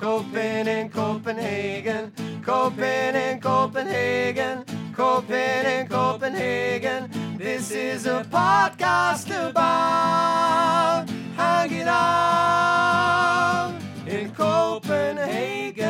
Coping 0.00 0.66
in 0.66 0.88
Copenhagen, 0.88 2.10
Coping 2.42 3.14
in 3.14 3.38
Copenhagen, 3.38 4.64
Coping 4.94 5.36
in 5.36 5.86
Copenhagen. 5.88 7.10
This 7.36 7.70
is 7.70 8.06
a 8.06 8.24
podcast 8.24 9.28
about 9.50 11.04
hanging 11.36 11.86
out 11.86 13.78
in 14.06 14.30
Copenhagen. 14.30 15.82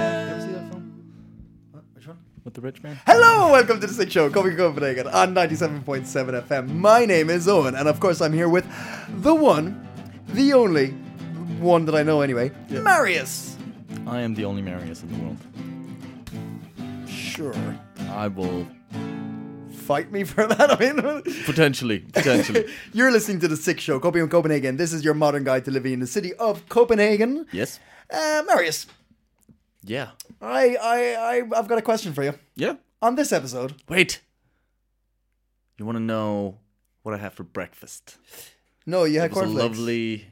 Which 1.95 2.09
one? 2.09 2.19
With 2.43 2.55
the 2.55 2.63
rich 2.63 2.83
man? 2.83 2.99
Hello, 3.07 3.53
welcome 3.53 3.79
to 3.79 3.87
the 3.87 3.95
Sick 3.95 4.11
Show, 4.11 4.29
Copenhagen 4.29 4.59
Copenhagen 4.59 5.07
on 5.07 5.33
97.7 5.37 6.43
FM. 6.49 6.69
My 6.69 7.05
name 7.05 7.31
is 7.31 7.47
Owen, 7.47 7.77
and 7.77 7.87
of 7.87 8.01
course, 8.01 8.21
I'm 8.21 8.33
here 8.33 8.49
with 8.49 8.67
the 9.23 9.37
one, 9.37 9.87
the 10.31 10.53
only 10.53 10.97
one 11.61 11.85
that 11.85 11.95
I 11.95 12.03
know 12.03 12.23
anyway, 12.23 12.51
Marius. 12.71 13.50
I 14.07 14.21
am 14.21 14.35
the 14.35 14.45
only 14.45 14.63
Marius 14.63 15.03
in 15.03 15.13
the 15.13 15.19
world. 15.25 17.09
Sure. 17.09 17.55
I 18.11 18.29
will 18.29 18.67
Fight 19.73 20.13
me 20.13 20.23
for 20.25 20.47
that. 20.47 20.71
I 20.71 20.79
mean, 20.79 21.23
potentially, 21.47 21.99
potentially. 22.01 22.67
you're 22.93 23.11
listening 23.11 23.41
to 23.41 23.49
the 23.49 23.57
Sick 23.57 23.81
Show, 23.81 23.99
Copenhagen 23.99 24.31
Copenhagen. 24.31 24.77
This 24.77 24.93
is 24.93 25.03
your 25.05 25.15
modern 25.15 25.43
guide 25.43 25.65
to 25.65 25.73
living 25.73 25.93
in 25.95 25.99
the 26.01 26.07
city 26.07 26.33
of 26.35 26.69
Copenhagen. 26.69 27.47
yes. 27.53 27.81
Uh, 28.09 28.43
Marius, 28.47 28.87
Yeah. 29.83 30.11
I, 30.41 30.77
I, 30.81 31.15
I, 31.15 31.59
I've 31.59 31.67
got 31.67 31.79
a 31.79 31.83
question 31.83 32.13
for 32.13 32.23
you. 32.23 32.35
Yeah. 32.55 32.75
On 33.03 33.17
this 33.17 33.33
episode, 33.33 33.75
Wait. 33.89 34.21
You 35.77 35.87
want 35.87 35.97
to 35.97 36.01
know 36.05 36.59
what 37.03 37.15
I 37.15 37.19
have 37.19 37.35
for 37.35 37.43
breakfast? 37.43 38.17
no, 38.87 39.05
you 39.05 39.19
had 39.19 39.31
It 39.33 39.35
was 39.35 39.39
a 39.43 39.45
cornflakes. 39.47 39.79
lovely. 39.79 40.30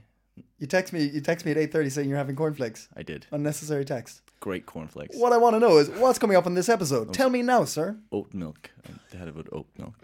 You 0.59 0.67
text 0.67 0.93
me. 0.93 1.05
You 1.05 1.21
text 1.21 1.47
me 1.47 1.53
at 1.53 1.59
eight 1.59 1.73
thirty 1.73 1.91
saying 1.91 2.09
you're 2.09 2.19
having 2.19 2.37
cornflakes. 2.37 2.89
I 2.97 3.03
did. 3.03 3.27
Unnecessary 3.31 3.85
text. 3.85 4.23
Great 4.41 4.67
cornflakes. 4.67 5.17
What 5.17 5.33
I 5.33 5.37
want 5.37 5.55
to 5.55 5.61
know 5.61 5.79
is 5.79 5.89
what's 5.91 6.19
coming 6.19 6.37
up 6.37 6.47
on 6.47 6.55
this 6.55 6.69
episode. 6.69 7.13
Tell 7.13 7.31
me 7.31 7.43
now, 7.43 7.65
sir. 7.65 7.97
Oat 8.13 8.35
milk. 8.35 8.71
I 9.13 9.17
had 9.17 9.35
with 9.35 9.49
oat 9.53 9.67
milk. 9.79 9.95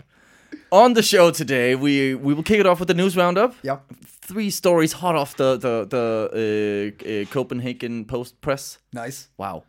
On 0.71 0.95
the 0.95 1.03
show 1.03 1.31
today, 1.31 1.75
we 1.75 2.15
we 2.15 2.35
will 2.35 2.43
kick 2.43 2.61
it 2.61 2.67
off 2.67 2.79
with 2.79 2.89
the 2.89 2.95
news 2.95 3.17
roundup. 3.17 3.55
Yeah. 3.63 3.79
Three 4.05 4.51
stories 4.51 4.93
hot 4.93 5.17
off 5.17 5.37
the 5.37 5.57
the 5.57 5.87
the 5.89 6.95
uh, 7.05 7.09
uh, 7.09 7.25
Copenhagen 7.33 8.05
Post 8.05 8.41
press. 8.41 8.79
Nice. 8.93 9.29
Wow. 9.37 9.65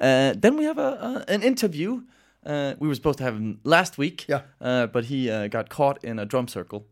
Uh, 0.00 0.34
then 0.36 0.56
we 0.56 0.64
have 0.64 0.78
a, 0.78 1.24
a 1.28 1.32
an 1.32 1.42
interview. 1.42 2.02
Uh, 2.44 2.74
we 2.78 2.88
were 2.88 2.94
supposed 2.94 3.18
to 3.18 3.24
have 3.24 3.34
him 3.34 3.60
last 3.64 3.98
week. 3.98 4.26
Yeah. 4.26 4.42
Uh, 4.60 4.86
but 4.86 5.04
he 5.04 5.30
uh, 5.30 5.48
got 5.48 5.68
caught 5.68 6.02
in 6.02 6.18
a 6.18 6.24
drum 6.24 6.48
circle, 6.48 6.86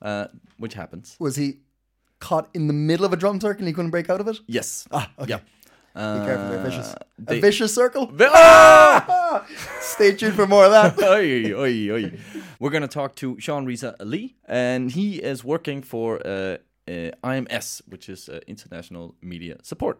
uh, 0.00 0.26
which 0.58 0.74
happens. 0.74 1.16
Was 1.18 1.34
he 1.36 1.58
caught 2.28 2.46
in 2.54 2.62
the 2.70 2.72
middle 2.90 3.04
of 3.08 3.12
a 3.12 3.16
drum 3.22 3.40
circle 3.40 3.60
and 3.62 3.68
he 3.68 3.74
couldn't 3.76 3.90
break 3.96 4.08
out 4.12 4.20
of 4.22 4.28
it? 4.32 4.38
Yes. 4.58 4.86
Ah, 4.90 5.06
okay. 5.18 5.30
Yeah. 5.34 5.40
Be 5.94 6.24
careful, 6.28 6.48
they're 6.50 6.64
vicious. 6.70 6.88
Uh, 6.94 6.98
they- 7.28 7.38
a 7.38 7.40
vicious 7.48 7.74
circle. 7.74 8.04
Ah! 8.20 9.44
Stay 9.80 10.10
tuned 10.18 10.34
for 10.40 10.46
more 10.46 10.64
of 10.68 10.72
that. 10.72 10.98
Oy, 11.02 11.52
oy, 11.64 11.90
oy. 11.96 12.12
We're 12.60 12.70
going 12.76 12.88
to 12.90 12.94
talk 13.00 13.14
to 13.16 13.36
Shaan 13.36 13.66
Reza 13.66 13.94
Ali, 14.00 14.24
and 14.48 14.90
he 14.98 15.06
is 15.32 15.44
working 15.44 15.82
for 15.82 16.08
uh, 16.26 16.30
uh, 16.88 17.10
IMS, 17.32 17.82
which 17.92 18.08
is 18.08 18.28
uh, 18.28 18.40
International 18.46 19.14
Media 19.20 19.56
Support. 19.62 19.98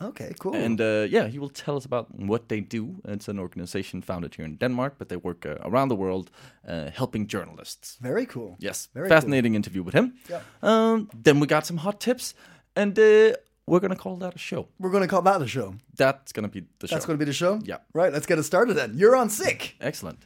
Okay, 0.00 0.32
cool. 0.38 0.54
And 0.54 0.80
uh, 0.80 1.06
yeah, 1.10 1.26
he 1.28 1.38
will 1.38 1.50
tell 1.50 1.76
us 1.76 1.84
about 1.84 2.06
what 2.14 2.48
they 2.48 2.60
do. 2.60 3.00
It's 3.04 3.28
an 3.28 3.38
organization 3.38 4.02
founded 4.02 4.34
here 4.36 4.44
in 4.44 4.56
Denmark, 4.56 4.94
but 4.98 5.08
they 5.08 5.16
work 5.16 5.44
uh, 5.46 5.56
around 5.62 5.88
the 5.88 5.96
world 5.96 6.30
uh, 6.68 6.90
helping 6.94 7.26
journalists. 7.26 7.96
Very 8.00 8.26
cool. 8.26 8.56
Yes, 8.60 8.88
Very 8.94 9.08
fascinating 9.08 9.54
interview 9.54 9.82
with 9.82 9.94
him. 9.94 10.12
Yeah. 10.30 10.40
Um, 10.62 11.08
then 11.24 11.40
we 11.40 11.46
got 11.46 11.66
some 11.66 11.78
hot 11.78 12.00
tips, 12.00 12.34
and 12.76 12.98
uh, 12.98 13.32
we're 13.66 13.80
gonna 13.80 13.96
call 13.96 14.16
that 14.18 14.34
a 14.34 14.38
show. 14.38 14.68
We're 14.78 14.90
going 14.92 15.02
to 15.02 15.08
call 15.08 15.22
that 15.22 15.42
a 15.42 15.46
show. 15.46 15.74
That's 15.96 16.32
gonna 16.32 16.48
be 16.48 16.60
the 16.78 16.86
show. 16.88 16.94
That's 16.94 17.06
going 17.06 17.18
to 17.18 17.24
be 17.24 17.30
the 17.30 17.36
show? 17.36 17.60
Yeah. 17.64 17.78
Right, 17.92 18.12
let's 18.12 18.26
get 18.26 18.38
it 18.38 18.44
started 18.44 18.74
then. 18.76 18.92
You're 18.98 19.16
on 19.16 19.28
sick. 19.30 19.74
Excellent. 19.80 20.18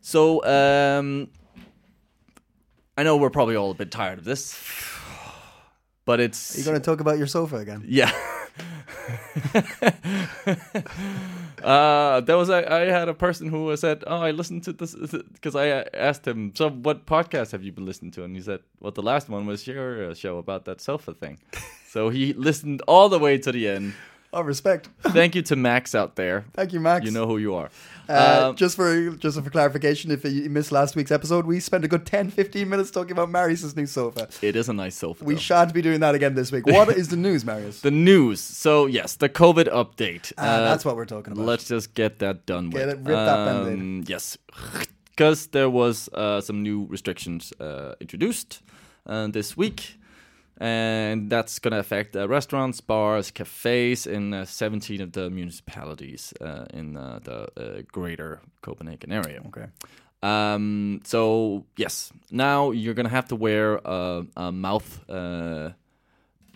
So, 0.00 0.42
um, 0.44 1.28
I 2.98 3.02
know 3.04 3.16
we're 3.18 3.30
probably 3.30 3.56
all 3.56 3.70
a 3.70 3.74
bit 3.74 3.90
tired 3.90 4.18
of 4.18 4.24
this, 4.24 4.58
but 6.04 6.18
it's 6.20 6.56
You're 6.56 6.64
going 6.64 6.80
to 6.80 6.84
talk 6.90 7.00
about 7.00 7.18
your 7.18 7.28
sofa 7.28 7.56
again. 7.56 7.84
yeah. 7.86 8.10
uh, 11.62 12.20
there 12.20 12.36
was 12.36 12.48
a, 12.48 12.72
I 12.72 12.80
had 12.86 13.08
a 13.08 13.14
person 13.14 13.48
who 13.48 13.74
said, 13.76 14.04
"Oh, 14.06 14.20
I 14.20 14.30
listened 14.30 14.64
to 14.64 14.72
this 14.72 14.94
because 14.94 15.56
I 15.56 15.68
asked 15.94 16.26
him, 16.26 16.52
so 16.54 16.70
what 16.70 17.06
podcast 17.06 17.52
have 17.52 17.62
you 17.62 17.72
been 17.72 17.86
listening 17.86 18.10
to?" 18.12 18.24
And 18.24 18.34
he 18.36 18.42
said, 18.42 18.60
"Well, 18.80 18.92
the 18.92 19.02
last 19.02 19.28
one 19.28 19.46
was 19.46 19.66
your 19.66 20.14
show 20.14 20.38
about 20.38 20.64
that 20.66 20.80
sofa 20.80 21.14
thing." 21.14 21.38
so 21.88 22.08
he 22.08 22.32
listened 22.32 22.82
all 22.86 23.08
the 23.08 23.18
way 23.18 23.38
to 23.38 23.52
the 23.52 23.68
end. 23.68 23.94
Oh, 24.34 24.40
respect. 24.40 24.88
Thank 25.02 25.34
you 25.34 25.42
to 25.42 25.56
Max 25.56 25.94
out 25.94 26.16
there. 26.16 26.46
Thank 26.54 26.72
you, 26.72 26.80
Max. 26.80 27.04
You 27.04 27.10
know 27.10 27.26
who 27.26 27.36
you 27.36 27.54
are. 27.54 27.68
Uh, 28.08 28.48
Um, 28.50 28.56
just 28.56 28.76
for 28.76 29.10
just 29.10 29.40
for 29.42 29.50
clarification, 29.50 30.10
if 30.10 30.24
you 30.24 30.50
missed 30.50 30.72
last 30.72 30.96
week's 30.96 31.10
episode, 31.12 31.46
we 31.46 31.60
spent 31.60 31.84
a 31.84 31.88
good 31.88 32.04
10, 32.04 32.30
15 32.30 32.68
minutes 32.68 32.90
talking 32.90 33.12
about 33.12 33.30
Marius' 33.30 33.76
new 33.76 33.86
sofa. 33.86 34.28
it 34.42 34.56
is 34.56 34.68
a 34.68 34.72
nice 34.72 34.96
sofa. 34.96 35.24
We 35.24 35.34
though. 35.34 35.40
shan't 35.40 35.72
be 35.72 35.82
doing 35.82 36.00
that 36.00 36.14
again 36.14 36.34
this 36.34 36.50
week. 36.52 36.66
What 36.66 36.88
is 36.96 37.08
the 37.08 37.16
news, 37.16 37.44
Marius? 37.44 37.80
The 37.80 37.90
news. 37.90 38.40
So 38.40 38.86
yes, 38.86 39.16
the 39.16 39.28
COVID 39.28 39.68
update. 39.72 40.32
Ah, 40.36 40.58
that's 40.60 40.84
what 40.84 40.96
we're 40.96 41.04
talking 41.06 41.32
about. 41.32 41.46
Let's 41.46 41.68
just 41.68 41.94
get 41.94 42.18
that 42.18 42.44
done 42.46 42.70
Get 42.70 42.86
with. 42.86 42.88
it- 42.96 42.98
rip 43.06 43.16
that 43.16 43.44
Band-Aid. 43.46 43.78
Um, 43.78 44.04
Yes, 44.06 44.36
because 45.10 45.46
there 45.48 45.70
was 45.70 46.08
uh, 46.14 46.40
some 46.40 46.62
new 46.62 46.86
restrictions 46.90 47.52
uh, 47.60 47.94
introduced 48.00 48.62
uh, 49.06 49.28
this 49.28 49.56
week, 49.56 49.98
and 50.58 51.30
that's 51.30 51.58
going 51.58 51.72
to 51.72 51.78
affect 51.78 52.14
uh, 52.16 52.28
restaurants, 52.28 52.80
bars, 52.80 53.30
cafes 53.30 54.06
in 54.06 54.32
uh, 54.34 54.44
17 54.44 55.00
of 55.00 55.12
the 55.12 55.30
municipalities 55.30 56.32
uh, 56.40 56.66
in 56.72 56.96
uh, 56.96 57.18
the 57.22 57.48
uh, 57.56 57.82
greater 57.90 58.40
Copenhagen 58.62 59.12
area. 59.12 59.42
Okay. 59.48 59.66
Um, 60.22 61.00
so 61.04 61.64
yes, 61.76 62.12
now 62.30 62.70
you're 62.70 62.94
gonna 62.94 63.08
have 63.08 63.26
to 63.28 63.36
wear 63.36 63.80
a, 63.84 64.24
a 64.36 64.52
mouth 64.52 65.00
uh, 65.10 65.70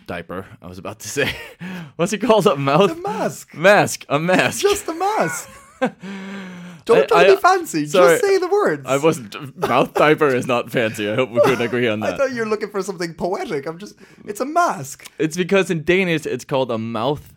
diaper. 0.07 0.47
I 0.63 0.69
was 0.69 0.79
about 0.79 1.01
to 1.01 1.09
say, 1.09 1.35
what's 1.97 2.13
it 2.13 2.19
called? 2.19 2.47
A 2.47 2.55
mouth 2.57 2.93
A 2.93 2.95
mask. 2.95 3.55
mask. 3.55 4.05
A 4.09 4.21
mask. 4.21 4.61
Just 4.61 4.87
a 4.87 4.95
mask. 4.95 5.51
Don't 6.87 7.03
I- 7.03 7.07
try 7.07 7.25
to 7.27 7.35
be 7.37 7.41
fancy. 7.41 7.87
sorry. 7.87 8.15
Just 8.15 8.25
say 8.25 8.39
the 8.39 8.49
words. 8.49 8.87
I 8.87 8.97
wasn't. 8.97 9.57
Mouth 9.59 9.93
diaper 9.95 10.29
is 10.35 10.47
not 10.47 10.71
fancy. 10.71 11.11
I 11.11 11.15
hope 11.15 11.31
we 11.31 11.41
could 11.43 11.61
agree 11.61 11.87
on 11.89 12.01
that. 12.05 12.15
I 12.15 12.17
thought 12.17 12.33
you 12.33 12.41
were 12.41 12.47
looking 12.49 12.71
for 12.71 12.83
something 12.83 13.13
poetic. 13.15 13.67
I'm 13.67 13.77
just. 13.79 13.97
It's 14.25 14.41
a 14.41 14.47
mask. 14.47 15.07
It's 15.19 15.37
because 15.37 15.71
in 15.71 15.85
Danish 15.85 16.25
it's 16.27 16.45
called 16.45 16.71
a 16.71 16.79
mouth 16.79 17.35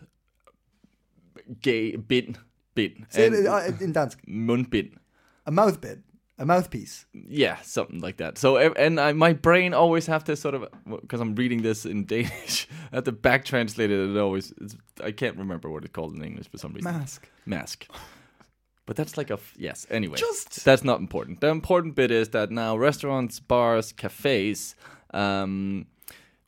gay 1.60 1.96
bind. 1.96 2.38
Bind. 2.74 3.06
Say 3.10 3.26
it 3.26 3.46
uh, 3.46 3.58
in 3.80 3.92
dansk. 3.92 4.16
mundbind. 4.26 4.92
A 5.46 5.50
mouth 5.50 5.80
bit. 5.80 5.98
A 6.38 6.46
mouthpiece. 6.46 7.04
Yeah, 7.12 7.58
something 7.60 8.00
like 8.00 8.16
that. 8.16 8.38
So, 8.38 8.56
and 8.56 8.98
I, 8.98 9.12
my 9.12 9.34
brain 9.34 9.74
always 9.74 10.06
have 10.06 10.24
to 10.24 10.36
sort 10.36 10.54
of 10.54 10.68
because 11.02 11.20
I'm 11.20 11.34
reading 11.34 11.60
this 11.60 11.84
in 11.84 12.06
Danish, 12.06 12.66
I 12.92 12.96
have 12.96 13.04
to 13.04 13.12
back 13.12 13.44
translate 13.44 13.90
it. 13.90 13.98
It 14.10 14.16
always, 14.18 14.50
it's, 14.58 14.74
I 15.04 15.10
can't 15.12 15.36
remember 15.36 15.68
what 15.68 15.84
it's 15.84 15.92
called 15.92 16.14
in 16.16 16.24
English 16.24 16.48
for 16.48 16.56
some 16.56 16.72
reason. 16.72 16.90
Mask. 16.90 17.28
Mask. 17.44 17.86
But 18.90 18.96
that's 18.96 19.16
like 19.16 19.30
a 19.30 19.34
f- 19.34 19.54
yes. 19.56 19.86
Anyway, 19.88 20.16
Just- 20.16 20.64
that's 20.64 20.82
not 20.82 20.98
important. 20.98 21.40
The 21.40 21.46
important 21.46 21.94
bit 21.94 22.10
is 22.10 22.30
that 22.30 22.50
now 22.50 22.76
restaurants, 22.76 23.38
bars, 23.38 23.92
cafes, 23.92 24.74
um, 25.14 25.86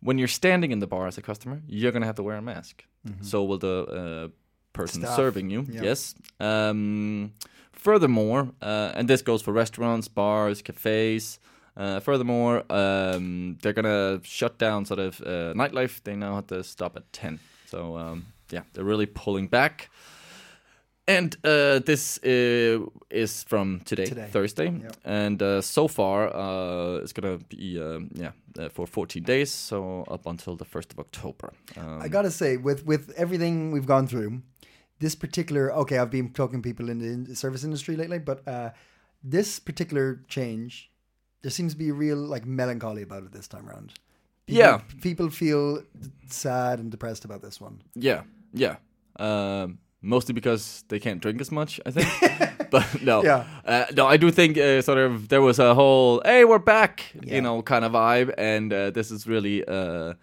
when 0.00 0.18
you're 0.18 0.26
standing 0.26 0.72
in 0.72 0.80
the 0.80 0.88
bar 0.88 1.06
as 1.06 1.16
a 1.18 1.22
customer, 1.22 1.62
you're 1.68 1.92
gonna 1.92 2.06
have 2.06 2.16
to 2.16 2.24
wear 2.24 2.36
a 2.36 2.42
mask. 2.42 2.84
So 3.20 3.44
will 3.44 3.58
the 3.58 3.76
uh, 4.00 4.28
person 4.72 5.02
Staff. 5.02 5.14
serving 5.14 5.50
you. 5.50 5.64
Yeah. 5.70 5.82
Yes. 5.82 6.16
Um, 6.40 7.32
furthermore, 7.70 8.50
uh, 8.60 8.90
and 8.96 9.06
this 9.06 9.22
goes 9.22 9.40
for 9.40 9.52
restaurants, 9.52 10.08
bars, 10.08 10.62
cafes. 10.62 11.38
Uh, 11.76 12.00
furthermore, 12.00 12.64
um, 12.70 13.56
they're 13.62 13.72
gonna 13.72 14.18
shut 14.24 14.58
down 14.58 14.84
sort 14.84 14.98
of 14.98 15.20
uh, 15.20 15.54
nightlife. 15.54 16.02
They 16.02 16.16
now 16.16 16.34
have 16.34 16.48
to 16.48 16.64
stop 16.64 16.96
at 16.96 17.04
ten. 17.12 17.38
So 17.66 17.96
um, 17.96 18.26
yeah, 18.50 18.62
they're 18.72 18.82
really 18.92 19.06
pulling 19.06 19.46
back. 19.46 19.90
And 21.08 21.37
uh, 21.44 21.81
this 21.81 22.19
uh, 22.25 22.87
is 23.10 23.43
from 23.44 23.81
today, 23.84 24.06
Today. 24.06 24.28
Thursday, 24.31 24.70
Yep. 24.70 24.96
and 25.04 25.43
uh, 25.43 25.60
so 25.60 25.88
far 25.88 26.28
uh, 26.34 27.02
it's 27.02 27.12
gonna 27.12 27.38
be 27.49 27.81
uh, 27.81 28.00
yeah 28.14 28.31
uh, 28.58 28.69
for 28.69 28.87
14 28.87 29.22
days, 29.25 29.50
so 29.50 30.04
up 30.08 30.26
until 30.26 30.56
the 30.56 30.64
first 30.64 30.93
of 30.93 30.99
October. 31.00 31.52
Um, 31.76 32.00
I 32.02 32.08
gotta 32.08 32.31
say, 32.31 32.56
with 32.56 32.87
with 32.87 33.10
everything 33.16 33.72
we've 33.72 33.87
gone 33.87 34.06
through, 34.06 34.43
this 35.00 35.16
particular 35.16 35.72
okay, 35.72 35.99
I've 35.99 36.10
been 36.10 36.31
talking 36.32 36.62
to 36.62 36.69
people 36.69 36.88
in 36.88 37.25
the 37.25 37.34
service 37.34 37.64
industry 37.64 37.96
lately, 37.96 38.19
but 38.20 38.46
uh, 38.46 38.70
this 39.25 39.58
particular 39.58 40.20
change, 40.28 40.88
there 41.43 41.50
seems 41.50 41.72
to 41.72 41.78
be 41.78 41.88
a 41.88 41.94
real 41.94 42.19
like 42.19 42.46
melancholy 42.46 43.02
about 43.02 43.25
it 43.25 43.32
this 43.32 43.49
time 43.49 43.69
around. 43.69 43.93
People, 44.46 44.60
Yeah. 44.60 44.81
people 45.02 45.31
feel 45.31 45.82
sad 46.28 46.78
and 46.78 46.90
depressed 46.93 47.25
about 47.25 47.43
this 47.43 47.60
one. 47.60 47.82
Yeah, 47.96 48.22
yeah. 48.54 48.76
Um, 49.19 49.78
mostly 50.02 50.34
because 50.34 50.84
they 50.88 50.99
can't 50.99 51.20
drink 51.22 51.40
as 51.40 51.50
much, 51.50 51.81
I 51.87 51.90
think. 51.93 52.08
but 52.70 53.02
no, 53.02 53.22
Yeah. 53.25 53.44
uh, 53.64 53.84
no. 53.96 54.06
I 54.06 54.16
do 54.19 54.31
think 54.31 54.58
uh, 54.58 54.82
sort 54.82 54.99
of 54.99 55.28
there 55.28 55.40
was 55.43 55.58
a 55.58 55.75
whole 55.75 56.20
"Hey, 56.25 56.44
we're 56.44 56.58
back," 56.64 57.02
Yeah. 57.14 57.34
you 57.37 57.40
know, 57.40 57.62
kind 57.62 57.84
of 57.84 57.93
vibe, 57.93 58.34
and 58.38 58.72
uh, 58.72 58.90
this 58.90 59.10
is 59.10 59.26
really, 59.26 59.64
uh, 59.64 60.14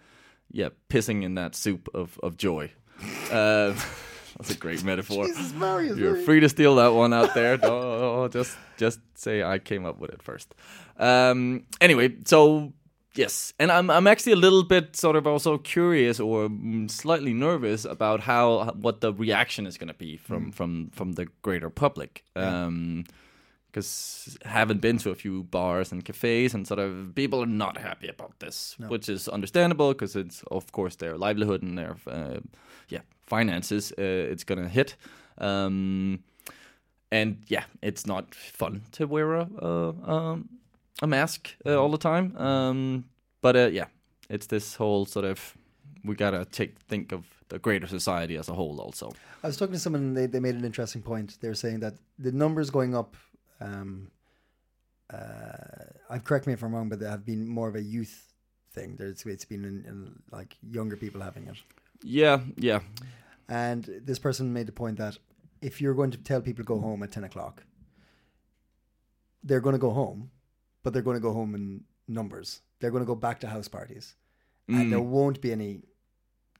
yeah, 0.52 0.68
pissing 0.88 1.22
in 1.24 1.34
that 1.34 1.54
soup 1.54 1.88
of 1.94 2.18
of 2.22 2.36
joy. 2.36 2.70
Uh, 3.32 3.72
that's 4.38 4.50
a 4.50 4.54
great 4.58 4.84
metaphor. 4.84 5.24
Jesus, 5.26 5.52
Marius, 5.54 5.96
You're 5.98 6.16
free 6.16 6.40
to 6.40 6.48
steal 6.48 6.74
that 6.76 6.92
one 6.92 7.12
out 7.14 7.34
there. 7.34 7.56
no, 7.58 8.28
just 8.28 8.56
just 8.76 9.00
say 9.14 9.42
I 9.42 9.58
came 9.58 9.86
up 9.86 9.98
with 10.00 10.10
it 10.10 10.22
first. 10.22 10.54
Um, 10.98 11.62
anyway, 11.80 12.16
so 12.26 12.72
yes, 13.14 13.52
and 13.58 13.70
I'm 13.72 13.90
I'm 13.90 14.06
actually 14.06 14.32
a 14.32 14.36
little 14.40 14.62
bit 14.62 14.96
sort 14.96 15.16
of 15.16 15.26
also 15.26 15.58
curious 15.58 16.20
or 16.20 16.48
mm, 16.48 16.90
slightly 16.90 17.32
nervous 17.34 17.84
about 17.84 18.20
how 18.20 18.72
what 18.80 19.00
the 19.00 19.12
reaction 19.12 19.66
is 19.66 19.78
going 19.78 19.92
to 19.92 19.98
be 19.98 20.16
from 20.16 20.46
Mm. 20.46 20.54
from 20.54 20.90
from 20.92 21.12
the 21.14 21.26
greater 21.42 21.70
public. 21.70 22.24
Um, 22.36 23.04
because 23.72 24.36
haven't 24.44 24.80
been 24.80 24.98
to 24.98 25.10
a 25.10 25.14
few 25.14 25.44
bars 25.44 25.92
and 25.92 26.04
cafes 26.04 26.54
and 26.54 26.66
sort 26.66 26.80
of 26.80 27.14
people 27.14 27.40
are 27.40 27.46
not 27.46 27.76
happy 27.78 28.08
about 28.08 28.32
this, 28.40 28.76
which 28.88 29.08
is 29.08 29.28
understandable 29.28 29.92
because 29.92 30.16
it's 30.16 30.42
of 30.50 30.72
course 30.72 30.96
their 30.96 31.16
livelihood 31.16 31.62
and 31.62 31.78
their 31.78 31.94
uh, 32.06 32.40
yeah 32.88 33.02
finances 33.26 33.92
uh, 33.92 34.32
it's 34.32 34.42
gonna 34.44 34.68
hit. 34.68 34.96
Um, 35.38 36.18
and 37.12 37.36
yeah, 37.46 37.64
it's 37.82 38.06
not 38.06 38.34
fun 38.34 38.82
to 38.92 39.06
wear 39.06 39.34
a 39.34 39.46
a, 39.62 39.94
um, 40.12 40.48
a 41.02 41.06
mask 41.06 41.50
uh, 41.66 41.80
all 41.80 41.90
the 41.90 41.98
time. 41.98 42.36
Um, 42.36 43.04
but 43.40 43.56
uh, 43.56 43.68
yeah, 43.72 43.86
it's 44.28 44.46
this 44.46 44.74
whole 44.74 45.06
sort 45.06 45.24
of 45.24 45.56
we 46.04 46.14
gotta 46.14 46.44
take 46.44 46.78
think 46.80 47.12
of 47.12 47.26
the 47.48 47.58
greater 47.58 47.86
society 47.86 48.36
as 48.36 48.48
a 48.48 48.54
whole 48.54 48.80
also. 48.80 49.12
I 49.42 49.46
was 49.46 49.56
talking 49.56 49.74
to 49.74 49.78
someone, 49.78 50.02
and 50.02 50.16
they, 50.16 50.26
they 50.26 50.40
made 50.40 50.54
an 50.54 50.64
interesting 50.64 51.02
point. 51.02 51.38
They 51.40 51.48
were 51.48 51.54
saying 51.54 51.80
that 51.80 51.94
the 52.18 52.32
numbers 52.32 52.70
going 52.70 52.94
up, 52.94 53.16
um, 53.60 54.10
uh, 55.12 55.84
I've 56.08 56.24
correct 56.24 56.46
me 56.46 56.52
if 56.52 56.62
I'm 56.62 56.74
wrong, 56.74 56.88
but 56.88 57.00
they 57.00 57.08
have 57.08 57.24
been 57.24 57.48
more 57.48 57.68
of 57.68 57.74
a 57.74 57.82
youth 57.82 58.32
thing. 58.72 58.96
There's, 58.96 59.24
it's 59.26 59.44
been 59.44 59.64
in, 59.64 59.84
in, 59.86 60.22
like 60.30 60.56
younger 60.62 60.96
people 60.96 61.20
having 61.20 61.46
it. 61.48 61.56
Yeah, 62.02 62.40
yeah, 62.56 62.80
And 63.48 63.84
this 64.04 64.18
person 64.18 64.52
made 64.52 64.66
the 64.66 64.72
point 64.72 64.98
that 64.98 65.18
if 65.60 65.80
you're 65.80 65.94
going 65.94 66.10
to 66.12 66.18
tell 66.18 66.40
people 66.40 66.64
to 66.64 66.66
go 66.66 66.80
home 66.80 67.02
at 67.02 67.12
10 67.12 67.24
o'clock, 67.24 67.64
they're 69.42 69.60
going 69.60 69.74
to 69.74 69.78
go 69.78 69.90
home, 69.90 70.30
but 70.82 70.92
they're 70.92 71.02
going 71.02 71.16
to 71.16 71.20
go 71.20 71.32
home 71.32 71.54
in 71.54 71.84
numbers. 72.08 72.62
They're 72.80 72.90
going 72.90 73.02
to 73.02 73.06
go 73.06 73.14
back 73.14 73.40
to 73.40 73.48
house 73.48 73.68
parties. 73.68 74.14
And 74.68 74.92
there 74.92 75.00
won't 75.00 75.40
be 75.40 75.50
any 75.50 75.82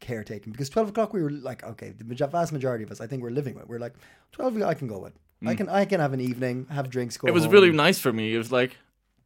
caretaking 0.00 0.52
because 0.52 0.68
12 0.68 0.88
o'clock 0.88 1.12
we 1.12 1.22
were 1.22 1.30
like, 1.30 1.62
okay, 1.62 1.90
the 1.90 2.26
vast 2.26 2.52
majority 2.52 2.82
of 2.82 2.90
us, 2.90 3.00
I 3.00 3.06
think 3.06 3.22
we're 3.22 3.30
living 3.30 3.54
with. 3.54 3.68
We're 3.68 3.78
like, 3.78 3.94
12 4.32 4.62
I 4.62 4.74
can 4.74 4.88
go 4.88 4.98
with. 4.98 5.12
I 5.46 5.54
can 5.54 5.68
I 5.68 5.84
can 5.86 6.00
have 6.00 6.12
an 6.12 6.20
evening, 6.20 6.66
have 6.70 6.90
drinks, 6.90 7.16
go 7.16 7.28
it 7.28 7.32
was 7.32 7.44
home. 7.44 7.52
really 7.52 7.70
nice 7.72 7.98
for 7.98 8.12
me. 8.12 8.34
It 8.34 8.38
was 8.38 8.52
like, 8.52 8.76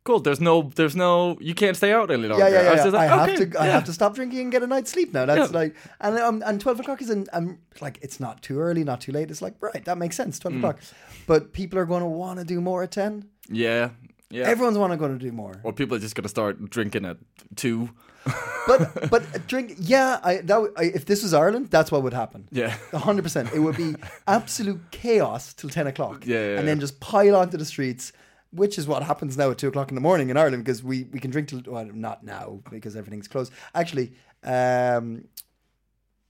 cool. 0.05 0.21
There's 0.21 0.41
no, 0.41 0.71
there's 0.75 0.95
no, 0.95 1.37
you 1.41 1.55
can't 1.55 1.77
stay 1.77 1.93
out 1.93 2.11
any 2.11 2.29
longer. 2.29 2.45
Yeah, 2.45 2.51
yeah, 2.51 2.63
yeah. 2.63 2.71
I, 2.71 2.77
yeah. 2.77 2.85
like, 2.85 2.95
I 2.95 3.17
have 3.17 3.29
okay, 3.31 3.45
to, 3.47 3.61
I 3.61 3.67
have 3.67 3.85
to 3.85 3.93
stop 3.93 4.15
drinking 4.15 4.41
and 4.41 4.53
get 4.53 4.63
a 4.63 4.67
night's 4.67 4.93
sleep 4.93 5.13
now. 5.13 5.25
That's 5.27 5.51
Yeah. 5.51 5.59
like, 5.59 5.75
and 6.01 6.19
um, 6.19 6.43
and 6.47 6.61
twelve 6.61 6.79
o'clock 6.79 7.03
is 7.03 7.11
in, 7.11 7.27
um, 7.33 7.59
like 7.81 7.99
it's 8.03 8.21
not 8.21 8.43
too 8.43 8.61
early, 8.61 8.85
not 8.85 9.01
too 9.01 9.13
late. 9.13 9.31
It's 9.31 9.43
like 9.43 9.55
right, 9.61 9.85
that 9.85 9.99
makes 9.99 10.15
sense. 10.17 10.39
Mm. 10.39 10.43
Twelve 10.43 10.57
o'clock, 10.59 10.81
but 11.27 11.53
people 11.53 11.79
are 11.79 11.87
going 11.87 12.03
to 12.03 12.09
want 12.09 12.39
to 12.39 12.45
do 12.45 12.61
more 12.61 12.83
at 12.85 12.93
ten. 12.93 13.29
Yeah, 13.49 13.91
yeah. 14.35 14.47
Everyone's 14.53 14.79
want 14.79 14.93
to 14.93 14.97
going 14.97 15.19
to 15.19 15.25
do 15.25 15.33
more. 15.33 15.55
or 15.63 15.73
people 15.73 15.97
are 15.97 16.01
just 16.01 16.15
gonna 16.17 16.29
start 16.29 16.55
drinking 16.71 17.05
at 17.07 17.17
two. 17.57 17.91
But 18.67 19.11
but 19.11 19.23
drink, 19.47 19.75
yeah. 19.79 20.19
I 20.25 20.33
that 20.49 20.59
I, 20.83 20.85
if 20.99 21.05
this 21.05 21.23
was 21.23 21.35
Ireland, 21.35 21.69
that's 21.71 21.93
what 21.93 22.03
would 22.03 22.15
happen. 22.15 22.49
Yeah. 22.51 22.71
hundred 22.95 23.23
percent. 23.23 23.53
It 23.53 23.59
would 23.61 23.77
be 23.77 23.95
absolute 24.27 24.81
chaos 24.91 25.53
till 25.53 25.69
ten 25.69 25.87
o'clock. 25.87 26.25
Yeah, 26.27 26.37
yeah, 26.49 26.59
and 26.59 26.67
then 26.67 26.81
just 26.81 26.99
pile 27.01 27.37
onto 27.37 27.59
the 27.59 27.67
streets. 27.67 28.13
Which 28.63 28.79
is 28.79 28.87
what 28.87 29.03
happens 29.03 29.37
now 29.37 29.51
at 29.51 29.59
two 29.59 29.69
o'clock 29.69 29.91
in 29.91 29.97
the 29.97 30.01
morning 30.01 30.31
in 30.31 30.37
Ireland 30.39 30.65
because 30.65 30.83
we, 30.83 31.05
we 31.13 31.19
can 31.21 31.31
drink 31.31 31.49
till 31.49 31.61
well 31.67 31.85
not 31.93 32.25
now 32.25 32.61
because 32.71 32.97
everything's 32.97 33.29
closed. 33.29 33.53
Actually, 33.75 34.13
um, 34.45 35.25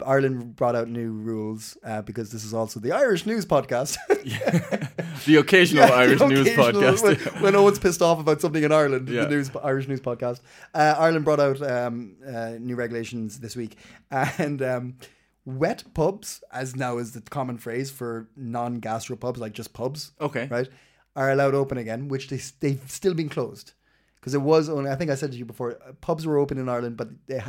Ireland 0.05 0.57
brought 0.57 0.75
out 0.75 0.89
new 0.89 1.13
rules 1.13 1.77
uh, 1.85 2.03
because 2.03 2.31
this 2.33 2.45
is 2.45 2.53
also 2.53 2.81
the 2.81 2.93
Irish 2.93 3.27
news 3.27 3.47
podcast. 3.47 3.97
The 5.27 5.37
occasional 5.37 5.85
Yeah, 5.89 5.95
Irish 5.95 6.19
the 6.19 6.29
news 6.29 6.49
occasional- 6.49 6.83
podcast. 6.83 7.03
When, 7.33 7.43
when 7.43 7.53
no 7.53 7.63
one's 7.63 7.79
pissed 7.79 8.03
off 8.03 8.19
about 8.19 8.41
something 8.41 8.63
in 8.63 8.73
Ireland, 8.73 9.09
Yeah. 9.09 9.25
the 9.25 9.31
news 9.31 9.51
Irish 9.63 9.87
news 9.89 10.01
podcast. 10.01 10.41
Uh, 10.75 10.95
Ireland 10.99 11.25
brought 11.25 11.41
out 11.41 11.63
um, 11.63 12.17
uh, 12.27 12.57
new 12.59 12.75
regulations 12.75 13.39
this 13.39 13.55
week, 13.57 13.77
and 14.11 14.61
um, 14.63 14.97
wet 15.45 15.85
pubs, 15.95 16.43
as 16.53 16.75
now 16.77 16.99
is 16.99 17.13
the 17.13 17.21
common 17.21 17.59
phrase 17.59 17.91
for 17.91 18.29
non-gastro 18.37 19.17
pubs, 19.17 19.39
like 19.41 19.53
just 19.53 19.73
pubs. 19.73 20.13
Okay. 20.21 20.49
right, 20.51 20.69
are 21.17 21.31
allowed 21.31 21.55
open 21.55 21.79
again, 21.79 22.09
which 22.09 22.29
they 22.29 22.41
they've 22.61 22.83
still 22.91 23.15
been 23.15 23.29
closed 23.29 23.73
because 24.17 24.35
it 24.35 24.43
was 24.43 24.69
only. 24.69 24.91
I 24.91 24.97
think 24.97 25.11
I 25.11 25.15
said 25.15 25.31
to 25.33 25.39
you 25.39 25.45
before, 25.45 25.79
pubs 26.01 26.27
were 26.27 26.39
open 26.39 26.59
in 26.59 26.69
Ireland, 26.69 26.97
but 26.97 27.09
they 27.29 27.41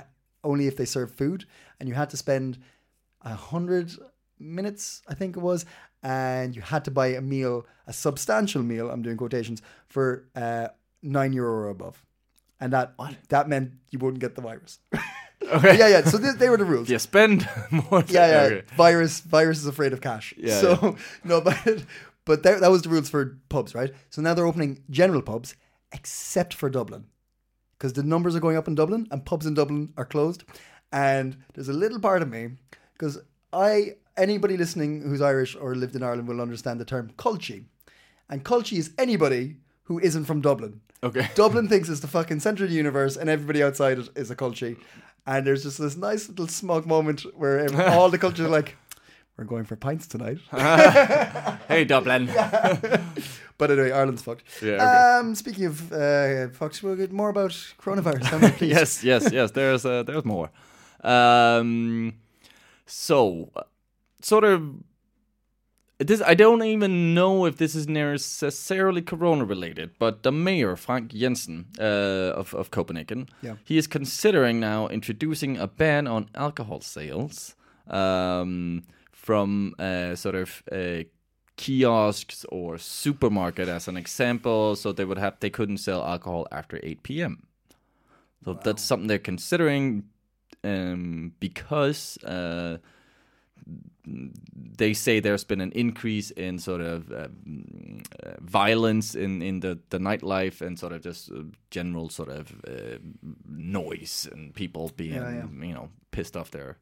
only 0.46 0.68
if 0.68 0.78
they 0.78 0.86
serve 0.86 1.12
food, 1.12 1.46
and 1.80 1.90
you 1.90 1.96
had 1.96 2.10
to 2.12 2.18
spend 2.18 2.58
a 3.22 3.36
hundred 3.36 3.92
minutes, 4.40 5.02
I 5.08 5.14
think 5.16 5.36
it 5.38 5.42
was, 5.42 5.66
and 6.04 6.56
you 6.56 6.62
had 6.62 6.86
to 6.86 6.92
buy 6.92 7.08
a 7.08 7.22
meal, 7.22 7.66
a 7.88 7.94
substantial 7.94 8.64
meal. 8.64 8.90
I'm 8.90 9.02
doing 9.02 9.18
quotations 9.18 9.62
for 9.88 10.26
uh, 10.36 10.68
nine 11.02 11.34
euro 11.34 11.52
or 11.52 11.70
above, 11.70 12.06
and 12.60 12.72
that 12.74 12.94
that 13.30 13.50
meant 13.50 13.72
you 13.92 14.00
wouldn't 14.00 14.22
get 14.22 14.36
the 14.36 14.42
virus. 14.42 14.80
Okay. 15.44 15.78
yeah, 15.78 15.90
yeah. 15.90 16.04
So 16.04 16.18
they, 16.18 16.32
they 16.32 16.50
were 16.50 16.58
the 16.58 16.66
rules. 16.66 16.90
Yeah, 16.90 16.98
spend 16.98 17.48
more. 17.72 18.04
Yeah, 18.08 18.28
yeah. 18.28 18.42
Okay. 18.48 18.62
Virus, 18.76 19.20
virus 19.20 19.60
is 19.60 19.68
afraid 19.68 19.94
of 19.94 20.02
cash. 20.02 20.34
Yeah, 20.38 20.60
So 20.60 20.96
no, 21.24 21.40
but 21.42 21.84
but 22.26 22.42
that, 22.44 22.62
that 22.62 22.72
was 22.72 22.82
the 22.82 22.90
rules 22.90 23.10
for 23.10 23.38
pubs, 23.50 23.76
right? 23.76 23.94
So 24.10 24.22
now 24.24 24.34
they're 24.34 24.48
opening 24.48 24.82
general 24.90 25.22
pubs, 25.22 25.54
except 25.92 26.54
for 26.54 26.70
Dublin, 26.70 27.06
because 27.78 27.94
the 27.94 28.04
numbers 28.04 28.36
are 28.36 28.40
going 28.40 28.58
up 28.58 28.68
in 28.68 28.76
Dublin, 28.76 29.08
and 29.12 29.26
pubs 29.26 29.46
in 29.46 29.54
Dublin 29.54 29.94
are 29.98 30.06
closed. 30.06 30.44
And 30.92 31.38
there's 31.54 31.70
a 31.70 31.74
little 31.74 32.00
part 32.00 32.22
of 32.22 32.30
me, 32.30 32.50
because 32.94 33.20
I 33.52 33.96
anybody 34.18 34.56
listening 34.58 35.02
who's 35.02 35.22
Irish 35.22 35.56
or 35.56 35.76
lived 35.76 35.96
in 35.96 36.04
Ireland 36.04 36.28
will 36.28 36.42
understand 36.42 36.80
the 36.80 36.86
term 36.86 37.12
culchie, 37.18 37.66
and 38.30 38.44
culchie 38.44 38.78
is 38.78 38.92
anybody 38.98 39.58
who 39.84 40.00
isn't 40.00 40.26
from 40.26 40.42
Dublin. 40.42 40.82
Okay. 41.04 41.30
Dublin 41.36 41.68
thinks 41.68 41.90
it's 41.90 42.00
the 42.00 42.08
fucking 42.08 42.40
center 42.40 42.64
of 42.64 42.70
the 42.70 42.76
universe, 42.76 43.18
and 43.18 43.30
everybody 43.30 43.62
outside 43.62 44.00
it 44.00 44.10
is 44.16 44.32
a 44.32 44.36
culchie. 44.36 44.78
And 45.28 45.46
there's 45.46 45.64
just 45.64 45.80
this 45.80 45.98
nice 45.98 46.30
little 46.30 46.48
smug 46.48 46.86
moment 46.86 47.22
where 47.36 47.66
all 47.92 48.10
the 48.10 48.18
culchies 48.20 48.40
are 48.46 48.50
like, 48.50 48.78
"We're 49.38 49.44
going 49.44 49.66
for 49.66 49.76
pints 49.76 50.08
tonight." 50.08 50.38
Hey, 51.68 51.84
Dublin. 51.84 52.30
But 53.58 53.72
anyway, 53.72 53.92
Ireland's 53.92 54.22
fucked. 54.24 54.44
Yeah, 54.62 54.74
okay. 54.74 55.20
Um, 55.20 55.36
speaking 55.36 55.66
of 55.66 55.92
uh, 55.92 56.50
fucked, 56.50 56.82
we'll 56.84 56.96
get 56.96 57.12
more 57.12 57.30
about 57.30 57.52
coronavirus. 57.82 58.62
Yes, 58.68 59.04
yes, 59.04 59.32
yes. 59.32 59.52
There's 59.52 59.86
uh, 59.86 60.04
there's 60.04 60.26
more. 60.26 60.50
Um, 61.04 62.14
so, 62.86 63.50
sort 64.22 64.44
of. 64.44 64.62
This 65.98 66.22
I 66.22 66.34
don't 66.34 66.62
even 66.62 67.14
know 67.14 67.46
if 67.46 67.56
this 67.56 67.74
is 67.74 67.88
necessarily 67.88 69.02
corona 69.02 69.46
related, 69.46 69.92
but 69.98 70.24
the 70.24 70.32
mayor 70.32 70.76
Frank 70.76 71.14
Jensen 71.14 71.68
uh, 71.80 72.34
of 72.36 72.54
of 72.54 72.70
Copenhagen, 72.70 73.30
Yeah. 73.42 73.56
he 73.64 73.78
is 73.78 73.88
considering 73.88 74.60
now 74.60 74.90
introducing 74.90 75.58
a 75.58 75.68
ban 75.68 76.06
on 76.08 76.28
alcohol 76.36 76.82
sales 76.82 77.56
um, 77.88 78.84
from 79.14 79.74
uh, 79.80 80.16
sort 80.16 80.36
of 80.36 80.64
uh, 80.70 81.04
kiosks 81.58 82.46
or 82.50 82.78
supermarket, 82.78 83.68
as 83.70 83.88
an 83.88 83.98
example. 83.98 84.76
So 84.76 84.92
they 84.92 85.06
would 85.06 85.18
have 85.18 85.40
they 85.40 85.50
couldn't 85.50 85.78
sell 85.78 86.04
alcohol 86.04 86.48
after 86.52 86.80
eight 86.84 87.04
p.m. 87.04 87.48
So 88.44 88.54
that's 88.54 88.84
something 88.84 89.08
they're 89.08 89.18
considering 89.18 90.04
um, 90.64 91.34
because 91.40 92.18
uh, 92.24 92.78
they 94.06 94.94
say 94.94 95.20
there's 95.20 95.44
been 95.44 95.62
an 95.62 95.72
increase 95.72 96.30
in 96.32 96.60
sort 96.60 96.82
of 96.82 97.12
um, 97.12 98.04
uh, 98.24 98.34
violence 98.42 99.16
in, 99.16 99.42
in 99.42 99.62
the, 99.62 99.80
the 99.90 99.98
nightlife 99.98 100.62
and 100.62 100.78
sort 100.78 100.94
of 100.94 101.02
just 101.02 101.32
uh, 101.32 101.42
general 101.72 102.10
sort 102.10 102.30
of 102.30 102.54
uh, 102.68 103.00
noise 103.48 104.28
and 104.32 104.54
people 104.54 104.92
being 104.96 105.14
Yeah, 105.14 105.32
yeah. 105.32 105.66
you 105.66 105.74
know 105.74 105.90
pissed 106.12 106.38
off 106.38 106.52
their 106.52 106.78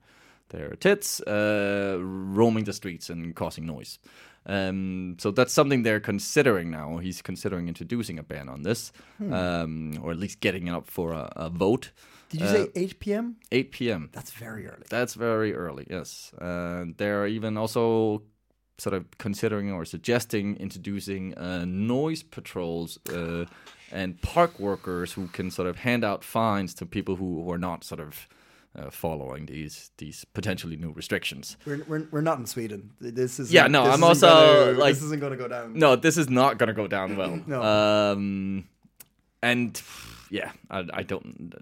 their 0.50 0.76
tits, 0.76 1.20
uh, 1.22 1.98
roaming 2.00 2.64
the 2.66 2.74
streets 2.74 3.10
and 3.10 3.36
causing 3.36 3.66
noise. 3.66 4.00
Um, 4.46 5.16
so 5.20 5.32
that's 5.32 5.54
something 5.54 5.84
they're 5.84 6.02
considering 6.02 6.70
now. 6.70 6.98
He's 6.98 7.22
considering 7.22 7.68
introducing 7.68 8.20
a 8.20 8.24
ban 8.24 8.50
on 8.50 8.64
this, 8.64 8.92
Hmm. 9.18 9.34
um, 9.34 10.00
or 10.04 10.12
at 10.12 10.18
least 10.20 10.42
getting 10.42 10.68
it 10.68 10.72
up 10.74 10.88
for 10.88 11.14
a, 11.14 11.32
a 11.36 11.50
vote. 11.50 11.92
Did 12.30 12.42
you 12.42 12.48
Uh, 12.48 12.52
say 12.52 12.68
8 12.76 13.00
p.m.? 13.00 13.36
8 13.52 13.72
p.m. 13.72 14.10
That's 14.12 14.32
very 14.32 14.68
early. 14.68 14.84
That's 14.90 15.14
very 15.14 15.54
early, 15.54 15.86
yes. 15.90 16.34
Uh, 16.34 16.86
they're 16.98 17.26
even 17.28 17.58
also 17.58 18.24
sort 18.80 18.96
of 18.96 19.06
considering 19.18 19.72
or 19.72 19.86
suggesting 19.86 20.58
introducing 20.58 21.34
uh, 21.38 21.64
noise 21.66 22.24
patrols 22.24 22.98
uh, 23.14 23.46
and 23.92 24.20
park 24.22 24.60
workers 24.60 25.14
who 25.14 25.28
can 25.28 25.52
sort 25.52 25.68
of 25.70 25.78
hand 25.78 26.04
out 26.04 26.24
fines 26.24 26.74
to 26.74 26.86
people 26.86 27.16
who, 27.16 27.44
who 27.44 27.52
are 27.52 27.60
not 27.60 27.84
sort 27.84 28.02
of 28.02 28.28
uh, 28.75 28.89
following 28.89 29.46
these 29.46 29.92
these 29.98 30.25
potentially 30.34 30.75
new 30.75 30.92
restrictions. 30.92 31.58
We're, 31.65 31.84
we're, 31.88 32.08
we're 32.12 32.22
not 32.22 32.39
in 32.39 32.46
Sweden. 32.46 32.92
This 33.00 33.39
is 33.39 33.51
Yeah, 33.53 33.68
no, 33.68 33.84
I'm 33.84 34.03
also, 34.03 34.27
gonna- 34.27 34.80
like- 34.80 34.94
this 34.96 35.03
isn't 35.03 35.20
going 35.20 35.32
to 35.32 35.38
go 35.38 35.48
down. 35.48 35.74
No, 35.77 35.96
this 35.96 36.18
is 36.18 36.30
not 36.30 36.58
going 36.58 36.68
to 36.68 36.74
go 36.74 36.88
down 36.88 37.15
well. 37.18 37.39
No. 37.48 37.62
Um, 37.62 38.68
and 39.42 39.82
yeah, 40.30 40.51
I, 40.72 40.86
I 40.94 41.03
don't. 41.03 41.53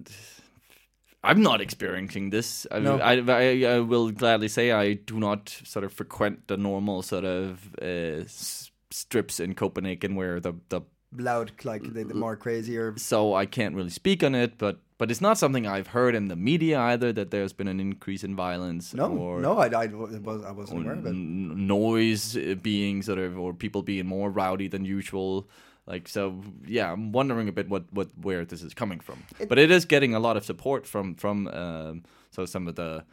I'm 1.24 1.42
not 1.42 1.62
experiencing 1.62 2.32
this. 2.32 2.66
I, 2.72 2.80
No. 2.80 2.98
I, 2.98 3.14
I, 3.18 3.76
I 3.76 3.80
will 3.80 4.12
gladly 4.12 4.48
say 4.48 4.72
I 4.72 4.94
do 4.94 5.20
not 5.20 5.50
sort 5.64 5.86
of 5.86 5.94
frequent 5.94 6.48
the 6.48 6.58
normal 6.58 7.02
sort 7.04 7.26
of 7.26 7.60
uh, 7.82 8.24
s- 8.26 8.72
strips 8.90 9.40
in 9.40 9.54
Copenhagen 9.54 10.16
where 10.16 10.40
the, 10.40 10.54
the 10.70 10.82
Loud, 11.18 11.52
like 11.64 11.84
the, 11.84 12.04
the 12.04 12.14
more 12.14 12.36
crazier. 12.38 12.94
so 12.98 13.34
I 13.34 13.46
can't 13.46 13.76
really 13.76 13.90
speak 13.90 14.24
on 14.24 14.34
it, 14.36 14.58
but 14.58 14.80
but 14.98 15.10
it's 15.12 15.20
not 15.22 15.38
something 15.38 15.66
I've 15.66 15.88
heard 15.88 16.14
in 16.16 16.28
the 16.28 16.36
media 16.36 16.80
either 16.80 17.12
that 17.14 17.32
there's 17.32 17.54
been 17.54 17.68
an 17.68 17.80
increase 17.80 18.24
in 18.24 18.36
violence 18.36 18.94
No, 18.94 19.08
or 19.18 19.42
no, 19.42 19.58
I, 19.58 19.66
I, 19.68 19.88
was, 19.88 20.44
I 20.46 20.52
wasn't 20.52 20.84
aware 20.84 20.94
of 20.94 21.06
it. 21.08 21.14
noise 21.16 22.38
uh, 22.38 22.56
being 22.62 23.02
sort 23.02 23.20
of 23.20 23.38
or 23.38 23.54
people 23.54 23.82
being 23.84 24.06
more 24.06 24.30
rowdy 24.30 24.68
than 24.68 24.86
usual 24.86 25.48
like 25.88 26.08
so 26.08 26.42
yeah 26.68 26.92
i'm 26.94 27.12
wondering 27.12 27.48
a 27.50 27.52
bit 27.52 27.68
what 27.68 27.84
what 27.92 28.10
where 28.22 28.46
this 28.46 28.62
is 28.62 28.74
coming 28.76 29.00
from 29.00 29.24
but 29.50 29.58
it 29.58 29.72
is 29.72 29.86
getting 29.86 30.14
a 30.14 30.20
lot 30.20 30.38
of 30.38 30.46
support 30.46 30.86
from 30.86 31.16
from 31.16 31.48
um 31.48 32.04
so 32.30 32.46
some 32.46 32.68
of 32.68 32.76
the 32.76 33.04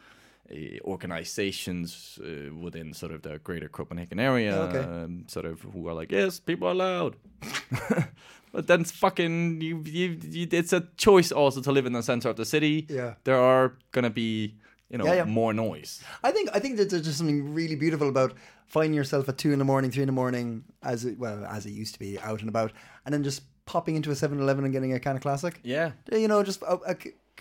organizations 0.83 2.19
uh, 2.23 2.53
within 2.55 2.93
sort 2.93 3.11
of 3.11 3.21
the 3.21 3.39
greater 3.39 3.69
copenhagen 3.69 4.19
area 4.19 4.55
Okay. 4.69 4.79
um, 4.79 5.25
sort 5.27 5.45
of 5.45 5.61
who 5.61 5.87
are 5.87 5.93
like 5.93 6.11
yes 6.11 6.39
people 6.39 6.67
are 6.67 6.75
loud 6.75 7.15
but 8.51 8.67
then 8.67 8.81
it's 8.81 8.91
fucking 8.91 9.61
you, 9.61 9.81
you, 9.85 10.17
you 10.29 10.47
it's 10.51 10.73
a 10.73 10.81
choice 10.97 11.31
also 11.31 11.61
to 11.61 11.71
live 11.71 11.85
in 11.85 11.93
the 11.93 12.01
center 12.03 12.29
of 12.29 12.35
the 12.35 12.45
city 12.45 12.85
Yeah. 12.89 13.13
there 13.23 13.37
are 13.39 13.73
gonna 13.91 14.09
be 14.09 14.55
you 14.89 14.97
know 14.97 15.05
Yeah, 15.05 15.13
yeah. 15.15 15.25
more 15.25 15.53
noise 15.53 16.03
I 16.23 16.31
think 16.31 16.49
I 16.53 16.59
think 16.59 16.77
that 16.77 16.89
there's 16.89 17.03
just 17.05 17.17
something 17.17 17.53
really 17.53 17.75
beautiful 17.75 18.09
about 18.09 18.33
finding 18.65 18.93
yourself 18.93 19.27
at 19.29 19.37
two 19.37 19.51
in 19.51 19.57
the 19.59 19.65
morning, 19.65 19.89
three 19.89 20.03
in 20.03 20.07
the 20.07 20.13
morning, 20.13 20.63
as 20.83 21.03
it, 21.03 21.17
well 21.17 21.43
as 21.45 21.65
it 21.65 21.71
used 21.71 21.93
to 21.95 21.99
be, 21.99 22.19
out 22.19 22.41
and 22.41 22.49
about, 22.49 22.71
and 23.03 23.11
then 23.11 23.23
just 23.23 23.41
popping 23.65 23.95
into 23.95 24.11
a 24.11 24.13
7-Eleven 24.13 24.63
and 24.63 24.71
getting 24.71 24.93
a 24.93 24.99
can 24.99 25.15
of 25.15 25.23
classic. 25.23 25.59
yeah 25.63 25.91
You 26.11 26.27
know, 26.27 26.43
just 26.43 26.61
a, 26.61 26.77
a 26.85 26.95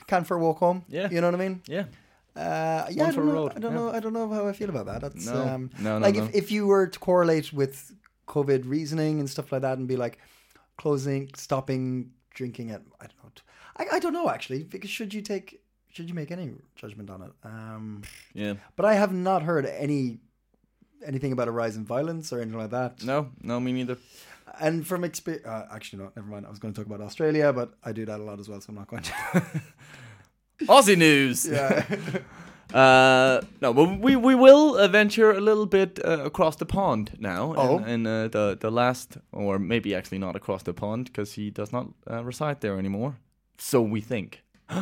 can 0.07 0.25
for 0.25 0.37
a 0.37 0.41
walk 0.41 0.57
home. 0.59 0.85
Yeah. 0.89 1.11
you 1.11 1.21
know 1.21 1.27
what 1.31 1.35
I 1.39 1.49
mean. 1.49 1.61
yeah 1.67 1.85
Uh, 2.39 2.87
yeah, 2.91 3.07
I 3.07 3.11
don't, 3.11 3.27
know, 3.27 3.51
I 3.51 3.59
don't 3.59 3.73
yeah. 3.73 3.79
know. 3.79 3.91
I 3.91 4.01
don't 4.01 4.13
know 4.13 4.29
how 4.29 4.47
I 4.47 4.53
feel 4.53 4.71
about 4.71 4.87
that. 4.87 5.01
That's 5.01 5.27
No, 5.27 5.43
um, 5.43 5.71
no, 5.81 5.99
no, 5.99 6.07
like 6.07 6.15
no. 6.15 6.25
if 6.25 6.35
if 6.35 6.53
you 6.53 6.69
were 6.69 6.87
to 6.87 6.99
correlate 6.99 7.53
with 7.53 7.93
COVID 8.29 8.63
reasoning 8.69 9.19
and 9.19 9.29
stuff 9.29 9.51
like 9.51 9.63
that, 9.63 9.77
and 9.79 9.89
be 9.89 9.97
like 9.97 10.19
closing, 10.77 11.31
stopping 11.35 12.13
drinking 12.35 12.71
at 12.71 12.83
I 13.01 13.07
don't 13.07 13.25
know. 13.25 13.31
I, 13.77 13.97
I 13.97 13.99
don't 13.99 14.13
know 14.13 14.29
actually 14.31 14.63
because 14.63 14.91
should 14.91 15.13
you 15.13 15.23
take 15.23 15.61
should 15.93 16.09
you 16.09 16.15
make 16.15 16.31
any 16.31 16.53
judgment 16.77 17.11
on 17.11 17.23
it? 17.23 17.33
Um, 17.43 18.03
yeah 18.35 18.55
but 18.77 18.87
I 18.87 18.95
have 18.95 19.13
not 19.13 19.43
heard 19.43 19.67
any 19.67 20.19
anything 21.05 21.33
about 21.33 21.49
a 21.49 21.51
rise 21.51 21.77
in 21.77 21.85
violence 21.85 22.33
or 22.33 22.41
anything 22.41 22.59
like 22.59 22.71
that. 22.71 23.03
No, 23.05 23.31
no, 23.43 23.59
me 23.61 23.73
neither. 23.73 23.97
And 24.61 24.87
from 24.87 25.05
experience, 25.05 25.47
uh, 25.47 25.67
actually, 25.71 26.03
no, 26.03 26.13
never 26.17 26.29
mind. 26.29 26.47
I 26.47 26.51
was 26.51 26.59
going 26.59 26.75
to 26.75 26.81
talk 26.81 26.87
about 26.87 27.01
Australia, 27.01 27.53
but 27.53 27.75
I 27.85 27.93
do 27.93 28.05
that 28.07 28.19
a 28.19 28.23
lot 28.23 28.41
as 28.41 28.49
well, 28.49 28.61
so 28.61 28.71
I'm 28.71 28.77
not 28.77 28.89
going 28.89 29.03
to. 29.03 29.13
Aussie 30.67 30.97
news. 30.97 31.47
yeah. 31.47 31.85
Uh, 32.75 33.41
no, 33.63 33.73
but 33.73 33.99
we 33.99 34.15
we 34.15 34.35
will 34.35 34.77
uh, 34.77 34.87
venture 34.89 35.31
a 35.31 35.41
little 35.41 35.65
bit 35.65 35.99
uh, 36.05 36.23
across 36.25 36.57
the 36.57 36.67
pond 36.67 37.11
now. 37.19 37.55
Oh. 37.57 37.79
in, 37.79 38.07
uh, 38.07 38.29
the 38.29 38.59
the 38.61 38.71
last, 38.71 39.17
or 39.33 39.59
maybe 39.59 39.95
actually 39.95 40.19
not 40.19 40.37
across 40.37 40.63
the 40.65 40.75
pond 40.75 41.07
because 41.07 41.33
he 41.33 41.51
does 41.51 41.73
not 41.73 41.87
uh, 42.11 42.23
reside 42.23 42.61
there 42.61 42.79
anymore. 42.79 43.17
So 43.57 43.81
we 43.81 44.03
think. 44.03 44.43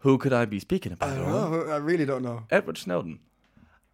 Who 0.00 0.18
could 0.18 0.34
I 0.34 0.44
be 0.44 0.60
speaking 0.60 0.92
about? 0.92 1.08
I 1.10 1.14
don't 1.16 1.30
know. 1.30 1.72
I 1.72 1.76
really 1.78 2.04
don't 2.04 2.22
know. 2.22 2.42
Edward 2.50 2.76
Snowden. 2.76 3.20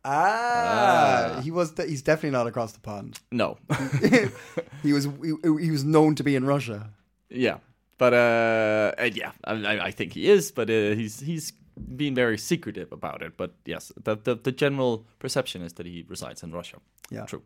Ah, 0.05 1.41
he 1.45 1.51
was. 1.53 1.71
De- 1.73 1.87
he's 1.87 2.03
definitely 2.03 2.37
not 2.37 2.47
across 2.49 2.73
the 2.73 2.81
pond. 2.81 3.21
No. 3.31 3.59
he 4.83 4.93
was. 4.93 5.05
He, 5.05 5.35
he 5.65 5.71
was 5.71 5.85
known 5.85 6.17
to 6.17 6.25
be 6.25 6.35
in 6.35 6.45
Russia. 6.45 6.91
yeah, 7.31 7.59
but 7.99 8.13
uh, 8.15 8.93
uh, 8.99 9.11
yeah, 9.15 9.33
I, 9.45 9.79
I- 9.89 9.93
think 9.93 10.13
he 10.15 10.29
is, 10.31 10.51
but 10.53 10.71
uh, 10.71 10.95
he's 10.95 11.21
he's 11.21 11.53
being 11.97 12.15
very 12.15 12.39
secretive 12.39 12.93
about 12.93 13.23
it. 13.23 13.37
But 13.37 13.53
yes, 13.65 13.93
the, 14.05 14.17
the 14.17 14.35
the 14.35 14.53
general 14.53 15.05
perception 15.19 15.63
is 15.63 15.73
that 15.75 15.87
he 15.87 16.05
resides 16.09 16.43
in 16.43 16.53
Russia. 16.53 16.79
Yeah. 17.11 17.27
True. 17.27 17.43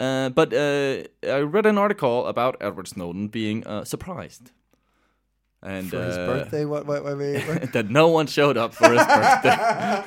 Uh, 0.00 0.28
but 0.30 0.52
uh, 0.52 1.04
I 1.22 1.38
read 1.40 1.66
an 1.66 1.78
article 1.78 2.26
about 2.26 2.56
Edward 2.60 2.88
Snowden 2.88 3.28
being 3.28 3.64
uh, 3.66 3.84
surprised. 3.84 4.50
And 5.62 5.88
For 5.88 6.02
his 6.04 6.16
uh, 6.18 6.26
birthday, 6.26 6.64
what? 6.66 6.84
What? 6.86 7.04
what, 7.04 7.16
what, 7.16 7.42
what? 7.48 7.72
that 7.76 7.88
no 7.90 8.08
one 8.08 8.26
showed 8.26 8.56
up 8.58 8.74
for 8.74 8.90
his 8.92 9.06
birthday. 9.16 10.02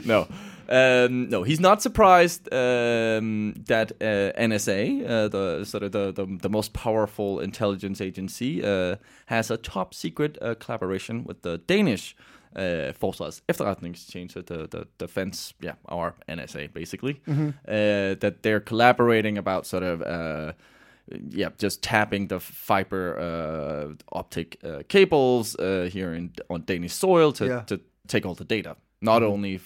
no. 0.04 0.26
Um, 0.68 1.28
no, 1.30 1.42
he's 1.44 1.60
not 1.60 1.80
surprised 1.82 2.52
um, 2.52 3.54
that 3.66 3.92
uh, 4.00 4.32
NSA, 4.38 5.08
uh, 5.08 5.28
the 5.28 5.64
sort 5.64 5.82
of 5.82 5.92
the, 5.92 6.12
the, 6.12 6.26
the 6.42 6.48
most 6.50 6.72
powerful 6.72 7.40
intelligence 7.40 8.00
agency, 8.00 8.62
uh, 8.64 8.96
has 9.26 9.50
a 9.50 9.56
top 9.56 9.94
secret 9.94 10.36
uh, 10.42 10.54
collaboration 10.56 11.24
with 11.24 11.42
the 11.42 11.58
Danish 11.58 12.14
uh, 12.56 12.92
Forsvarets 13.00 13.40
Efterretningstjeneste, 13.48 14.46
the, 14.46 14.66
the 14.68 14.86
defense, 14.98 15.54
yeah, 15.60 15.74
our 15.88 16.14
NSA 16.28 16.72
basically, 16.72 17.20
uh, 17.28 18.14
that 18.20 18.42
they're 18.42 18.60
collaborating 18.60 19.38
about 19.38 19.66
sort 19.66 19.82
of. 19.82 20.02
Uh, 20.02 20.52
yeah, 21.30 21.48
just 21.56 21.80
tapping 21.82 22.28
the 22.28 22.38
fiber 22.38 23.18
uh, 23.18 23.94
optic 24.12 24.58
uh, 24.62 24.82
cables 24.88 25.56
uh, 25.56 25.88
here 25.90 26.12
in 26.12 26.32
on 26.50 26.64
Danish 26.66 26.92
soil 26.92 27.32
to, 27.32 27.46
Yeah. 27.46 27.60
to 27.62 27.80
take 28.08 28.26
all 28.26 28.34
the 28.34 28.44
data. 28.44 28.76
Not 29.00 29.22
only 29.22 29.58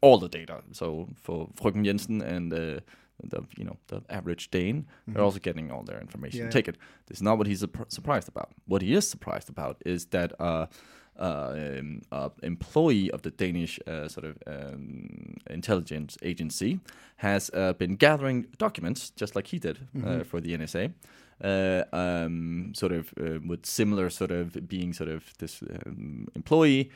all 0.00 0.18
the 0.18 0.28
data. 0.28 0.62
So 0.72 1.08
for 1.22 1.48
Frøken 1.56 1.84
Jensen 1.84 2.22
and 2.22 2.52
uh, 2.52 2.80
the 3.22 3.42
you 3.56 3.64
know 3.64 3.76
the 3.88 4.02
average 4.08 4.50
Dane, 4.50 4.86
they're 5.06 5.22
also 5.22 5.38
getting 5.38 5.70
all 5.70 5.82
their 5.82 6.00
information. 6.00 6.44
Yeah. 6.44 6.50
Take 6.50 6.68
it. 6.68 6.76
This 7.06 7.18
is 7.18 7.22
not 7.22 7.38
what 7.38 7.46
he's 7.46 7.62
surp- 7.62 7.90
surprised 7.90 8.28
about. 8.28 8.50
What 8.66 8.82
he 8.82 8.94
is 8.94 9.08
surprised 9.08 9.48
about 9.48 9.82
is 9.84 10.06
that. 10.06 10.32
Uh, 10.40 10.66
uh, 11.18 11.78
um, 11.78 12.02
uh, 12.12 12.28
employee 12.44 13.10
of 13.10 13.22
the 13.22 13.30
Danish 13.32 13.80
uh, 13.88 14.06
sort 14.06 14.24
of 14.24 14.36
um, 14.46 15.34
intelligence 15.50 16.16
agency 16.22 16.78
has 17.16 17.50
uh, 17.54 17.72
been 17.72 17.96
gathering 17.96 18.46
documents, 18.56 19.10
just 19.10 19.34
like 19.34 19.48
he 19.48 19.58
did 19.58 19.80
uh, 20.06 20.22
for 20.22 20.40
the 20.40 20.56
NSA, 20.56 20.92
uh, 21.42 21.82
um, 21.92 22.72
sort 22.72 22.92
of 22.92 23.12
uh, 23.20 23.40
with 23.44 23.66
similar 23.66 24.10
sort 24.10 24.30
of 24.30 24.68
being 24.68 24.92
sort 24.92 25.10
of 25.10 25.24
this 25.38 25.60
um, 25.86 26.28
employee 26.36 26.90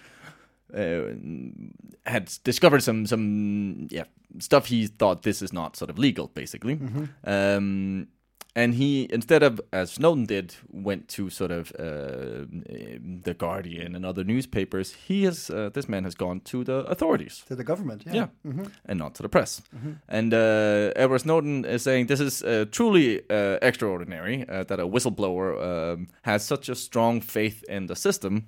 uh, 0.74 2.10
had 2.10 2.32
discovered 2.44 2.82
some 2.82 3.06
some 3.06 3.88
yeah 3.90 4.04
stuff 4.38 4.66
he 4.66 4.86
thought 4.86 5.22
this 5.22 5.42
is 5.42 5.52
not 5.52 5.76
sort 5.76 5.90
of 5.90 5.98
legal 5.98 6.28
basically 6.34 6.80
um, 7.24 8.08
and 8.54 8.74
he 8.74 9.06
instead 9.10 9.42
of 9.42 9.60
as 9.72 9.92
Snowden 9.92 10.26
did 10.26 10.54
went 10.70 11.08
to 11.08 11.30
sort 11.30 11.50
of 11.50 11.72
uh, 11.78 12.44
the 13.24 13.34
Guardian 13.38 13.94
and 13.96 14.04
other 14.04 14.24
newspapers 14.24 14.92
he 15.08 15.24
has 15.24 15.48
uh, 15.50 15.70
this 15.72 15.88
man 15.88 16.04
has 16.04 16.14
gone 16.14 16.40
to 16.40 16.64
the 16.64 16.84
authorities 16.86 17.44
to 17.48 17.54
the 17.56 17.64
government. 17.64 18.02
Yeah. 18.06 18.14
yeah, 18.44 18.66
and 18.86 18.98
not 18.98 19.14
to 19.14 19.22
the 19.22 19.28
press. 19.28 19.62
And 20.08 20.34
uh, 20.34 20.92
Edward 20.96 21.20
Snowden 21.20 21.64
is 21.64 21.82
saying 21.82 22.06
this 22.06 22.20
is 22.20 22.42
uh, 22.42 22.66
truly 22.70 23.20
uh, 23.30 23.58
extraordinary 23.62 24.44
uh, 24.48 24.64
that 24.64 24.78
a 24.80 24.86
whistleblower 24.86 25.94
um, 25.94 26.08
has 26.22 26.44
such 26.44 26.68
a 26.68 26.74
strong 26.74 27.20
faith 27.22 27.64
in 27.68 27.86
the 27.86 27.96
system. 27.96 28.46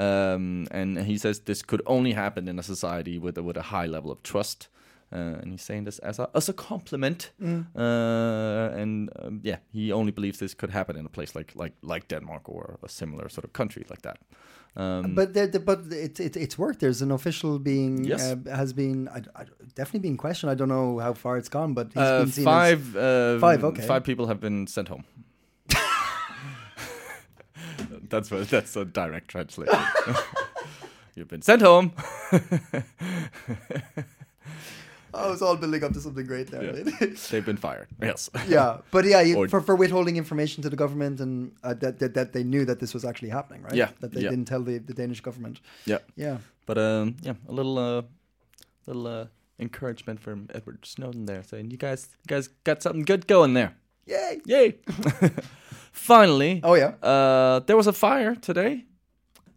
Um, 0.00 0.66
and 0.70 0.98
he 0.98 1.18
says 1.18 1.40
this 1.40 1.62
could 1.62 1.82
only 1.86 2.12
happen 2.14 2.48
in 2.48 2.58
a 2.58 2.62
society 2.62 3.18
with 3.18 3.38
a, 3.38 3.42
with 3.42 3.56
a 3.56 3.62
high 3.62 3.86
level 3.86 4.10
of 4.10 4.22
trust. 4.22 4.68
Uh, 5.12 5.16
and 5.42 5.50
he's 5.52 5.62
saying 5.62 5.84
this 5.84 5.98
as 6.00 6.18
a 6.18 6.28
as 6.34 6.48
a 6.48 6.52
compliment, 6.52 7.30
uh, 7.78 8.70
and 8.82 9.10
um, 9.22 9.40
yeah, 9.44 9.58
he 9.72 9.92
only 9.92 10.12
believes 10.12 10.38
this 10.38 10.54
could 10.54 10.70
happen 10.70 10.96
in 10.96 11.06
a 11.06 11.08
place 11.08 11.34
like 11.38 11.52
like 11.54 11.72
like 11.82 12.08
Denmark 12.08 12.48
or 12.48 12.78
a 12.82 12.88
similar 12.88 13.28
sort 13.28 13.44
of 13.44 13.52
country 13.52 13.84
like 13.90 14.02
that. 14.02 14.18
Um, 14.76 15.14
But 15.14 15.32
there, 15.34 15.46
but 15.60 15.78
it, 15.92 16.18
it, 16.20 16.36
it's 16.36 16.58
worked. 16.58 16.80
There's 16.80 17.02
an 17.02 17.10
official 17.12 17.58
being 17.60 18.04
Yes. 18.04 18.22
uh, 18.32 18.56
has 18.56 18.72
been 18.72 19.08
I, 19.08 19.18
I, 19.40 19.44
definitely 19.76 20.00
been 20.08 20.16
questioned. 20.16 20.50
I 20.52 20.56
don't 20.56 20.68
know 20.68 20.98
how 20.98 21.12
far 21.14 21.38
it's 21.38 21.48
gone, 21.50 21.74
but 21.74 21.86
he's 21.94 22.02
Uh, 22.02 22.18
been 22.24 22.32
seen 22.32 22.48
as- 22.48 22.54
five, 22.54 22.96
uh, 22.96 23.38
Five, 23.38 23.64
okay. 23.64 23.86
Five 23.86 24.00
people 24.00 24.26
have 24.26 24.40
been 24.40 24.66
sent 24.66 24.88
home. 24.88 25.04
that's 28.10 28.30
what, 28.30 28.48
that's 28.48 28.76
a 28.76 28.84
direct 28.84 29.28
translation. 29.28 29.78
you've 31.14 31.28
been 31.28 31.42
sent 31.42 31.62
home. 31.62 31.92
Oh, 35.16 35.32
it's 35.32 35.42
all 35.42 35.56
building 35.56 35.84
up 35.84 35.92
to 35.92 36.00
something 36.00 36.26
great 36.26 36.48
there. 36.50 36.64
Yeah. 36.64 36.92
right? 37.00 37.16
They've 37.30 37.46
been 37.46 37.56
fired. 37.56 37.86
Yes. 38.02 38.28
yeah, 38.48 38.78
but 38.90 39.04
yeah, 39.04 39.20
you, 39.20 39.36
Or- 39.36 39.48
for 39.48 39.60
for 39.60 39.76
withholding 39.76 40.16
information 40.16 40.62
to 40.64 40.68
the 40.68 40.76
government 40.76 41.20
and 41.20 41.52
uh, 41.62 41.74
that, 41.74 42.00
that 42.00 42.14
that 42.14 42.32
they 42.32 42.42
knew 42.42 42.64
that 42.64 42.80
this 42.80 42.92
was 42.92 43.04
actually 43.04 43.28
happening, 43.30 43.62
right? 43.62 43.74
Yeah, 43.74 43.90
that 44.00 44.12
they 44.12 44.22
yeah. 44.22 44.30
didn't 44.30 44.46
tell 44.46 44.62
the, 44.62 44.78
the 44.78 44.92
Danish 44.92 45.20
government. 45.20 45.60
Yeah. 45.86 45.98
Yeah, 46.16 46.38
But 46.66 46.78
um, 46.78 47.16
yeah, 47.22 47.34
a 47.48 47.52
little 47.52 47.78
uh, 47.78 48.02
little 48.86 49.06
uh, 49.06 49.26
encouragement 49.60 50.18
from 50.18 50.48
Edward 50.52 50.84
Snowden 50.84 51.26
there, 51.26 51.44
saying 51.44 51.70
you 51.70 51.76
guys, 51.76 52.08
you 52.24 52.26
guys 52.26 52.48
got 52.64 52.82
something 52.82 53.04
good 53.04 53.28
going 53.28 53.54
there. 53.54 53.76
yay! 54.06 54.40
Yay! 54.46 54.78
Finally, 55.94 56.60
Oh 56.64 56.74
yeah, 56.74 56.94
uh, 57.02 57.60
there 57.66 57.76
was 57.76 57.86
a 57.86 57.92
fire 57.92 58.34
today, 58.34 58.84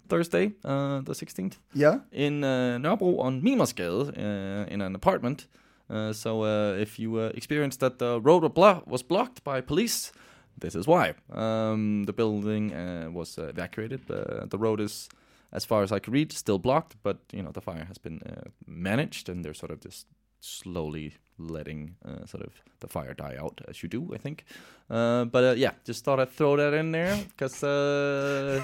Thursday, 0.08 0.54
uh, 0.64 1.02
the 1.02 1.16
sixteenth, 1.16 1.58
yeah. 1.74 2.00
in 2.12 2.44
uh, 2.44 2.78
Nørrebro 2.78 3.20
on 3.20 3.42
Mimersgade, 3.42 4.16
uh, 4.18 4.72
in 4.74 4.82
an 4.82 4.96
apartment. 4.96 5.48
Uh, 5.90 6.14
so 6.14 6.44
uh, 6.44 6.76
if 6.82 7.00
you 7.00 7.18
uh, 7.18 7.32
experienced 7.34 7.80
that 7.80 7.98
the 7.98 8.20
road 8.22 8.44
wa- 8.56 8.82
was 8.86 9.02
blocked 9.04 9.44
by 9.44 9.62
police, 9.62 10.12
this 10.62 10.76
is 10.76 10.86
why. 10.86 11.14
Um, 11.34 12.04
the 12.06 12.14
building 12.14 12.72
uh, 12.74 13.10
was 13.12 13.38
uh, 13.40 13.48
evacuated. 13.48 14.02
Uh, 14.10 14.46
the 14.50 14.58
road 14.58 14.80
is, 14.80 15.10
as 15.52 15.66
far 15.66 15.82
as 15.84 15.92
I 15.92 16.00
could 16.00 16.14
read, 16.14 16.32
still 16.34 16.60
blocked. 16.60 16.96
But 17.04 17.18
you 17.34 17.42
know 17.42 17.52
the 17.52 17.62
fire 17.62 17.86
has 17.88 17.98
been 17.98 18.20
uh, 18.26 18.50
managed, 18.68 19.28
and 19.30 19.44
they're 19.44 19.54
sort 19.56 19.72
of 19.72 19.80
just 19.80 20.06
slowly 20.40 21.14
letting 21.38 21.96
uh, 22.06 22.26
sort 22.26 22.44
of 22.44 22.54
the 22.80 22.88
fire 22.88 23.14
die 23.14 23.36
out, 23.40 23.62
as 23.68 23.82
you 23.84 23.90
do, 23.90 24.12
I 24.14 24.18
think. 24.18 24.46
Uh, 24.90 25.26
but 25.26 25.44
uh, 25.44 25.54
yeah, 25.58 25.72
just 25.86 26.04
thought 26.04 26.20
I'd 26.20 26.32
throw 26.32 26.56
that 26.58 26.74
in 26.74 26.92
there 26.92 27.18
because 27.30 27.64
uh, 27.64 28.64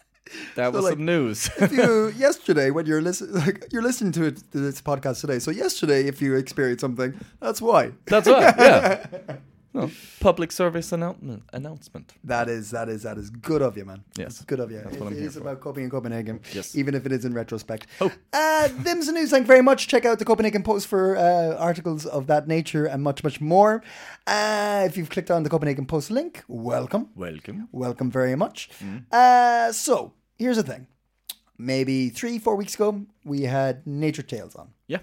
that 0.56 0.72
was 0.72 0.84
like- 0.84 0.94
some 0.94 1.04
news. 1.04 1.50
If 1.58 1.72
you 1.72 2.08
yesterday 2.16 2.70
when 2.70 2.86
you're 2.86 3.02
listening, 3.02 3.34
like 3.34 3.66
you're 3.72 3.82
listening 3.82 4.12
to 4.12 4.24
it 4.24 4.36
to 4.52 4.58
this 4.58 4.80
podcast 4.82 5.20
today. 5.20 5.38
So 5.38 5.50
yesterday, 5.50 6.06
if 6.06 6.20
you 6.22 6.34
experienced 6.36 6.80
something, 6.80 7.14
that's 7.40 7.60
why. 7.62 7.92
That's 8.06 8.28
right. 8.28 8.54
Yeah. 8.58 9.06
No, 9.72 9.88
public 10.18 10.50
service 10.50 10.90
announcement. 10.90 11.44
Announcement. 11.52 12.12
That 12.24 12.48
is 12.48 12.70
that 12.72 12.88
is 12.88 13.02
that 13.04 13.16
is 13.18 13.30
good 13.30 13.62
of 13.62 13.76
you, 13.76 13.84
man. 13.84 14.02
Yes. 14.18 14.42
Good 14.44 14.58
of 14.58 14.70
you. 14.72 14.78
That's 14.82 14.96
It- 14.96 15.00
what 15.00 15.06
I'm 15.08 15.12
it 15.12 15.18
here 15.20 15.28
is 15.28 15.34
for. 15.34 15.42
about 15.42 15.60
coping 15.60 15.84
in 15.84 15.90
Copenhagen. 15.90 16.40
Yes. 16.52 16.74
even 16.74 16.94
if 16.94 17.06
it 17.06 17.12
is 17.12 17.24
in 17.24 17.32
retrospect. 17.34 17.86
Oh. 18.00 18.10
uh, 18.32 18.68
them's 18.82 19.06
the 19.06 19.12
news. 19.12 19.30
Thank 19.30 19.44
you 19.44 19.46
very 19.46 19.62
much. 19.62 19.86
Check 19.86 20.04
out 20.04 20.18
the 20.18 20.24
Copenhagen 20.24 20.62
Post 20.64 20.88
for 20.88 21.16
uh, 21.16 21.54
articles 21.56 22.04
of 22.04 22.26
that 22.26 22.48
nature 22.48 22.84
and 22.84 23.02
much 23.02 23.22
much 23.22 23.40
more. 23.40 23.82
Uh, 24.26 24.82
if 24.88 24.96
you've 24.96 25.10
clicked 25.10 25.30
on 25.30 25.44
the 25.44 25.50
Copenhagen 25.50 25.86
Post 25.86 26.10
link, 26.10 26.42
welcome, 26.48 27.08
Welcome. 27.14 27.68
welcome 27.70 28.10
very 28.10 28.34
much. 28.34 28.70
Mm. 28.82 29.04
Uh, 29.12 29.70
so 29.72 30.14
here's 30.36 30.56
the 30.56 30.64
thing. 30.64 30.86
Maybe 31.58 32.08
three 32.08 32.38
four 32.38 32.56
weeks 32.56 32.74
ago, 32.74 33.06
we 33.24 33.42
had 33.42 33.86
Nature 33.86 34.22
Tales 34.22 34.54
on 34.56 34.70
Yeah. 34.88 34.98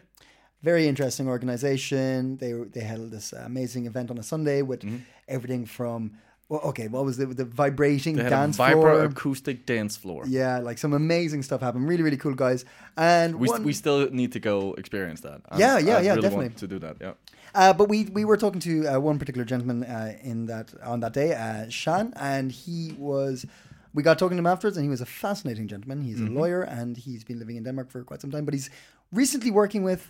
Very 0.63 0.87
interesting 0.87 1.27
organization. 1.27 2.37
They 2.37 2.53
they 2.73 2.81
held 2.81 3.11
this 3.11 3.33
amazing 3.33 3.85
event 3.85 4.09
on 4.11 4.17
a 4.17 4.23
Sunday 4.23 4.61
with 4.61 4.83
everything 5.27 5.65
from 5.67 6.11
well, 6.49 6.61
okay, 6.61 6.87
what 6.87 7.03
was 7.05 7.19
it? 7.19 7.35
the 7.37 7.43
vibrating 7.45 8.15
dance 8.15 8.57
vibra 8.57 8.71
floor? 8.81 9.03
acoustic 9.03 9.65
dance 9.65 9.97
floor. 9.97 10.23
Yeah, 10.27 10.59
like 10.59 10.77
some 10.77 10.93
amazing 10.95 11.43
stuff 11.43 11.61
happened. 11.61 11.89
Really, 11.89 12.03
really 12.03 12.17
cool 12.17 12.33
guys. 12.35 12.65
And 12.95 13.35
We, 13.35 13.49
one, 13.49 13.63
we 13.63 13.73
still 13.73 14.09
need 14.11 14.31
to 14.31 14.39
go 14.39 14.73
experience 14.77 15.21
that. 15.21 15.41
I'm- 15.49 15.59
Yeah, 15.59 15.77
yeah, 15.77 15.97
I 15.97 16.01
yeah, 16.01 16.09
really 16.11 16.21
definitely. 16.21 16.45
Want 16.47 16.57
to 16.57 16.67
do 16.67 16.79
that. 16.79 16.95
Yeah. 17.01 17.13
Uh, 17.53 17.73
but 17.73 17.89
we 17.89 18.05
we 18.19 18.23
were 18.25 18.37
talking 18.37 18.61
to 18.61 18.87
uh, 18.87 18.99
one 19.09 19.19
particular 19.19 19.45
gentleman 19.45 19.83
uh, 19.83 20.13
in 20.23 20.45
that 20.47 20.73
on 20.83 20.99
that 21.01 21.13
day, 21.13 21.33
uh, 21.33 21.67
Shaan, 21.69 22.13
and 22.15 22.51
he 22.51 22.93
was. 22.97 23.45
We 23.93 24.03
got 24.03 24.17
talking 24.19 24.37
to 24.37 24.41
him 24.41 24.47
afterwards, 24.53 24.77
and 24.77 24.83
he 24.83 24.89
was 24.89 25.01
a 25.01 25.05
fascinating 25.05 25.67
gentleman. 25.67 26.01
He's 26.01 26.19
Mm-hmm. 26.19 26.37
a 26.37 26.39
lawyer, 26.39 26.61
and 26.79 26.97
he's 26.97 27.23
been 27.23 27.39
living 27.39 27.57
in 27.57 27.63
Denmark 27.63 27.89
for 27.89 28.03
quite 28.03 28.21
some 28.21 28.31
time. 28.31 28.45
But 28.45 28.53
he's 28.53 28.69
recently 29.11 29.51
working 29.51 29.83
with 29.83 30.01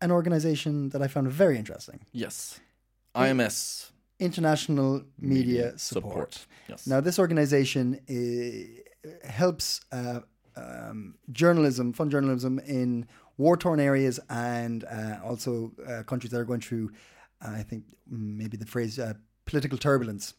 an 0.00 0.10
organization 0.10 0.90
that 0.90 1.02
I 1.02 1.08
found 1.08 1.28
very 1.28 1.56
interesting: 1.56 2.00
Yes. 2.12 2.60
IMS 3.14 3.90
International 4.18 5.02
Media, 5.18 5.78
Support. 5.78 6.46
Yes. 6.68 6.86
Now, 6.86 7.00
this 7.00 7.18
organization 7.18 8.00
uh, 8.10 9.28
helps 9.28 9.80
uh, 9.92 10.20
um, 10.56 11.14
journalism, 11.32 11.92
fund 11.92 12.10
journalism 12.10 12.58
in 12.58 13.06
war 13.36 13.56
torn 13.56 13.80
areas 13.80 14.18
and 14.30 14.84
uh, 14.84 15.18
also 15.24 15.72
uh, 15.86 16.02
countries 16.02 16.30
that 16.32 16.40
are 16.40 16.44
going 16.44 16.60
through, 16.60 16.90
I 17.40 17.62
think 17.62 17.84
maybe 18.08 18.56
the 18.56 18.66
phrase 18.66 18.98
uh, 18.98 19.14
political 19.44 19.78
turbulence 19.78 20.34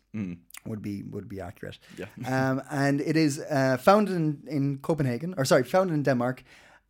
would 0.66 0.82
be 0.82 1.04
would 1.04 1.30
be 1.30 1.40
accurate. 1.40 1.78
Yeah. 1.98 2.08
um, 2.26 2.62
and 2.72 3.02
it 3.02 3.16
is 3.16 3.40
uh, 3.40 3.78
founded 3.78 4.16
in, 4.16 4.44
in 4.48 4.78
Copenhagen, 4.80 5.34
or 5.38 5.46
sorry, 5.46 5.64
founded 5.64 5.94
in 5.94 6.04
Denmark, 6.04 6.44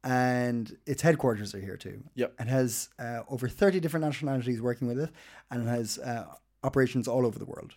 and 0.08 0.78
its 0.86 1.02
headquarters 1.02 1.54
are 1.54 1.60
here 1.60 1.76
too. 1.76 2.02
Yep. 2.15 2.34
It 2.39 2.48
has 2.48 2.89
uh, 2.98 3.24
over 3.30 3.50
30 3.50 3.82
different 3.82 4.06
nationalities 4.06 4.62
working 4.62 4.88
with 4.88 5.00
it, 5.00 5.10
and 5.52 5.67
it 5.67 5.70
has 5.70 6.00
uh, 6.00 6.26
operations 6.63 7.10
all 7.10 7.26
over 7.26 7.38
the 7.38 7.46
world. 7.46 7.74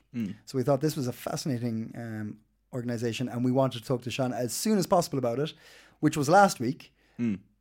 So 0.46 0.56
we 0.56 0.62
thought 0.62 0.80
this 0.80 0.96
was 0.96 1.08
a 1.08 1.12
fascinating 1.12 1.92
um, 1.96 2.36
organization, 2.72 3.28
and 3.28 3.44
we 3.44 3.50
wanted 3.50 3.80
to 3.80 3.84
talk 3.84 4.02
to 4.02 4.10
Shaan 4.10 4.32
as 4.32 4.52
soon 4.52 4.78
as 4.78 4.86
possible 4.86 5.18
about 5.18 5.40
it, 5.40 5.52
which 5.98 6.16
was 6.16 6.28
last 6.28 6.60
week. 6.60 6.92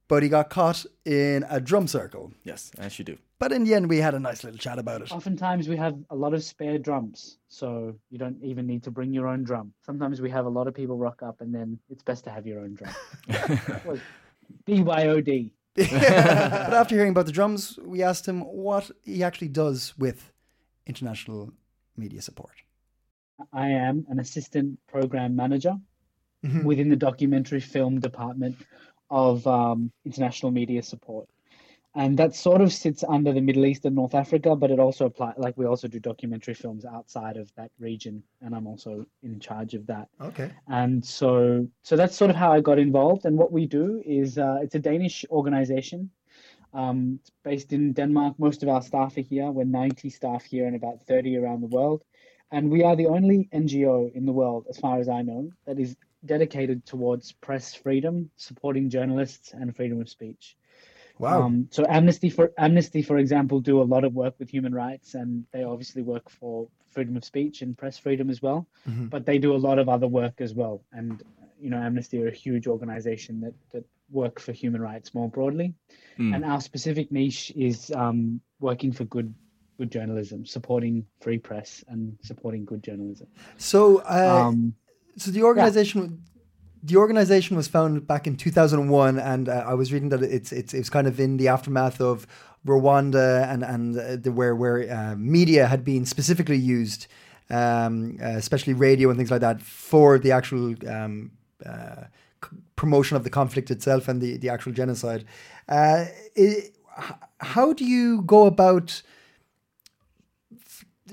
But 0.07 0.23
he 0.23 0.29
got 0.29 0.49
caught 0.49 0.85
in 1.05 1.45
a 1.49 1.59
drum 1.59 1.87
circle. 1.87 2.31
Yes, 2.43 2.71
as 2.77 2.97
you 2.97 3.05
do. 3.05 3.17
But 3.37 3.51
in 3.51 3.63
the 3.63 3.73
end, 3.73 3.89
we 3.89 3.97
had 3.97 4.15
a 4.15 4.19
nice 4.19 4.43
little 4.43 4.57
chat 4.57 4.79
about 4.79 5.01
it. 5.01 5.11
Oftentimes 5.11 5.69
we 5.69 5.77
have 5.77 5.95
a 6.09 6.15
lot 6.15 6.33
of 6.33 6.43
spare 6.43 6.77
drums, 6.77 7.37
so 7.47 7.95
you 8.09 8.17
don't 8.17 8.41
even 8.43 8.65
need 8.65 8.83
to 8.83 8.91
bring 8.91 9.13
your 9.13 9.27
own 9.27 9.43
drum. 9.43 9.73
Sometimes 9.85 10.19
we 10.19 10.29
have 10.29 10.45
a 10.45 10.49
lot 10.49 10.67
of 10.67 10.73
people 10.73 10.97
rock 10.97 11.21
up, 11.23 11.41
and 11.41 11.53
then 11.53 11.79
it's 11.89 12.03
best 12.03 12.23
to 12.25 12.31
have 12.31 12.45
your 12.47 12.59
own 12.59 12.75
drum. 12.75 12.93
Well, 14.67 14.77
BYOD. 14.77 15.51
but 15.75 16.73
after 16.73 16.95
hearing 16.95 17.11
about 17.11 17.25
the 17.25 17.31
drums, 17.31 17.79
we 17.83 18.03
asked 18.03 18.27
him 18.27 18.41
what 18.41 18.91
he 19.03 19.23
actually 19.23 19.49
does 19.49 19.93
with 19.97 20.31
international 20.85 21.51
media 21.95 22.21
support. 22.21 22.63
I 23.53 23.69
am 23.69 24.05
an 24.09 24.19
assistant 24.19 24.79
program 24.87 25.35
manager 25.35 25.75
within 26.63 26.89
the 26.89 26.95
documentary 26.95 27.59
film 27.59 27.99
department 27.99 28.55
of 29.09 29.45
um, 29.47 29.91
international 30.05 30.51
media 30.51 30.83
support. 30.83 31.27
And 31.99 32.17
that 32.17 32.33
sort 32.33 32.61
of 32.61 32.71
sits 32.71 33.03
under 33.03 33.33
the 33.33 33.41
Middle 33.41 33.65
East 33.65 33.83
and 33.83 33.93
North 33.93 34.15
Africa, 34.15 34.55
but 34.55 34.71
it 34.71 34.79
also 34.79 35.05
apply 35.05 35.33
like 35.35 35.57
we 35.57 35.65
also 35.65 35.89
do 35.89 35.99
documentary 35.99 36.53
films 36.53 36.85
outside 36.85 37.35
of 37.35 37.53
that 37.55 37.71
region, 37.77 38.23
and 38.41 38.55
I'm 38.55 38.67
also 38.67 39.05
in 39.21 39.37
charge 39.41 39.73
of 39.73 39.85
that. 39.87 40.07
Okay. 40.21 40.49
and 40.69 41.05
so 41.05 41.67
so 41.83 41.97
that's 41.97 42.15
sort 42.15 42.29
of 42.29 42.37
how 42.37 42.53
I 42.53 42.61
got 42.61 42.79
involved. 42.79 43.25
And 43.25 43.37
what 43.37 43.51
we 43.51 43.65
do 43.65 44.01
is 44.05 44.37
uh, 44.37 44.59
it's 44.61 44.75
a 44.75 44.79
Danish 44.79 45.25
organization. 45.29 46.09
Um, 46.73 47.19
it's 47.19 47.31
based 47.43 47.73
in 47.73 47.91
Denmark. 47.91 48.39
Most 48.39 48.63
of 48.63 48.69
our 48.69 48.81
staff 48.81 49.17
are 49.17 49.27
here. 49.33 49.51
We're 49.51 49.65
90 49.65 50.09
staff 50.09 50.45
here 50.45 50.67
and 50.67 50.77
about 50.77 51.01
30 51.01 51.35
around 51.35 51.59
the 51.59 51.67
world. 51.67 52.05
And 52.49 52.71
we 52.71 52.81
are 52.81 52.95
the 52.95 53.07
only 53.07 53.49
NGO 53.53 54.15
in 54.15 54.25
the 54.25 54.31
world, 54.31 54.67
as 54.69 54.77
far 54.77 54.99
as 54.99 55.09
I 55.09 55.21
know, 55.21 55.51
that 55.65 55.77
is 55.77 55.97
dedicated 56.25 56.85
towards 56.85 57.33
press 57.33 57.75
freedom, 57.75 58.31
supporting 58.37 58.89
journalists 58.89 59.51
and 59.51 59.75
freedom 59.75 59.99
of 59.99 60.07
speech. 60.07 60.55
Wow. 61.19 61.43
Um, 61.43 61.67
so 61.69 61.85
Amnesty 61.87 62.29
for 62.29 62.51
Amnesty, 62.57 63.01
for 63.03 63.17
example, 63.17 63.59
do 63.59 63.81
a 63.81 63.83
lot 63.83 64.03
of 64.03 64.13
work 64.13 64.35
with 64.39 64.49
human 64.49 64.73
rights, 64.73 65.13
and 65.13 65.45
they 65.51 65.63
obviously 65.63 66.01
work 66.01 66.29
for 66.29 66.67
freedom 66.89 67.15
of 67.17 67.23
speech 67.23 67.61
and 67.61 67.77
press 67.77 67.97
freedom 67.99 68.29
as 68.29 68.41
well. 68.41 68.67
But 69.09 69.25
they 69.25 69.37
do 69.37 69.53
a 69.53 69.61
lot 69.67 69.77
of 69.79 69.87
other 69.89 70.07
work 70.07 70.41
as 70.41 70.53
well, 70.53 70.81
and 70.91 71.21
you 71.61 71.69
know, 71.69 71.77
Amnesty 71.77 72.23
are 72.23 72.29
a 72.29 72.33
huge 72.45 72.67
organization 72.67 73.41
that 73.41 73.53
that 73.73 73.85
work 74.11 74.39
for 74.39 74.53
human 74.53 74.81
rights 74.81 75.13
more 75.13 75.29
broadly. 75.29 75.75
And 76.17 76.43
our 76.43 76.61
specific 76.61 77.11
niche 77.11 77.51
is 77.55 77.91
um, 77.95 78.41
working 78.59 78.91
for 78.91 79.05
good 79.05 79.33
good 79.77 79.91
journalism, 79.91 80.45
supporting 80.45 81.05
free 81.21 81.37
press 81.37 81.83
and 81.87 82.17
supporting 82.21 82.65
good 82.65 82.83
journalism. 82.83 83.27
so, 83.57 83.99
uh, 83.99 84.47
Um, 84.47 84.73
so 85.15 85.31
the 85.31 85.43
organization, 85.43 86.21
the 86.83 86.95
organization 86.97 87.57
was 87.57 87.67
founded 87.67 88.07
back 88.07 88.27
in 88.27 88.35
2001, 88.35 89.19
and 89.19 89.49
uh, 89.49 89.63
I 89.67 89.73
was 89.73 89.91
reading 89.91 90.09
that 90.09 90.23
it's 90.23 90.51
it's 90.51 90.73
it's 90.73 90.89
kind 90.89 91.07
of 91.07 91.19
in 91.19 91.37
the 91.37 91.47
aftermath 91.47 91.99
of 92.01 92.25
Rwanda 92.65 93.47
and 93.51 93.63
and 93.63 93.97
uh, 93.97 94.15
the, 94.15 94.31
where 94.31 94.55
where 94.55 94.89
uh, 94.91 95.15
media 95.15 95.67
had 95.67 95.83
been 95.83 96.05
specifically 96.05 96.57
used, 96.57 97.07
um, 97.49 98.17
uh, 98.21 98.27
especially 98.27 98.73
radio 98.73 99.09
and 99.09 99.17
things 99.17 99.31
like 99.31 99.41
that, 99.41 99.61
for 99.61 100.17
the 100.19 100.31
actual 100.31 100.75
um, 100.89 101.31
uh, 101.65 102.03
c- 102.43 102.57
promotion 102.75 103.17
of 103.17 103.23
the 103.23 103.29
conflict 103.29 103.71
itself 103.71 104.07
and 104.07 104.21
the 104.21 104.37
the 104.37 104.49
actual 104.49 104.71
genocide. 104.71 105.25
I 105.67 106.11
h- 106.35 106.71
how 107.39 107.73
do 107.73 107.85
you 107.85 108.21
go 108.23 108.45
about? 108.45 109.01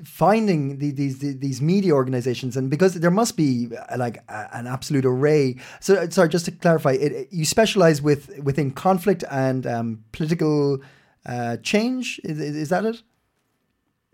Finding 0.04 0.78
the, 0.78 0.90
these 0.90 1.18
the, 1.18 1.32
these 1.32 1.60
media 1.62 1.92
organizations 1.92 2.56
and 2.56 2.70
because 2.70 2.94
there 2.94 3.10
must 3.10 3.36
be 3.36 3.68
uh, 3.90 3.96
like 3.98 4.18
a, 4.28 4.48
an 4.52 4.66
absolute 4.66 5.04
array 5.06 5.56
so 5.80 5.94
uh, 5.96 6.10
sorry 6.10 6.28
just 6.28 6.44
to 6.44 6.50
clarify 6.50 6.92
it, 6.92 7.12
it- 7.12 7.28
you 7.32 7.44
specialize 7.44 8.02
with 8.02 8.38
within 8.40 8.70
conflict 8.70 9.24
and 9.30 9.66
um, 9.66 10.04
political 10.12 10.78
uh, 11.26 11.56
change 11.58 12.20
is, 12.24 12.38
is 12.40 12.68
that 12.68 12.84
it 12.84 13.02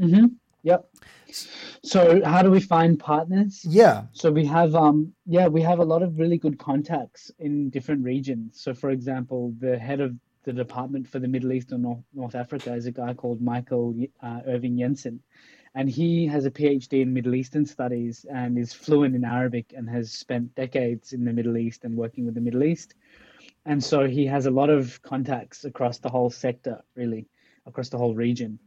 hmm 0.00 0.26
Yep. 0.64 0.84
So 1.82 2.24
how 2.24 2.42
do 2.42 2.50
we 2.50 2.60
find 2.60 2.98
partners? 2.98 3.64
Yeah. 3.68 4.04
So 4.12 4.30
we 4.30 4.44
have 4.46 4.74
um 4.76 5.12
yeah, 5.26 5.48
we 5.48 5.60
have 5.62 5.80
a 5.80 5.84
lot 5.84 6.02
of 6.02 6.18
really 6.18 6.38
good 6.38 6.58
contacts 6.58 7.30
in 7.38 7.70
different 7.70 8.04
regions. 8.04 8.60
So 8.62 8.72
for 8.74 8.90
example, 8.90 9.52
the 9.58 9.78
head 9.78 10.00
of 10.00 10.14
the 10.44 10.52
department 10.52 11.08
for 11.08 11.18
the 11.18 11.28
Middle 11.28 11.52
East 11.52 11.72
and 11.72 11.82
North, 11.82 12.04
North 12.14 12.34
Africa 12.34 12.74
is 12.74 12.86
a 12.86 12.92
guy 12.92 13.14
called 13.14 13.40
Michael 13.40 13.94
uh, 14.22 14.40
Irving 14.46 14.78
Jensen. 14.78 15.20
And 15.74 15.88
he 15.88 16.26
has 16.26 16.44
a 16.44 16.50
PhD 16.50 17.00
in 17.00 17.14
Middle 17.14 17.34
Eastern 17.34 17.64
studies 17.64 18.26
and 18.30 18.58
is 18.58 18.72
fluent 18.72 19.14
in 19.14 19.24
Arabic 19.24 19.72
and 19.74 19.88
has 19.88 20.12
spent 20.12 20.54
decades 20.54 21.12
in 21.12 21.24
the 21.24 21.32
Middle 21.32 21.56
East 21.56 21.84
and 21.84 21.96
working 21.96 22.26
with 22.26 22.34
the 22.34 22.40
Middle 22.40 22.62
East. 22.62 22.94
And 23.64 23.82
so 23.82 24.06
he 24.06 24.26
has 24.26 24.46
a 24.46 24.50
lot 24.50 24.70
of 24.70 25.00
contacts 25.02 25.64
across 25.64 25.98
the 25.98 26.10
whole 26.10 26.30
sector, 26.30 26.82
really, 26.94 27.26
across 27.66 27.88
the 27.88 27.98
whole 27.98 28.14
region. 28.14 28.58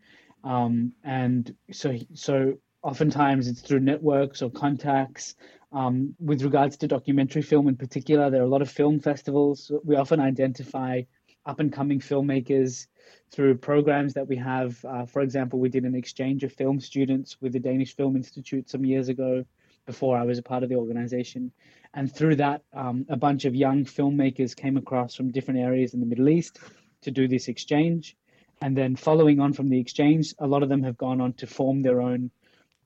Um, 0.44 0.94
and 1.04 1.54
so, 1.72 1.98
so 2.14 2.54
oftentimes 2.82 3.48
it's 3.48 3.62
through 3.62 3.82
networks 3.82 4.42
or 4.42 4.50
contacts. 4.50 5.36
Um, 5.72 6.16
with 6.20 6.44
regards 6.44 6.78
to 6.78 6.88
documentary 6.88 7.42
film 7.42 7.68
in 7.68 7.76
particular, 7.76 8.30
there 8.30 8.42
are 8.42 8.46
a 8.46 8.50
lot 8.50 8.62
of 8.62 8.70
film 8.70 9.00
festivals. 9.00 9.72
We 9.84 9.96
often 9.96 10.20
identify 10.20 11.02
up 11.46 11.60
and 11.60 11.74
coming 11.74 12.00
filmmakers 12.00 12.88
through 13.32 13.58
programs 13.58 14.14
that 14.14 14.28
we 14.28 14.36
have. 14.38 14.84
Uh, 14.86 15.06
for 15.06 15.22
example, 15.22 15.60
we 15.60 15.70
did 15.70 15.84
an 15.84 15.96
exchange 15.96 16.44
of 16.44 16.54
film 16.54 16.80
students 16.80 17.38
with 17.42 17.54
the 17.54 17.60
Danish 17.60 17.96
Film 17.96 18.16
Institute 18.16 18.70
some 18.70 18.86
years 18.86 19.10
ago 19.10 19.46
before 19.86 20.18
I 20.18 20.24
was 20.24 20.40
a 20.40 20.44
part 20.44 20.64
of 20.64 20.70
the 20.70 20.76
organization. 20.76 21.52
And 21.94 22.14
through 22.14 22.38
that, 22.38 22.64
um, 22.74 23.06
a 23.10 23.16
bunch 23.16 23.46
of 23.46 23.56
young 23.56 23.86
filmmakers 23.86 24.56
came 24.56 24.78
across 24.78 25.16
from 25.16 25.32
different 25.32 25.60
areas 25.60 25.94
in 25.94 26.00
the 26.00 26.06
Middle 26.06 26.30
East 26.30 26.60
to 27.02 27.12
do 27.12 27.28
this 27.28 27.48
exchange. 27.48 28.18
And 28.62 28.76
then 28.76 28.96
following 28.96 29.40
on 29.40 29.54
from 29.54 29.70
the 29.70 29.80
exchange, 29.80 30.34
a 30.40 30.48
lot 30.48 30.64
of 30.64 30.70
them 30.70 30.84
have 30.84 30.98
gone 30.98 31.22
on 31.22 31.34
to 31.34 31.48
form 31.48 31.82
their 31.82 32.02
own 32.02 32.32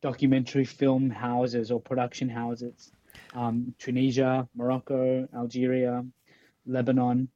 documentary 0.01 0.65
film 0.65 1.09
houses 1.09 1.71
or 1.71 1.79
production 1.79 2.29
houses. 2.29 2.91
Um, 3.33 3.73
Tunisia, 3.77 4.47
Morocco, 4.55 5.27
Algeria, 5.35 6.05
Lebanon, 6.65 7.29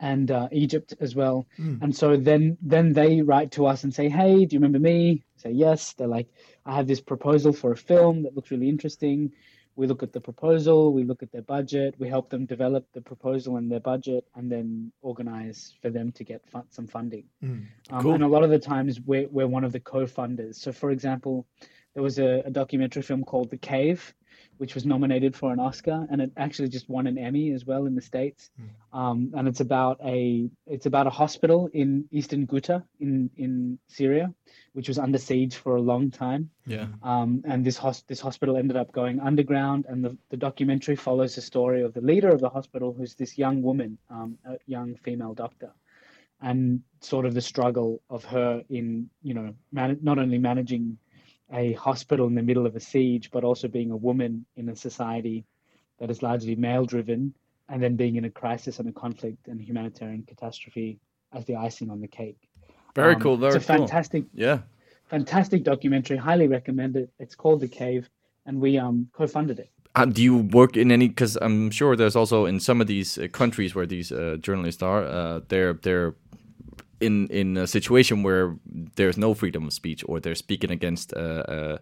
and 0.00 0.30
uh, 0.30 0.48
Egypt 0.52 0.94
as 1.00 1.14
well. 1.14 1.46
Mm. 1.58 1.82
And 1.82 1.96
so 1.96 2.16
then 2.16 2.58
then 2.60 2.92
they 2.92 3.22
write 3.22 3.52
to 3.52 3.66
us 3.66 3.84
and 3.84 3.94
say, 3.94 4.08
"Hey, 4.08 4.44
do 4.44 4.54
you 4.54 4.60
remember 4.60 4.78
me?" 4.78 5.24
I 5.38 5.42
say, 5.42 5.50
"Yes." 5.50 5.94
They're 5.94 6.06
like, 6.06 6.28
"I 6.64 6.76
have 6.76 6.86
this 6.86 7.00
proposal 7.00 7.52
for 7.52 7.72
a 7.72 7.76
film 7.76 8.22
that 8.22 8.34
looks 8.34 8.50
really 8.50 8.68
interesting." 8.68 9.32
We 9.76 9.86
look 9.86 10.02
at 10.02 10.14
the 10.14 10.22
proposal, 10.22 10.94
we 10.94 11.04
look 11.04 11.22
at 11.22 11.30
their 11.32 11.42
budget, 11.42 11.96
we 11.98 12.08
help 12.08 12.30
them 12.30 12.46
develop 12.46 12.86
the 12.94 13.02
proposal 13.02 13.58
and 13.58 13.70
their 13.70 13.80
budget, 13.80 14.24
and 14.34 14.50
then 14.50 14.90
organize 15.02 15.74
for 15.82 15.90
them 15.90 16.12
to 16.12 16.24
get 16.24 16.48
fun- 16.48 16.64
some 16.70 16.86
funding. 16.86 17.24
Mm. 17.44 17.66
Um, 17.90 18.02
cool. 18.02 18.14
And 18.14 18.24
a 18.24 18.26
lot 18.26 18.42
of 18.42 18.48
the 18.48 18.58
times 18.58 19.02
we're, 19.02 19.28
we're 19.28 19.46
one 19.46 19.64
of 19.64 19.72
the 19.72 19.80
co-funders. 19.80 20.54
So, 20.54 20.72
for 20.72 20.90
example, 20.90 21.46
there 21.92 22.02
was 22.02 22.18
a, 22.18 22.42
a 22.46 22.50
documentary 22.50 23.02
film 23.02 23.22
called 23.22 23.50
The 23.50 23.58
Cave, 23.58 24.14
which 24.58 24.74
was 24.74 24.86
nominated 24.86 25.34
for 25.34 25.52
an 25.52 25.60
Oscar, 25.60 26.06
and 26.10 26.20
it 26.20 26.30
actually 26.36 26.68
just 26.68 26.88
won 26.88 27.06
an 27.06 27.18
Emmy 27.18 27.52
as 27.52 27.64
well 27.64 27.86
in 27.86 27.94
the 27.94 28.00
states. 28.00 28.50
Mm. 28.60 28.98
Um, 28.98 29.32
and 29.36 29.48
it's 29.48 29.60
about 29.60 30.00
a 30.04 30.48
it's 30.66 30.86
about 30.86 31.06
a 31.06 31.10
hospital 31.10 31.68
in 31.72 32.06
eastern 32.10 32.46
Ghouta 32.46 32.82
in 33.00 33.30
in 33.36 33.78
Syria, 33.88 34.32
which 34.72 34.88
was 34.88 34.98
under 34.98 35.18
siege 35.18 35.56
for 35.56 35.76
a 35.76 35.80
long 35.80 36.10
time. 36.10 36.50
Yeah. 36.66 36.86
Um, 37.02 37.42
and 37.44 37.64
this 37.64 37.76
hos- 37.76 38.02
this 38.02 38.20
hospital 38.20 38.56
ended 38.56 38.76
up 38.76 38.92
going 38.92 39.20
underground, 39.20 39.86
and 39.88 40.04
the, 40.04 40.16
the 40.30 40.36
documentary 40.36 40.96
follows 40.96 41.34
the 41.34 41.42
story 41.42 41.82
of 41.82 41.92
the 41.94 42.00
leader 42.00 42.30
of 42.30 42.40
the 42.40 42.48
hospital, 42.48 42.92
who's 42.92 43.14
this 43.14 43.38
young 43.38 43.62
woman, 43.62 43.98
um, 44.10 44.38
a 44.44 44.56
young 44.66 44.96
female 44.96 45.34
doctor, 45.34 45.72
and 46.40 46.80
sort 47.00 47.26
of 47.26 47.34
the 47.34 47.40
struggle 47.40 48.02
of 48.10 48.24
her 48.24 48.62
in 48.68 49.08
you 49.22 49.34
know 49.34 49.54
man- 49.72 49.98
not 50.02 50.18
only 50.18 50.38
managing 50.38 50.98
a 51.52 51.72
hospital 51.74 52.26
in 52.26 52.34
the 52.34 52.42
middle 52.42 52.66
of 52.66 52.76
a 52.76 52.80
siege, 52.80 53.30
but 53.30 53.44
also 53.44 53.68
being 53.68 53.90
a 53.90 53.96
woman 53.96 54.44
in 54.56 54.68
a 54.68 54.76
society 54.76 55.44
that 55.98 56.10
is 56.10 56.22
largely 56.22 56.56
male 56.56 56.84
driven, 56.84 57.34
and 57.68 57.82
then 57.82 57.96
being 57.96 58.16
in 58.16 58.24
a 58.24 58.30
crisis 58.30 58.78
and 58.78 58.88
a 58.88 58.92
conflict 58.92 59.48
and 59.48 59.60
humanitarian 59.60 60.22
catastrophe 60.22 60.98
as 61.32 61.44
the 61.44 61.56
icing 61.56 61.90
on 61.90 62.00
the 62.00 62.08
cake. 62.08 62.38
Very 62.94 63.14
um, 63.14 63.20
cool. 63.20 63.36
Very 63.36 63.56
it's 63.56 63.64
a 63.64 63.68
cool. 63.68 63.78
fantastic, 63.78 64.24
yeah, 64.34 64.60
fantastic 65.08 65.62
documentary. 65.62 66.16
Highly 66.16 66.48
recommend 66.48 66.96
it. 66.96 67.10
It's 67.18 67.34
called 67.34 67.60
The 67.60 67.68
Cave, 67.68 68.08
and 68.46 68.60
we 68.60 68.78
um 68.78 69.08
co-funded 69.12 69.58
it. 69.58 69.70
Um, 69.94 70.12
do 70.12 70.22
you 70.22 70.36
work 70.36 70.76
in 70.76 70.92
any? 70.92 71.08
Because 71.08 71.36
I'm 71.40 71.70
sure 71.70 71.96
there's 71.96 72.16
also 72.16 72.44
in 72.44 72.60
some 72.60 72.80
of 72.80 72.86
these 72.86 73.18
uh, 73.18 73.28
countries 73.28 73.74
where 73.74 73.86
these 73.86 74.12
uh, 74.12 74.36
journalists 74.40 74.82
are, 74.82 75.04
uh, 75.04 75.40
they're 75.48 75.74
they're 75.74 76.14
in 77.00 77.26
in 77.28 77.56
a 77.56 77.66
situation 77.66 78.22
where 78.22 78.56
there's 78.96 79.16
no 79.18 79.34
freedom 79.34 79.66
of 79.66 79.72
speech 79.72 80.04
or 80.08 80.20
they're 80.20 80.34
speaking 80.34 80.70
against 80.70 81.12
a, 81.12 81.52
a, 81.52 81.80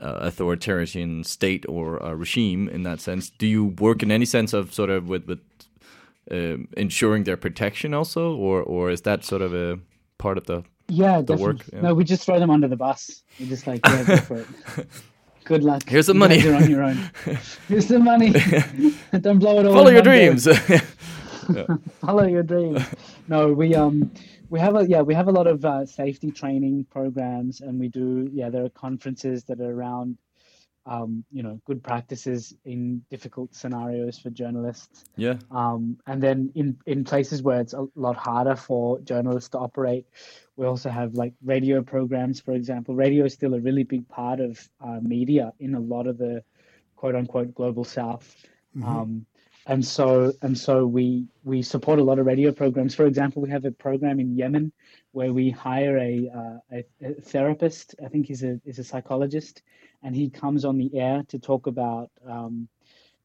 a 0.00 0.10
authoritarian 0.28 1.24
state 1.24 1.64
or 1.68 1.96
a 1.98 2.14
regime 2.16 2.68
in 2.68 2.82
that 2.82 3.00
sense 3.00 3.30
do 3.30 3.46
you 3.46 3.64
work 3.78 4.02
in 4.02 4.10
any 4.10 4.24
sense 4.24 4.52
of 4.52 4.72
sort 4.72 4.90
of 4.90 5.08
with 5.08 5.26
with 5.26 5.40
um, 6.30 6.68
ensuring 6.76 7.24
their 7.24 7.36
protection 7.36 7.94
also? 7.94 8.34
Or 8.34 8.62
or 8.62 8.90
is 8.90 9.02
that 9.02 9.24
sort 9.24 9.42
of 9.42 9.54
a 9.54 9.78
part 10.18 10.38
of 10.38 10.46
the 10.46 10.62
yeah 10.88 11.16
the 11.16 11.34
definitely. 11.34 11.44
work? 11.44 11.66
Yeah. 11.72 11.80
no 11.80 11.94
we 11.94 12.04
just 12.04 12.24
throw 12.24 12.38
them 12.38 12.50
under 12.50 12.68
the 12.68 12.76
bus. 12.76 13.22
We 13.38 13.46
just 13.46 13.66
like 13.66 13.80
yeah 13.86 14.04
go 14.04 14.16
for 14.18 14.36
it. 14.38 14.46
Good 15.44 15.64
luck. 15.64 15.82
Here's 15.88 16.06
the 16.06 16.14
money. 16.14 16.38
you're 16.38 16.54
on 16.54 16.70
your 16.70 16.84
own. 16.84 17.10
Here's 17.68 17.86
the 17.88 17.98
money. 17.98 18.30
Don't 19.20 19.38
blow 19.38 19.58
it 19.58 19.66
all 19.66 19.74
follow 19.74 19.90
your 19.90 20.02
dreams. 20.02 20.46
Follow 22.00 22.26
your 22.26 22.44
dreams. 22.44 22.84
No 23.26 23.52
we 23.52 23.74
um 23.74 24.12
we 24.50 24.60
have 24.60 24.76
a 24.76 24.86
yeah 24.86 25.00
we 25.00 25.14
have 25.14 25.28
a 25.28 25.32
lot 25.32 25.46
of 25.46 25.64
uh, 25.64 25.86
safety 25.86 26.30
training 26.30 26.84
programs 26.90 27.60
and 27.60 27.80
we 27.80 27.88
do 27.88 28.28
yeah 28.32 28.50
there 28.50 28.64
are 28.64 28.70
conferences 28.70 29.44
that 29.44 29.60
are 29.60 29.72
around 29.72 30.18
um, 30.86 31.24
you 31.30 31.42
know 31.42 31.60
good 31.66 31.82
practices 31.82 32.54
in 32.64 33.02
difficult 33.10 33.54
scenarios 33.54 34.18
for 34.18 34.30
journalists. 34.30 35.04
Yeah. 35.16 35.34
Um, 35.50 35.98
and 36.06 36.22
then 36.22 36.50
in 36.54 36.78
in 36.86 37.04
places 37.04 37.42
where 37.42 37.60
it's 37.60 37.74
a 37.74 37.86
lot 37.94 38.16
harder 38.16 38.56
for 38.56 38.98
journalists 39.00 39.50
to 39.50 39.58
operate 39.58 40.06
we 40.56 40.66
also 40.66 40.90
have 40.90 41.14
like 41.14 41.32
radio 41.42 41.82
programs 41.82 42.40
for 42.40 42.52
example. 42.52 42.94
Radio 42.94 43.24
is 43.24 43.32
still 43.32 43.54
a 43.54 43.60
really 43.60 43.84
big 43.84 44.08
part 44.08 44.40
of 44.40 44.68
uh, 44.84 44.98
media 45.00 45.52
in 45.60 45.74
a 45.74 45.80
lot 45.80 46.06
of 46.06 46.18
the 46.18 46.42
quote 46.96 47.14
unquote 47.14 47.54
global 47.54 47.84
south. 47.84 48.36
Mm-hmm. 48.76 48.88
um, 48.88 49.26
and 49.66 49.84
so 49.84 50.32
and 50.42 50.56
so 50.56 50.86
we 50.86 51.26
we 51.44 51.62
support 51.62 51.98
a 51.98 52.02
lot 52.02 52.18
of 52.18 52.26
radio 52.26 52.52
programs. 52.52 52.94
For 52.94 53.06
example, 53.06 53.42
we 53.42 53.50
have 53.50 53.64
a 53.64 53.70
program 53.70 54.20
in 54.20 54.36
Yemen 54.36 54.72
where 55.12 55.32
we 55.32 55.50
hire 55.50 55.98
a, 55.98 56.30
uh, 56.34 56.58
a, 56.72 56.84
a, 57.02 57.14
therapist. 57.20 57.94
I 58.04 58.08
think 58.08 58.26
he's 58.26 58.42
a 58.42 58.60
is 58.64 58.78
a 58.78 58.84
psychologist, 58.84 59.62
and 60.02 60.14
he 60.14 60.30
comes 60.30 60.64
on 60.64 60.78
the 60.78 60.90
air 60.98 61.22
to 61.28 61.38
talk 61.38 61.66
about 61.66 62.10
um, 62.26 62.68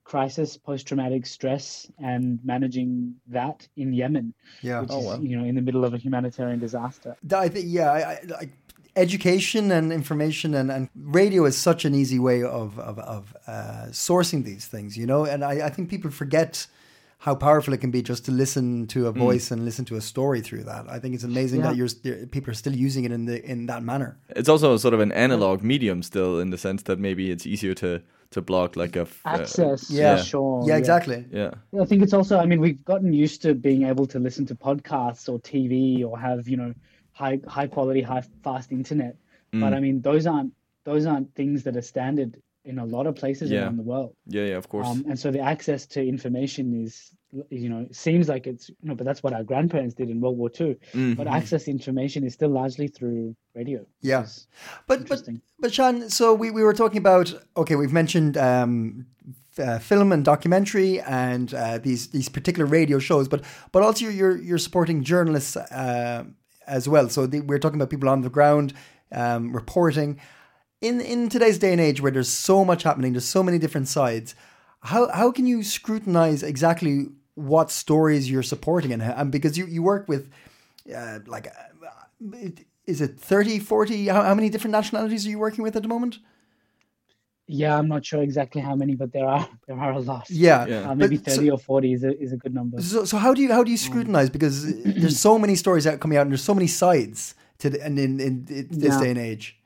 crisis, 0.03 0.57
post 0.57 0.87
traumatic 0.87 1.25
stress, 1.25 1.89
and 1.99 2.39
managing 2.43 3.15
that 3.27 3.67
in 3.75 3.93
Yemen. 3.93 4.33
Yeah, 4.61 4.81
which 4.81 4.89
oh, 4.91 4.99
is, 4.99 5.05
wow. 5.05 5.19
you 5.21 5.37
know 5.37 5.45
in 5.45 5.55
the 5.55 5.61
middle 5.61 5.85
of 5.85 5.93
a 5.93 5.97
humanitarian 5.97 6.59
disaster. 6.59 7.15
I 7.33 7.49
think 7.49 7.65
yeah, 7.69 7.91
I, 7.91 8.19
I, 8.39 8.49
education 8.95 9.71
and 9.71 9.91
information 9.91 10.53
and, 10.55 10.71
and 10.71 10.89
radio 10.95 11.45
is 11.45 11.57
such 11.57 11.85
an 11.85 11.93
easy 11.95 12.19
way 12.19 12.43
of 12.43 12.79
of, 12.79 12.99
of 12.99 13.35
uh, 13.47 13.87
sourcing 13.91 14.43
these 14.43 14.65
things, 14.67 14.97
you 14.97 15.05
know. 15.05 15.25
And 15.25 15.43
I, 15.43 15.65
I 15.67 15.69
think 15.69 15.89
people 15.89 16.11
forget 16.11 16.67
how 17.19 17.33
powerful 17.35 17.73
it 17.73 17.81
can 17.81 17.91
be 17.91 18.01
just 18.01 18.25
to 18.25 18.31
listen 18.31 18.85
to 18.87 19.07
a 19.07 19.13
Mm. 19.13 19.17
voice 19.17 19.49
and 19.51 19.65
listen 19.65 19.85
to 19.85 19.95
a 19.95 20.01
story 20.01 20.41
through 20.41 20.63
that. 20.65 20.85
I 20.89 20.99
think 20.99 21.15
it's 21.15 21.23
amazing 21.23 21.61
Yeah. 21.61 21.67
that 21.73 21.75
you're 21.77 22.25
people 22.27 22.51
are 22.51 22.55
still 22.55 22.75
using 22.75 23.03
it 23.05 23.11
in 23.11 23.25
the 23.25 23.43
in 23.51 23.65
that 23.67 23.83
manner. 23.83 24.17
it's 24.35 24.49
also 24.49 24.77
sort 24.77 24.93
of 24.93 24.99
an 24.99 25.11
analog 25.11 25.61
medium 25.63 26.03
still 26.03 26.39
in 26.39 26.49
the 26.51 26.57
sense 26.57 26.83
that 26.83 26.99
maybe 26.99 27.31
it's 27.31 27.45
easier 27.45 27.73
to 27.75 28.01
to 28.31 28.41
block 28.41 28.75
like 28.75 28.95
a 28.97 29.01
f- 29.01 29.21
uh, 29.25 29.29
Access, 29.41 29.89
yeah. 29.89 30.17
sure. 30.21 30.63
yeah, 30.67 30.77
exactly. 30.77 31.25
yeah 31.31 31.51
Yeah, 31.71 31.83
I 31.83 31.85
think 31.85 32.01
it's 32.03 32.13
also. 32.13 32.37
I 32.37 32.45
mean, 32.45 32.59
we've 32.59 32.83
gotten 32.83 33.13
used 33.13 33.41
to 33.43 33.53
being 33.53 33.83
able 33.91 34.05
to 34.07 34.19
listen 34.19 34.45
to 34.47 34.55
podcasts 34.55 35.29
or 35.29 35.39
TV 35.39 36.03
or 36.07 36.19
have 36.19 36.47
you 36.51 36.57
know 36.57 36.73
high 37.21 37.37
high 37.57 37.67
quality, 37.75 38.01
high 38.11 38.23
fast 38.43 38.71
internet. 38.71 39.15
But 39.63 39.71
Mm. 39.71 39.77
I 39.77 39.79
mean, 39.85 39.97
those 40.09 40.25
aren't 40.33 40.51
those 40.89 41.03
aren't 41.11 41.29
things 41.39 41.57
that 41.65 41.75
are 41.79 41.87
standard 41.93 42.31
in 42.71 42.75
a 42.79 42.85
lot 42.95 43.05
of 43.09 43.13
places 43.23 43.45
Yeah. 43.49 43.59
around 43.61 43.77
the 43.81 43.87
world. 43.93 44.11
yeah 44.37 44.45
yeah 44.51 44.57
of 44.63 44.67
course 44.73 44.87
Um, 44.87 44.99
and 45.09 45.17
so 45.23 45.27
the 45.37 45.43
access 45.53 45.81
to 45.93 45.99
information 46.15 46.65
is, 46.85 46.93
you 47.63 47.69
know, 47.71 47.81
seems 48.05 48.25
like 48.33 48.43
it's, 48.51 48.65
you 48.69 48.87
know, 48.89 48.95
but 48.99 49.05
that's 49.07 49.21
what 49.25 49.33
our 49.37 49.43
grandparents 49.51 49.93
did 49.99 50.07
in 50.13 50.17
World 50.23 50.37
War 50.41 50.49
II. 50.59 50.71
Mhm. 50.93 51.15
But 51.19 51.25
access 51.39 51.61
to 51.65 51.71
information 51.79 52.19
is 52.27 52.33
still 52.39 52.49
largely 52.61 52.87
through 52.97 53.21
radio. 53.59 53.79
which 53.79 53.87
Yeah. 54.13 54.23
But 54.25 54.35
but 54.87 54.99
interesting. 55.01 55.41
but 55.61 55.71
Shaan, 55.77 55.95
so 56.19 56.25
we, 56.41 56.47
we 56.57 56.63
were 56.67 56.73
talking 56.81 56.97
about 57.07 57.27
okay, 57.61 57.75
we've 57.81 57.93
mentioned 58.01 58.33
um, 58.49 59.05
uh, 59.65 59.79
film 59.79 60.11
and 60.15 60.25
documentary 60.33 60.91
and 61.01 61.47
uh, 61.53 61.77
these 61.87 62.01
these 62.15 62.29
particular 62.37 62.65
radio 62.79 62.97
shows, 62.99 63.25
but 63.33 63.39
but 63.73 63.81
also 63.83 63.99
you're 64.05 64.17
you're, 64.21 64.37
you're 64.47 64.63
supporting 64.67 64.97
journalists 65.03 65.55
uh, 65.55 66.23
as 66.67 66.87
well. 66.87 67.09
So 67.09 67.25
the, 67.25 67.41
we're 67.41 67.59
talking 67.59 67.79
about 67.79 67.89
people 67.89 68.09
on 68.09 68.21
the 68.21 68.29
ground 68.29 68.73
um, 69.11 69.53
reporting. 69.53 70.19
In 70.81 71.01
in 71.01 71.29
today's 71.29 71.57
day 71.57 71.71
and 71.71 71.81
age, 71.81 72.01
where 72.01 72.11
there's 72.11 72.29
so 72.29 72.65
much 72.65 72.83
happening, 72.83 73.13
there's 73.13 73.25
so 73.25 73.43
many 73.43 73.57
different 73.57 73.87
sides. 73.87 74.35
How 74.81 75.09
how 75.11 75.31
can 75.31 75.47
you 75.47 75.63
scrutinize 75.63 76.43
exactly 76.43 77.07
what 77.35 77.69
stories 77.69 78.29
you're 78.29 78.43
supporting 78.43 78.93
and, 78.93 79.03
and 79.03 79.29
because 79.29 79.57
you, 79.57 79.65
you 79.65 79.83
work 79.83 80.07
with 80.07 80.31
uh, 80.95 81.19
like 81.27 81.47
uh, 81.47 82.49
is 82.85 83.01
it 83.01 83.19
30, 83.19 83.59
40? 83.59 84.07
How, 84.07 84.23
how 84.23 84.35
many 84.35 84.49
different 84.49 84.71
nationalities 84.71 85.25
are 85.25 85.29
you 85.29 85.39
working 85.39 85.63
with 85.63 85.75
at 85.75 85.81
the 85.81 85.89
moment? 85.89 86.19
Yeah, 87.47 87.77
I'm 87.77 87.87
not 87.87 88.03
sure 88.03 88.23
exactly 88.23 88.59
how 88.61 88.75
many, 88.75 88.95
but 88.95 89.11
there 89.13 89.27
are 89.27 89.47
there 89.67 89.79
are 89.79 89.91
a 89.91 89.99
lot. 89.99 90.29
Yeah, 90.29 90.65
Yeah. 90.65 90.89
Uh, 90.89 90.95
maybe 90.95 91.17
But 91.17 91.31
so- 91.31 91.35
thirty 91.37 91.51
or 91.51 91.59
forty 91.59 91.93
is 91.93 92.03
a 92.03 92.19
is 92.19 92.31
a 92.33 92.37
good 92.37 92.53
number. 92.53 92.81
So, 92.81 93.05
so 93.05 93.17
how 93.17 93.33
do 93.33 93.41
you 93.41 93.51
how 93.51 93.63
do 93.63 93.71
you 93.71 93.77
scrutinize? 93.77 94.29
Because 94.29 94.65
there's 94.83 95.19
so 95.19 95.37
many 95.37 95.55
stories 95.55 95.85
out 95.85 95.99
coming 95.99 96.17
out, 96.17 96.21
and 96.23 96.31
there's 96.31 96.43
so 96.43 96.55
many 96.55 96.67
sides 96.67 97.35
to 97.59 97.69
the, 97.69 97.81
and 97.85 97.97
in, 97.99 98.19
in, 98.19 98.45
in 98.49 98.67
this 98.71 98.93
Yeah. 98.95 98.99
day 99.01 99.09
and 99.11 99.19
age. 99.19 99.57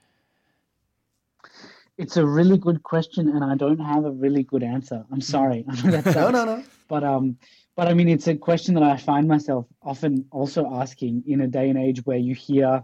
It's 1.98 2.16
a 2.16 2.26
really 2.26 2.58
good 2.58 2.84
question, 2.84 3.28
and 3.30 3.44
I 3.44 3.56
don't 3.56 3.80
have 3.80 4.06
a 4.06 4.12
really 4.12 4.44
good 4.44 4.64
answer. 4.64 5.04
I'm 5.12 5.20
sorry. 5.22 5.66
I 5.84 6.02
No, 6.16 6.30
no, 6.32 6.46
no. 6.46 6.64
But 6.88 7.04
um, 7.04 7.38
but 7.76 7.88
I 7.88 7.94
mean, 7.94 8.08
it's 8.10 8.28
a 8.28 8.36
question 8.36 8.74
that 8.76 8.84
I 8.84 8.98
find 8.98 9.28
myself 9.28 9.66
often 9.84 10.26
also 10.32 10.62
asking 10.82 11.24
in 11.28 11.42
a 11.42 11.48
day 11.48 11.70
and 11.70 11.78
age 11.78 12.06
where 12.06 12.18
you 12.18 12.36
hear 12.36 12.84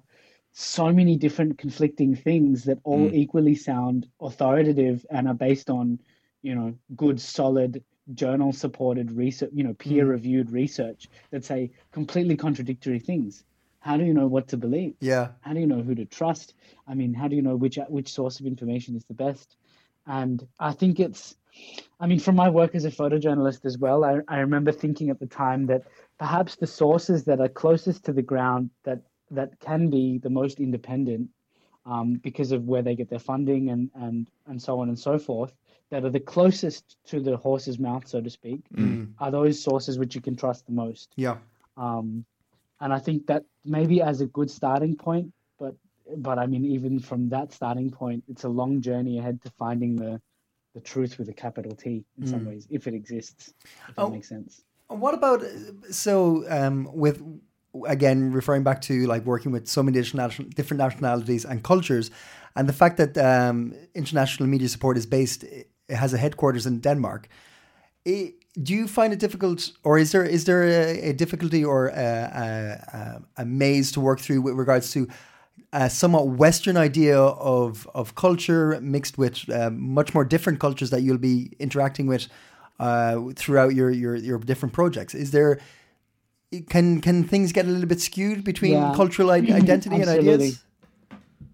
so 0.57 0.89
many 0.91 1.17
different 1.17 1.57
conflicting 1.57 2.15
things 2.15 2.63
that 2.63 2.79
all 2.85 3.09
mm. 3.09 3.13
equally 3.13 3.55
sound 3.55 4.07
authoritative 4.21 5.05
and 5.09 5.27
are 5.27 5.33
based 5.33 5.69
on, 5.69 5.99
you 6.43 6.55
know, 6.55 6.73
good, 6.95 7.19
solid, 7.19 7.83
journal-supported 8.13 9.11
research, 9.11 9.49
you 9.53 9.65
know, 9.65 9.73
mm. 9.73 9.77
peer-reviewed 9.77 10.49
research 10.51 11.09
that 11.31 11.43
say 11.43 11.71
completely 11.91 12.37
contradictory 12.37 12.99
things. 12.99 13.43
How 13.81 13.97
do 13.97 14.05
you 14.05 14.13
know 14.13 14.27
what 14.27 14.47
to 14.47 14.57
believe? 14.57 14.95
Yeah, 15.01 15.27
how 15.41 15.51
do 15.53 15.59
you 15.59 15.67
know 15.67 15.81
who 15.81 15.93
to 15.93 16.05
trust? 16.05 16.53
I 16.87 16.95
mean, 16.95 17.13
how 17.13 17.27
do 17.27 17.35
you 17.35 17.41
know 17.41 17.57
which 17.57 17.77
which 17.89 18.13
source 18.13 18.39
of 18.39 18.45
information 18.45 18.95
is 18.95 19.03
the 19.03 19.13
best? 19.13 19.57
And 20.07 20.47
I 20.57 20.71
think 20.71 21.01
it's, 21.01 21.35
I 21.99 22.07
mean, 22.07 22.19
from 22.19 22.37
my 22.37 22.49
work 22.49 22.75
as 22.75 22.85
a 22.85 22.91
photojournalist 22.91 23.65
as 23.65 23.77
well, 23.77 24.05
I, 24.05 24.19
I 24.29 24.39
remember 24.39 24.71
thinking 24.71 25.09
at 25.09 25.19
the 25.19 25.27
time 25.27 25.65
that 25.65 25.83
perhaps 26.17 26.55
the 26.55 26.67
sources 26.67 27.25
that 27.25 27.41
are 27.41 27.49
closest 27.49 28.05
to 28.05 28.13
the 28.13 28.21
ground 28.21 28.69
that 28.85 29.01
that 29.35 29.59
can 29.59 29.89
be 29.89 30.17
the 30.17 30.29
most 30.29 30.59
independent 30.59 31.29
um, 31.85 32.15
because 32.23 32.51
of 32.51 32.63
where 32.65 32.81
they 32.81 32.95
get 32.95 33.09
their 33.09 33.19
funding 33.19 33.69
and 33.69 33.89
and 33.95 34.29
and 34.47 34.61
so 34.61 34.79
on 34.79 34.89
and 34.89 34.99
so 34.99 35.17
forth 35.19 35.53
that 35.91 36.03
are 36.03 36.09
the 36.09 36.19
closest 36.19 36.97
to 37.05 37.19
the 37.19 37.37
horse's 37.37 37.77
mouth, 37.77 38.07
so 38.07 38.19
to 38.19 38.29
speak, 38.29 38.61
are 39.19 39.31
those 39.31 39.61
sources 39.61 39.99
which 39.99 40.15
you 40.15 40.21
can 40.21 40.35
trust 40.35 40.65
the 40.65 40.71
most. 40.71 41.13
yeah, 41.15 41.37
Um, 41.77 42.25
and 42.81 42.91
I 42.91 42.99
think 42.99 43.27
that 43.27 43.43
maybe 43.63 44.01
as 44.01 44.21
a 44.21 44.25
good 44.25 44.49
starting 44.49 44.95
point, 44.95 45.31
but 45.59 45.75
but 46.17 46.37
I 46.39 46.45
mean, 46.47 46.65
even 46.65 46.99
from 46.99 47.29
that 47.29 47.53
starting 47.53 47.89
point, 47.91 48.23
it's 48.27 48.45
a 48.45 48.49
long 48.49 48.81
journey 48.81 49.19
ahead 49.19 49.41
to 49.43 49.49
finding 49.51 49.95
the 49.95 50.21
the 50.73 50.81
truth 50.81 51.17
with 51.19 51.29
a 51.29 51.33
capital 51.33 51.71
T 51.75 52.03
in 52.19 52.27
some 52.27 52.43
ways, 52.45 52.67
if 52.69 52.87
it 52.87 52.93
exists. 52.93 53.53
If 53.89 53.95
that 53.95 54.01
Oh. 54.01 54.09
makes 54.09 54.27
sense. 54.27 54.63
What 54.87 55.13
about 55.13 55.41
so 55.91 56.43
um, 56.49 56.89
with 56.93 57.17
again 57.87 58.31
referring 58.31 58.63
back 58.63 58.81
to 58.81 59.05
like 59.07 59.25
working 59.25 59.51
with 59.51 59.67
so 59.67 59.83
many 59.83 60.01
different 60.01 60.79
nationalities 60.79 61.45
and 61.45 61.63
cultures, 61.63 62.11
and 62.55 62.69
the 62.69 62.73
fact 62.73 62.97
that 62.97 63.17
um, 63.17 63.73
international 63.93 64.49
media 64.49 64.69
support 64.69 64.97
is 64.97 65.05
based, 65.05 65.43
it 65.43 65.67
has 65.89 66.13
a 66.13 66.17
headquarters 66.17 66.65
in 66.65 66.79
Denmark. 66.79 67.27
I 68.07 68.33
do 68.63 68.73
you 68.73 68.87
find 68.87 69.11
it 69.13 69.19
difficult, 69.19 69.71
or 69.83 69.97
is 69.99 70.11
there 70.11 70.23
is 70.23 70.45
there 70.45 70.63
a, 70.63 71.09
a 71.09 71.13
difficulty 71.13 71.65
or 71.65 71.87
a, 71.87 73.21
a, 73.37 73.41
a 73.41 73.45
maze 73.45 73.91
to 73.91 73.99
work 73.99 74.19
through 74.19 74.41
with 74.41 74.55
regards 74.55 74.91
to 74.91 75.07
a 75.73 75.89
somewhat 75.89 76.27
Western 76.27 76.77
idea 76.77 77.19
of 77.19 77.87
of 77.93 78.15
culture 78.15 78.79
mixed 78.81 79.17
with 79.17 79.49
um, 79.49 79.93
much 79.93 80.13
more 80.13 80.23
different 80.23 80.59
cultures 80.59 80.89
that 80.89 81.01
you'll 81.01 81.17
be 81.17 81.51
interacting 81.59 82.07
with 82.07 82.27
uh, 82.79 83.19
throughout 83.35 83.75
your, 83.75 83.89
your 83.89 84.15
your 84.15 84.39
different 84.39 84.73
projects? 84.73 85.13
Is 85.13 85.31
there 85.31 85.59
can 86.69 87.01
can 87.01 87.23
things 87.23 87.51
get 87.51 87.65
a 87.65 87.69
little 87.69 87.87
bit 87.87 88.01
skewed 88.01 88.43
between 88.43 88.73
Yeah. 88.73 88.93
cultural 88.95 89.31
i- 89.31 89.35
identity 89.63 89.95
and 89.95 90.09
ideas? 90.09 90.63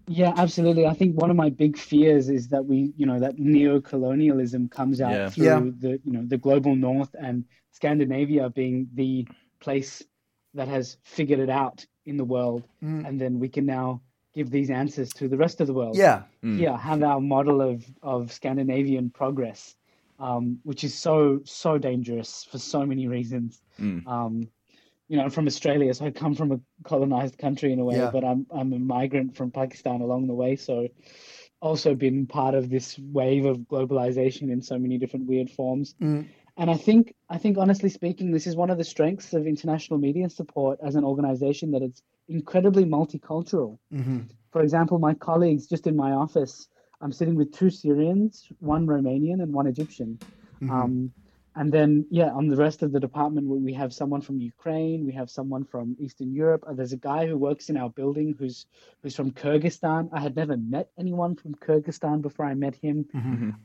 Yeah, 0.08 0.34
absolutely. 0.36 0.86
I 0.86 0.94
think 0.94 1.16
one 1.20 1.30
of 1.30 1.36
my 1.36 1.48
big 1.48 1.78
fears 1.78 2.28
is 2.28 2.48
that 2.48 2.66
we, 2.66 2.92
you 2.96 3.06
know, 3.06 3.20
that 3.20 3.38
neo-colonialism 3.38 4.68
comes 4.68 5.00
out 5.00 5.12
Yeah. 5.12 5.28
through 5.30 5.44
Yeah. 5.44 5.60
the, 5.78 6.00
you 6.04 6.12
know, 6.12 6.24
the 6.26 6.36
global 6.36 6.74
north 6.74 7.14
and 7.18 7.44
Scandinavia 7.70 8.50
being 8.50 8.88
the 8.94 9.26
place 9.60 10.02
that 10.54 10.68
has 10.68 10.96
figured 11.04 11.38
it 11.40 11.48
out 11.48 11.86
in 12.04 12.16
the 12.16 12.24
world, 12.24 12.64
and 12.80 13.18
then 13.20 13.38
we 13.38 13.48
can 13.48 13.64
now 13.64 14.00
give 14.34 14.50
these 14.50 14.70
answers 14.70 15.10
to 15.14 15.28
the 15.28 15.36
rest 15.36 15.60
of 15.60 15.66
the 15.66 15.72
world. 15.74 15.96
Yeah, 15.96 16.22
yeah, 16.42 16.76
have 16.76 17.02
our 17.02 17.20
model 17.20 17.62
of 17.62 17.84
of 18.02 18.32
Scandinavian 18.32 19.08
progress, 19.10 19.76
um, 20.18 20.58
which 20.64 20.82
is 20.84 20.94
so 20.94 21.40
so 21.44 21.78
dangerous 21.78 22.44
for 22.50 22.58
so 22.58 22.84
many 22.84 23.06
reasons. 23.08 23.62
Um, 24.06 24.48
you 25.08 25.16
know, 25.16 25.24
I'm 25.24 25.30
from 25.30 25.46
Australia, 25.46 25.92
so 25.94 26.06
I 26.06 26.10
come 26.10 26.34
from 26.34 26.52
a 26.52 26.60
colonized 26.84 27.38
country 27.38 27.72
in 27.72 27.78
a 27.80 27.84
way, 27.84 27.96
Yeah. 27.96 28.10
but 28.10 28.24
I'm 28.24 28.46
I'm 28.50 28.72
a 28.72 28.78
migrant 28.78 29.36
from 29.36 29.50
Pakistan 29.50 30.00
along 30.00 30.26
the 30.26 30.34
way, 30.34 30.56
so 30.56 30.88
also 31.60 31.94
been 31.94 32.26
part 32.26 32.54
of 32.54 32.68
this 32.68 32.98
wave 32.98 33.44
of 33.44 33.58
globalization 33.58 34.50
in 34.50 34.60
so 34.60 34.78
many 34.78 34.98
different 34.98 35.26
weird 35.26 35.50
forms. 35.50 35.94
Mm. 36.00 36.26
And 36.56 36.70
I 36.70 36.76
think 36.76 37.14
I 37.30 37.38
think 37.38 37.56
honestly 37.56 37.88
speaking, 37.88 38.30
this 38.32 38.46
is 38.46 38.56
one 38.56 38.70
of 38.70 38.78
the 38.78 38.84
strengths 38.84 39.32
of 39.32 39.46
international 39.46 39.98
media 39.98 40.28
support 40.28 40.78
as 40.84 40.96
an 40.96 41.04
organization 41.04 41.70
that 41.72 41.82
it's 41.82 42.02
incredibly 42.28 42.84
multicultural. 42.84 43.78
Mm-hmm. 43.92 44.20
For 44.50 44.62
example, 44.62 44.98
my 44.98 45.14
colleagues 45.14 45.66
just 45.66 45.86
in 45.86 45.96
my 45.96 46.12
office, 46.12 46.68
I'm 47.00 47.12
sitting 47.12 47.36
with 47.36 47.52
two 47.52 47.70
Syrians, 47.70 48.48
one 48.58 48.86
Romanian 48.86 49.42
and 49.42 49.52
one 49.52 49.66
Egyptian. 49.66 50.18
Mm-hmm. 50.60 50.70
Um, 50.70 51.12
and 51.54 51.70
then, 51.72 52.06
yeah, 52.10 52.30
on 52.30 52.48
the 52.48 52.56
rest 52.56 52.82
of 52.82 52.92
the 52.92 53.00
department, 53.00 53.46
we 53.46 53.58
we 53.58 53.74
have 53.74 53.92
someone 53.92 54.22
from 54.22 54.38
Ukraine, 54.40 55.04
we 55.06 55.12
have 55.12 55.30
someone 55.30 55.64
from 55.64 55.96
Eastern 55.98 56.32
Europe. 56.32 56.64
Uh, 56.66 56.72
There's 56.72 56.92
a 56.92 56.96
guy 57.12 57.26
who 57.26 57.36
works 57.36 57.68
in 57.70 57.76
our 57.76 57.90
building 57.90 58.34
who's 58.38 58.66
who's 59.02 59.16
from 59.16 59.30
Kyrgyzstan. 59.32 60.08
I 60.12 60.20
had 60.20 60.34
never 60.36 60.56
met 60.56 60.90
anyone 60.98 61.36
from 61.36 61.54
Kyrgyzstan 61.54 62.22
before 62.22 62.46
I 62.46 62.54
met 62.54 62.74
him. 62.76 63.06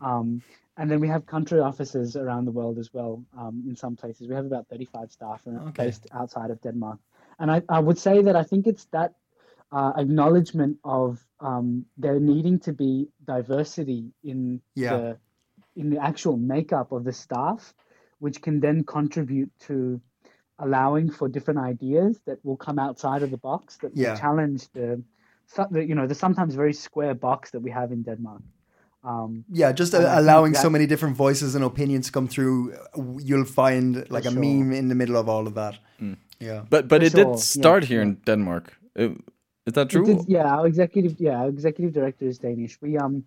Um, 0.02 0.42
and 0.78 0.92
then 0.92 1.00
we 1.00 1.08
have 1.08 1.26
country 1.26 1.60
offices 1.60 2.16
around 2.16 2.46
the 2.46 2.52
world 2.52 2.78
as 2.78 2.94
well. 2.94 3.24
Um, 3.38 3.64
in 3.68 3.76
some 3.76 3.96
places, 3.96 4.28
we 4.28 4.36
have 4.36 4.46
about 4.46 4.68
35 4.68 5.12
staff 5.12 5.42
uh, 5.48 5.52
Okay. 5.70 5.86
based 5.86 6.08
outside 6.12 6.52
of 6.52 6.62
Denmark. 6.62 7.00
And 7.40 7.50
I, 7.52 7.62
I 7.70 7.80
would 7.80 7.98
say 7.98 8.22
that 8.22 8.36
I 8.36 8.44
think 8.44 8.68
it's 8.68 8.86
that 8.92 9.14
uh, 9.72 9.94
acknowledgement 9.98 10.78
of 10.84 11.20
um, 11.40 11.86
there 11.98 12.20
needing 12.20 12.60
to 12.60 12.74
be 12.74 13.08
diversity 13.26 14.12
in 14.24 14.62
Yeah. 14.76 14.90
the 14.92 15.18
in 15.78 15.90
the 15.90 16.00
actual 16.04 16.38
makeup 16.38 16.92
of 16.92 17.04
the 17.04 17.14
staff, 17.14 17.74
which 18.20 18.42
can 18.42 18.60
then 18.60 18.84
contribute 18.84 19.52
to 19.68 20.02
allowing 20.60 21.12
for 21.12 21.30
different 21.30 21.60
ideas 21.60 22.20
that 22.26 22.38
will 22.44 22.58
come 22.58 22.80
outside 22.80 23.22
of 23.24 23.30
the 23.32 23.38
box 23.38 23.78
that 23.78 23.92
Yeah. 23.96 24.20
challenge 24.20 24.62
the, 24.74 25.02
the 25.72 25.82
you 25.90 25.96
know 25.96 26.08
the 26.08 26.16
sometimes 26.16 26.56
very 26.56 26.74
square 26.74 27.14
box 27.16 27.52
that 27.52 27.62
we 27.62 27.72
have 27.72 27.92
in 27.94 28.04
Denmark. 28.04 28.42
Um, 29.04 29.44
yeah. 29.62 29.72
Just 29.80 29.94
And 29.94 30.04
I 30.06 30.10
think 30.10 30.20
allowing 30.20 30.56
so 30.56 30.70
many 30.70 30.88
different 30.88 31.16
voices 31.18 31.56
and 31.56 31.64
opinions 31.64 32.06
to 32.08 32.12
come 32.12 32.28
through, 32.28 32.74
uh, 32.74 33.02
you'll 33.28 33.46
find 33.46 33.96
like 34.10 34.26
a 34.28 34.32
sure. 34.32 34.42
meme 34.42 34.78
in 34.78 34.88
the 34.88 34.96
middle 34.96 35.16
of 35.16 35.28
all 35.30 35.48
of 35.48 35.54
that. 35.54 35.76
Yeah, 36.40 36.66
But 36.70 36.88
but 36.88 37.00
For 37.02 37.06
it 37.06 37.12
sure, 37.12 37.24
did 37.26 37.28
yeah, 37.34 37.42
start 37.42 37.84
here 37.84 38.02
in 38.02 38.18
Denmark. 38.26 38.64
Uh, 39.00 39.10
is 39.66 39.74
that 39.74 39.90
true? 39.90 40.06
did- 40.06 40.28
yeah, 40.28 40.58
our 40.58 40.68
executive 40.68 41.16
yeah, 41.20 41.42
our 41.42 41.50
executive 41.50 41.94
director 41.94 42.28
is 42.28 42.38
Danish. 42.40 42.78
We 42.82 42.98
um 43.06 43.24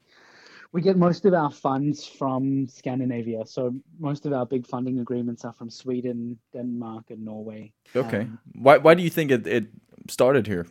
we 0.73 0.81
get 0.81 0.97
most 0.97 1.25
of 1.25 1.35
our 1.35 1.51
funds 1.51 2.07
from 2.07 2.69
Scandinavia. 2.69 3.45
So 3.47 3.75
most 3.99 4.27
of 4.27 4.33
our 4.33 4.47
big 4.47 4.67
funding 4.67 5.01
agreements 5.01 5.45
are 5.45 5.53
from 5.53 5.69
Sweden, 5.71 6.39
Denmark, 6.53 7.11
and 7.11 7.25
Norway. 7.25 7.73
Okay. 7.95 8.21
Um, 8.21 8.39
why 8.55 8.79
why 8.79 8.95
do 8.95 9.03
you 9.03 9.11
think 9.11 9.31
it, 9.31 9.47
it 9.47 9.67
started 10.09 10.47
here? 10.47 10.67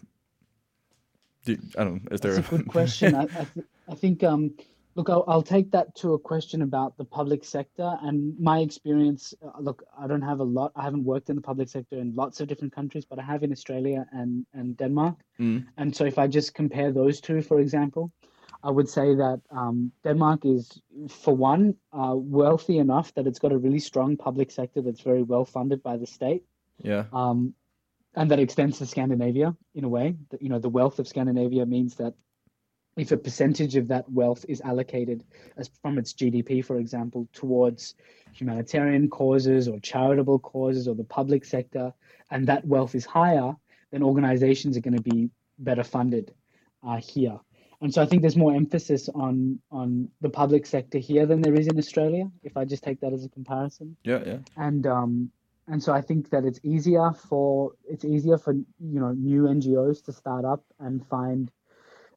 Do, 1.46 1.58
I 1.78 1.84
don't 1.84 1.96
know. 1.96 2.12
Is 2.12 2.22
there? 2.22 2.34
That's 2.34 2.48
a 2.48 2.58
good 2.58 2.68
question. 2.78 3.16
I, 3.16 3.24
I, 3.24 3.46
th- 3.54 3.66
I 3.90 3.96
think, 3.96 4.24
um, 4.24 4.54
look, 4.96 5.10
I'll, 5.10 5.24
I'll 5.28 5.42
take 5.42 5.72
that 5.72 5.96
to 5.96 6.14
a 6.14 6.20
question 6.20 6.62
about 6.62 6.98
the 6.98 7.06
public 7.06 7.44
sector 7.44 7.98
and 8.02 8.38
my 8.40 8.60
experience. 8.60 9.34
Uh, 9.44 9.60
look, 9.60 9.84
I 9.98 10.08
don't 10.08 10.22
have 10.22 10.40
a 10.40 10.44
lot. 10.44 10.72
I 10.76 10.84
haven't 10.84 11.04
worked 11.04 11.30
in 11.30 11.36
the 11.36 11.42
public 11.42 11.68
sector 11.68 11.98
in 11.98 12.16
lots 12.16 12.40
of 12.40 12.48
different 12.48 12.74
countries, 12.74 13.06
but 13.06 13.20
I 13.20 13.24
have 13.24 13.44
in 13.44 13.52
Australia 13.52 14.06
and 14.14 14.46
and 14.54 14.78
Denmark. 14.78 15.18
And 15.78 15.96
so, 15.96 16.06
if 16.06 16.18
I 16.18 16.28
just 16.28 16.54
compare 16.54 16.92
those 16.94 17.20
two, 17.20 17.42
for 17.42 17.60
example, 17.60 18.12
I 18.64 18.72
would 18.72 18.90
say 18.90 19.16
that 19.16 19.42
um, 19.52 19.92
Denmark 20.04 20.46
is, 20.46 20.82
for 21.08 21.36
one, 21.36 21.76
uh, 21.94 22.14
wealthy 22.16 22.78
enough 22.78 23.14
that 23.14 23.26
it's 23.26 23.40
got 23.40 23.52
a 23.52 23.58
really 23.58 23.80
strong 23.80 24.18
public 24.18 24.52
sector 24.52 24.82
that's 24.82 25.02
very 25.02 25.24
well 25.24 25.46
funded 25.46 25.82
by 25.82 25.98
the 25.98 26.06
state 26.06 26.44
yeah. 26.84 27.06
um, 27.14 27.54
and 28.16 28.32
that 28.32 28.40
extends 28.40 28.80
to 28.80 28.86
Scandinavia 28.86 29.56
in 29.76 29.84
a 29.84 29.90
way. 29.90 30.16
That 30.30 30.42
you 30.42 30.50
know, 30.50 30.60
the 30.60 30.70
wealth 30.70 31.00
of 31.00 31.08
Scandinavia 31.08 31.66
means 31.66 31.96
that 31.96 32.14
if 32.98 33.12
a 33.12 33.18
percentage 33.18 33.76
of 33.76 33.88
that 33.90 34.12
wealth 34.12 34.46
is 34.50 34.62
allocated 34.62 35.24
as 35.58 35.70
from 35.82 35.98
its 35.98 36.14
GDP, 36.14 36.66
for 36.66 36.80
example, 36.80 37.28
towards 37.34 37.96
humanitarian 38.34 39.10
causes 39.10 39.68
or 39.68 39.80
charitable 39.80 40.40
causes 40.40 40.88
or 40.88 40.96
the 40.96 41.04
public 41.04 41.46
sector, 41.46 41.94
and 42.32 42.48
that 42.48 42.66
wealth 42.66 42.96
is 42.96 43.06
higher, 43.06 43.56
then 43.92 44.04
organizations 44.04 44.76
are 44.76 44.82
going 44.82 44.98
to 44.98 45.02
be 45.02 45.30
better 45.60 45.84
funded 45.84 46.34
uh, 46.86 46.98
here. 46.98 47.40
And 47.82 47.94
so 47.94 48.02
I 48.02 48.06
think 48.06 48.22
there's 48.22 48.36
more 48.36 48.54
emphasis 48.54 49.10
on 49.16 49.60
on 49.72 50.10
the 50.22 50.30
public 50.30 50.66
sector 50.66 50.98
here 50.98 51.26
than 51.26 51.42
there 51.42 51.56
is 51.56 51.68
in 51.68 51.78
Australia. 51.78 52.30
If 52.44 52.58
I 52.58 52.66
just 52.66 52.84
take 52.84 53.00
that 53.02 53.14
as 53.14 53.24
a 53.26 53.30
comparison 53.30 53.96
Yeah. 54.04 54.22
Yeah. 54.26 54.40
and 54.58 54.86
um 54.88 55.32
and 55.68 55.82
so 55.82 55.94
I 55.94 56.02
think 56.02 56.30
that 56.32 56.46
it's 56.46 56.60
easier 56.64 57.12
for 57.14 57.74
it's 57.88 58.04
easier 58.04 58.38
for 58.38 58.54
you 58.54 59.00
know 59.00 59.12
new 59.12 59.44
NGOs 59.44 60.04
to 60.06 60.12
start 60.12 60.44
up 60.44 60.64
and 60.80 61.06
find 61.08 61.52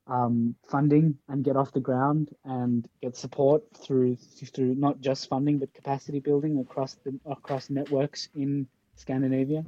um, 0.07 0.55
funding 0.69 1.17
and 1.29 1.45
get 1.45 1.57
off 1.57 1.73
the 1.73 1.81
ground 1.81 2.31
and 2.45 2.89
get 3.01 3.17
support 3.17 3.63
through 3.77 4.17
through 4.17 4.75
not 4.75 5.01
just 5.01 5.29
funding 5.29 5.59
but 5.59 5.73
capacity 5.75 6.19
building 6.19 6.59
across 6.59 6.95
the 7.05 7.19
across 7.27 7.71
networks 7.71 8.29
in 8.35 8.67
Scandinavia. 8.97 9.65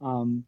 Um, 0.00 0.44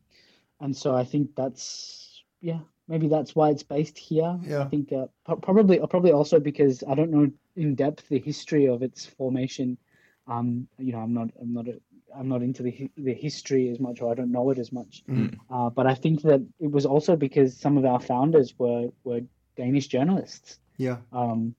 and 0.61 0.77
so 0.77 0.94
I 0.94 1.05
think 1.05 1.35
that's 1.37 2.23
yeah 2.40 2.61
maybe 2.88 3.09
that's 3.09 3.35
why 3.35 3.51
it's 3.51 3.62
based 3.62 3.99
here. 3.99 4.38
Yeah. 4.42 4.62
I 4.62 4.64
think 4.68 4.92
uh, 4.92 5.07
probably 5.37 5.79
probably 5.88 6.12
also 6.12 6.40
because 6.40 6.83
I 6.88 6.94
don't 6.94 7.11
know 7.11 7.31
in 7.57 7.75
depth 7.75 8.09
the 8.09 8.18
history 8.18 8.66
of 8.66 8.83
its 8.83 9.07
formation. 9.07 9.79
Um, 10.27 10.68
you 10.79 10.92
know, 10.92 10.99
I'm 10.99 11.14
not 11.14 11.31
I'm 11.40 11.53
not 11.53 11.68
a, 11.68 11.81
I'm 12.16 12.29
not 12.29 12.42
into 12.42 12.62
the 12.62 12.90
the 12.97 13.14
history 13.14 13.68
as 13.70 13.81
much, 13.81 14.01
or 14.01 14.11
I 14.11 14.14
don't 14.14 14.33
know 14.33 14.51
it 14.51 14.59
as 14.59 14.73
much. 14.73 15.03
Mm. 15.09 15.37
Uh, 15.51 15.70
but 15.70 15.87
I 15.87 15.94
think 15.94 16.23
that 16.23 16.44
it 16.61 16.70
was 16.70 16.87
also 16.87 17.16
because 17.16 17.57
some 17.57 17.77
of 17.77 17.85
our 17.85 18.01
founders 18.01 18.55
were 18.59 18.90
were 19.05 19.20
Danish 19.57 19.88
journalists. 19.88 20.59
Yeah. 20.77 20.99
Um, 21.12 21.55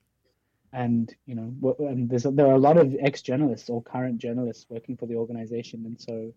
and 0.74 1.16
you 1.26 1.36
know, 1.36 1.76
and 1.80 2.10
there's 2.10 2.24
there 2.24 2.48
are 2.48 2.54
a 2.54 2.60
lot 2.60 2.78
of 2.78 2.96
ex 3.00 3.22
journalists 3.22 3.70
or 3.70 3.82
current 3.82 4.18
journalists 4.18 4.66
working 4.70 4.98
for 4.98 5.06
the 5.06 5.16
organization, 5.16 5.86
and 5.86 6.00
so 6.00 6.34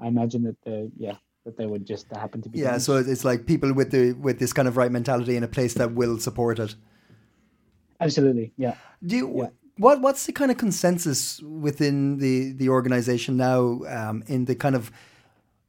I 0.00 0.08
imagine 0.08 0.42
that 0.44 0.60
the 0.62 0.90
yeah 0.96 1.16
that 1.46 1.56
they 1.56 1.64
would 1.64 1.86
just 1.86 2.10
happen 2.10 2.42
to 2.42 2.48
be. 2.50 2.58
Yeah, 2.58 2.76
so 2.76 2.96
it's 2.96 3.24
like 3.24 3.46
people 3.46 3.72
with 3.72 3.90
the 3.92 4.12
with 4.12 4.38
this 4.38 4.52
kind 4.52 4.68
of 4.68 4.76
right 4.76 4.92
mentality 4.92 5.36
in 5.36 5.42
a 5.42 5.48
place 5.48 5.74
that 5.74 5.92
will 5.92 6.18
support 6.18 6.58
it. 6.58 6.74
Absolutely, 8.00 8.52
yeah. 8.58 8.74
Do 9.04 9.16
you, 9.16 9.32
yeah. 9.34 9.48
what 9.78 10.02
what's 10.02 10.26
the 10.26 10.32
kind 10.32 10.50
of 10.50 10.58
consensus 10.58 11.40
within 11.40 12.18
the 12.18 12.52
the 12.52 12.68
organization 12.68 13.38
now 13.38 13.80
um, 13.88 14.22
in 14.26 14.44
the 14.44 14.54
kind 14.54 14.74
of 14.74 14.90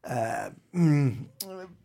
uh, 0.03 0.49
mm, 0.75 1.25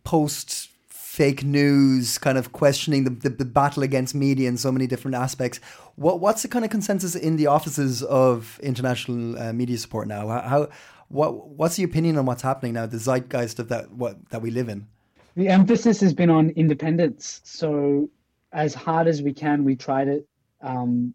post 0.03 0.69
fake 0.87 1.43
news 1.43 2.17
kind 2.17 2.39
of 2.39 2.51
questioning 2.53 3.03
the, 3.03 3.11
the, 3.11 3.29
the 3.29 3.45
battle 3.45 3.83
against 3.83 4.15
media 4.15 4.49
in 4.49 4.57
so 4.57 4.71
many 4.71 4.87
different 4.87 5.13
aspects 5.13 5.59
what 5.95 6.19
what's 6.19 6.41
the 6.41 6.47
kind 6.47 6.65
of 6.65 6.71
consensus 6.71 7.13
in 7.13 7.35
the 7.35 7.45
offices 7.45 8.01
of 8.01 8.59
international 8.63 9.37
uh, 9.37 9.53
media 9.53 9.77
support 9.77 10.07
now 10.07 10.27
how 10.27 10.67
what 11.13 11.47
what's 11.47 11.75
the 11.75 11.83
opinion 11.83 12.17
on 12.17 12.25
what's 12.25 12.41
happening 12.41 12.73
now 12.73 12.87
the 12.87 12.97
zeitgeist 12.97 13.59
of 13.59 13.69
that 13.69 13.91
what 13.91 14.17
that 14.29 14.41
we 14.41 14.49
live 14.49 14.67
in? 14.67 14.87
The 15.35 15.47
emphasis 15.47 16.01
has 16.01 16.13
been 16.13 16.29
on 16.29 16.49
independence. 16.51 17.41
So 17.43 18.09
as 18.51 18.73
hard 18.73 19.07
as 19.07 19.21
we 19.21 19.31
can 19.31 19.63
we 19.63 19.75
try 19.75 20.05
to 20.05 20.23
um, 20.61 21.13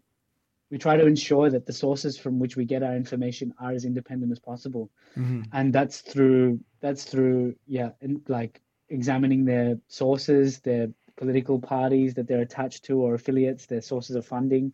we 0.71 0.77
try 0.77 0.95
to 0.95 1.05
ensure 1.05 1.49
that 1.49 1.65
the 1.65 1.73
sources 1.73 2.17
from 2.17 2.39
which 2.39 2.55
we 2.55 2.63
get 2.63 2.83
our 2.83 2.95
information 2.95 3.53
are 3.59 3.71
as 3.71 3.83
independent 3.85 4.31
as 4.31 4.39
possible. 4.39 4.89
Mm-hmm. 5.17 5.41
and 5.51 5.73
that's 5.73 5.99
through 5.99 6.59
that's 6.79 7.03
through 7.03 7.55
yeah 7.67 7.89
like 8.27 8.61
examining 8.89 9.43
their 9.43 9.77
sources 9.87 10.59
their 10.59 10.87
political 11.17 11.59
parties 11.59 12.13
that 12.13 12.27
they're 12.27 12.41
attached 12.41 12.85
to 12.85 13.01
or 13.01 13.15
affiliates 13.15 13.65
their 13.65 13.81
sources 13.81 14.15
of 14.15 14.25
funding 14.25 14.71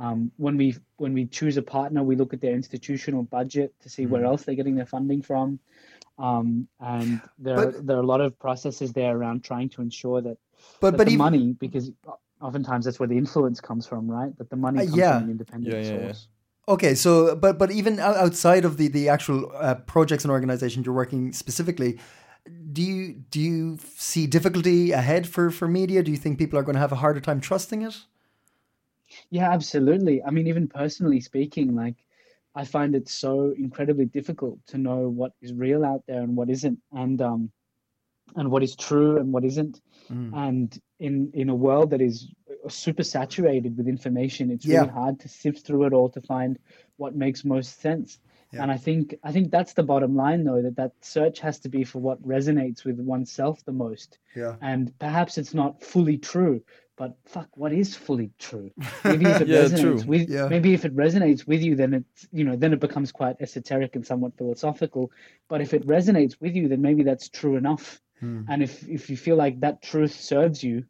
um, 0.00 0.32
when 0.36 0.56
we 0.56 0.76
when 0.96 1.12
we 1.12 1.26
choose 1.26 1.56
a 1.56 1.62
partner 1.62 2.02
we 2.02 2.16
look 2.16 2.32
at 2.34 2.40
their 2.40 2.54
institutional 2.54 3.22
budget 3.22 3.72
to 3.80 3.88
see 3.88 4.02
mm-hmm. 4.02 4.12
where 4.12 4.24
else 4.24 4.42
they're 4.42 4.54
getting 4.56 4.74
their 4.74 4.86
funding 4.86 5.22
from 5.22 5.58
um, 6.18 6.66
and 6.80 7.20
there 7.38 7.56
but, 7.56 7.68
are, 7.68 7.80
there 7.82 7.96
are 7.96 8.02
a 8.02 8.06
lot 8.14 8.20
of 8.20 8.38
processes 8.38 8.92
there 8.92 9.16
around 9.16 9.44
trying 9.44 9.68
to 9.68 9.82
ensure 9.82 10.20
that 10.20 10.36
but 10.80 10.90
that 10.90 10.96
but 10.98 11.06
the 11.06 11.12
even, 11.12 11.18
money 11.18 11.52
because 11.52 11.92
oftentimes 12.40 12.84
that's 12.84 12.98
where 12.98 13.08
the 13.08 13.18
influence 13.18 13.60
comes 13.60 13.86
from, 13.86 14.10
right? 14.10 14.36
That 14.38 14.50
the 14.50 14.56
money 14.56 14.80
Uh, 14.80 14.84
comes 14.84 14.96
yeah. 14.96 15.14
from 15.14 15.24
an 15.24 15.30
independent 15.30 15.74
Yeah, 15.74 15.80
yeah, 15.80 15.92
yeah. 15.92 16.06
source. 16.06 16.28
Okay, 16.68 16.94
so 16.94 17.34
but 17.34 17.58
but 17.58 17.70
even 17.70 17.98
outside 17.98 18.64
of 18.64 18.76
the 18.76 18.88
the 18.88 19.08
actual 19.08 19.50
uh, 19.54 19.74
projects 19.74 20.24
and 20.24 20.30
organizations 20.30 20.86
you're 20.86 20.94
working 20.94 21.32
specifically, 21.32 21.98
do 22.72 22.82
you 22.82 23.14
do 23.30 23.40
you 23.40 23.78
see 23.96 24.26
difficulty 24.26 24.92
ahead 24.92 25.26
for 25.26 25.50
for 25.50 25.66
media? 25.66 26.02
Do 26.02 26.10
you 26.10 26.16
think 26.16 26.38
people 26.38 26.58
are 26.58 26.62
going 26.62 26.74
to 26.74 26.80
have 26.80 26.92
a 26.92 26.96
harder 26.96 27.20
time 27.20 27.40
trusting 27.40 27.82
it? 27.82 27.96
Yeah, 29.30 29.50
absolutely. 29.50 30.22
I 30.22 30.30
mean, 30.30 30.46
even 30.46 30.68
personally 30.68 31.20
speaking, 31.20 31.74
like 31.74 31.96
I 32.54 32.64
find 32.64 32.94
it 32.94 33.08
so 33.08 33.54
incredibly 33.56 34.06
difficult 34.06 34.58
to 34.68 34.78
know 34.78 35.08
what 35.08 35.32
is 35.40 35.52
real 35.52 35.84
out 35.84 36.02
there 36.06 36.22
and 36.22 36.36
what 36.36 36.50
isn't, 36.50 36.78
and 36.92 37.20
um, 37.22 37.52
and 38.36 38.50
what 38.50 38.62
is 38.62 38.76
true 38.76 39.18
and 39.18 39.32
what 39.32 39.44
isn't. 39.44 39.80
Mm. 40.10 40.36
And 40.48 40.82
in 40.98 41.30
in 41.34 41.48
a 41.48 41.54
world 41.54 41.90
that 41.90 42.00
is 42.00 42.28
super 42.68 43.02
saturated 43.02 43.76
with 43.76 43.88
information, 43.88 44.50
it's 44.50 44.66
Yeah. 44.66 44.80
really 44.80 44.92
hard 44.92 45.20
to 45.20 45.28
sift 45.28 45.66
through 45.66 45.84
it 45.86 45.92
all 45.92 46.08
to 46.10 46.20
find 46.20 46.58
what 46.96 47.14
makes 47.16 47.44
most 47.44 47.80
sense. 47.80 48.18
Yeah. 48.52 48.62
And 48.62 48.72
I 48.72 48.76
think 48.76 49.14
I 49.22 49.32
think 49.32 49.50
that's 49.50 49.74
the 49.74 49.82
bottom 49.84 50.16
line, 50.16 50.42
though, 50.44 50.62
that 50.62 50.76
that 50.76 50.92
search 51.04 51.38
has 51.40 51.60
to 51.60 51.68
be 51.68 51.84
for 51.84 52.00
what 52.00 52.20
resonates 52.22 52.84
with 52.84 52.98
oneself 52.98 53.64
the 53.64 53.72
most. 53.72 54.18
Yeah. 54.34 54.56
And 54.60 54.92
perhaps 54.98 55.38
it's 55.38 55.54
not 55.54 55.82
fully 55.82 56.18
true, 56.18 56.62
but 57.00 57.16
fuck, 57.24 57.48
what 57.56 57.72
is 57.72 57.96
fully 57.96 58.30
true? 58.38 58.70
Maybe 59.04 59.24
if 59.24 59.40
it 59.40 59.48
Yeah, 59.48 59.64
resonates 59.64 60.02
true. 60.02 60.10
with 60.10 60.28
Yeah. 60.28 60.48
maybe 60.48 60.74
if 60.74 60.84
it 60.84 60.94
resonates 60.94 61.46
with 61.46 61.62
you, 61.62 61.74
then 61.74 61.94
it's 61.94 62.28
you 62.30 62.44
know 62.44 62.56
then 62.56 62.74
it 62.74 62.80
becomes 62.80 63.10
quite 63.10 63.36
esoteric 63.40 63.96
and 63.96 64.06
somewhat 64.06 64.36
philosophical. 64.36 65.10
But 65.48 65.62
if 65.62 65.72
it 65.72 65.86
resonates 65.86 66.36
with 66.42 66.54
you, 66.54 66.68
then 66.68 66.82
maybe 66.82 67.02
that's 67.02 67.30
true 67.30 67.56
enough. 67.56 68.02
Hmm. 68.20 68.42
And 68.50 68.62
if 68.62 68.86
if 68.86 69.08
you 69.08 69.16
feel 69.16 69.36
like 69.36 69.60
that 69.60 69.80
truth 69.80 70.12
serves 70.12 70.62
you 70.62 70.84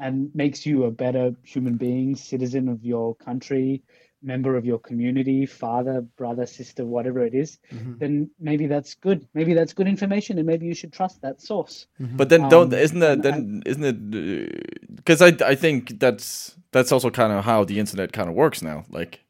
and 0.00 0.34
makes 0.34 0.66
you 0.66 0.82
a 0.82 0.90
better 0.90 1.36
human 1.44 1.76
being, 1.76 2.16
citizen 2.16 2.68
of 2.68 2.84
your 2.84 3.14
country, 3.14 3.84
member 4.22 4.56
of 4.56 4.64
your 4.64 4.78
community, 4.78 5.46
father, 5.46 6.00
brother, 6.16 6.46
sister, 6.46 6.84
whatever 6.86 7.24
it 7.24 7.34
is, 7.34 7.58
Mm-hmm. 7.72 7.98
then 7.98 8.30
maybe 8.38 8.66
that's 8.66 8.94
good. 8.94 9.26
Maybe 9.34 9.54
that's 9.54 9.72
good 9.72 9.88
information, 9.88 10.38
and 10.38 10.46
maybe 10.46 10.66
you 10.66 10.74
should 10.74 10.92
trust 10.92 11.20
that 11.22 11.40
source. 11.40 11.86
But 11.98 12.28
then 12.28 12.48
don't 12.48 12.72
Um, 12.72 12.78
isn't 12.78 13.00
that 13.00 13.12
and 13.12 13.22
then 13.24 13.62
isn't 13.66 13.84
it 13.84 14.96
because 14.96 15.20
I 15.22 15.30
I 15.52 15.54
think 15.56 15.98
that's 15.98 16.56
that's 16.72 16.92
also 16.92 17.10
kind 17.10 17.32
of 17.32 17.44
how 17.44 17.64
the 17.64 17.78
internet 17.78 18.12
kind 18.12 18.28
of 18.28 18.34
works 18.34 18.62
now. 18.62 18.84
Like 18.90 19.20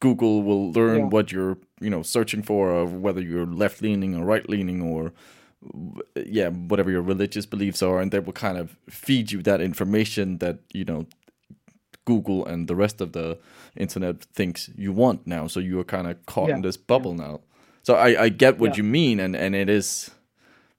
Google 0.00 0.42
will 0.42 0.72
learn 0.72 0.96
Yeah. 0.98 1.08
what 1.08 1.30
you're 1.32 1.56
you 1.80 1.90
know 1.90 2.02
searching 2.02 2.42
for, 2.42 2.70
or 2.70 2.86
whether 2.86 3.20
you're 3.22 3.46
left 3.46 3.80
leaning 3.82 4.16
or 4.16 4.24
right 4.24 4.48
leaning, 4.48 4.82
or 4.82 5.12
yeah, 6.24 6.48
whatever 6.48 6.90
your 6.90 7.02
religious 7.02 7.46
beliefs 7.46 7.82
are, 7.82 8.00
and 8.00 8.10
they 8.10 8.18
will 8.20 8.32
kind 8.32 8.58
of 8.58 8.76
feed 8.90 9.32
you 9.32 9.42
that 9.42 9.60
information 9.60 10.38
that 10.38 10.58
you 10.72 10.84
know 10.84 11.06
Google 12.06 12.46
and 12.46 12.66
the 12.68 12.74
rest 12.74 13.00
of 13.00 13.12
the 13.12 13.36
internet 13.76 14.22
thinks 14.34 14.70
you 14.78 14.92
want 14.94 15.26
now. 15.26 15.46
So 15.48 15.60
you 15.60 15.78
are 15.80 15.84
kind 15.84 16.06
of 16.06 16.14
caught 16.26 16.48
in 16.50 16.62
this 16.62 16.78
bubble 16.78 17.14
now. 17.14 17.40
So 17.82 17.94
I, 17.94 18.24
I 18.24 18.28
get 18.30 18.58
what 18.58 18.70
Yeah. 18.70 18.76
you 18.78 18.84
mean, 18.84 19.20
and, 19.20 19.36
and 19.36 19.54
it 19.54 19.68
is. 19.68 20.10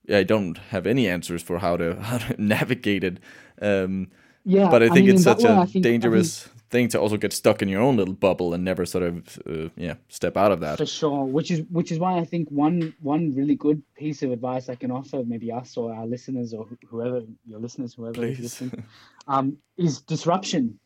I 0.09 0.23
don't 0.23 0.57
have 0.71 0.87
any 0.89 1.07
answers 1.07 1.43
for 1.43 1.59
how 1.59 1.77
to 1.77 1.95
how 2.09 2.17
to 2.17 2.35
navigate 2.41 3.03
it. 3.03 3.17
Um, 3.61 4.07
Yeah, 4.49 4.69
but 4.71 4.81
I 4.81 4.87
think 4.87 5.05
mean, 5.07 5.15
it's 5.15 5.23
such 5.23 5.43
way, 5.43 5.49
a 5.49 5.53
I 5.53 5.65
think- 5.65 5.67
I 5.67 5.71
think- 5.71 5.83
dangerous 6.03 6.49
thing 6.69 6.89
to 6.89 6.99
also 6.99 7.17
get 7.17 7.33
stuck 7.33 7.61
in 7.61 7.69
your 7.69 7.81
own 7.81 7.95
little 7.97 8.13
bubble 8.13 8.53
and 8.53 8.63
never 8.63 8.85
sort 8.85 9.03
of 9.09 9.39
uh, 9.49 9.69
yeah 9.77 9.95
step 10.09 10.35
out 10.37 10.51
of 10.51 10.59
that. 10.59 10.77
for 10.77 10.85
sure 10.85 11.23
which 11.37 11.49
is 11.49 11.59
which 11.77 11.91
is 11.93 11.97
why 12.03 12.13
i 12.23 12.25
think 12.25 12.49
one 12.51 12.93
one 13.01 13.23
really 13.39 13.55
good 13.55 13.81
piece 13.95 14.21
of 14.25 14.31
advice 14.37 14.67
i 14.73 14.75
can 14.75 14.91
offer 14.91 15.23
maybe 15.25 15.49
us 15.61 15.77
or 15.77 15.93
our 15.97 16.05
listeners 16.05 16.53
or 16.53 16.67
whoever 16.89 17.21
your 17.51 17.59
listeners 17.65 17.93
whoever 17.97 18.25
is 18.25 18.39
listening 18.39 18.83
um, 19.33 19.47
is 19.77 20.01
disruption 20.01 20.77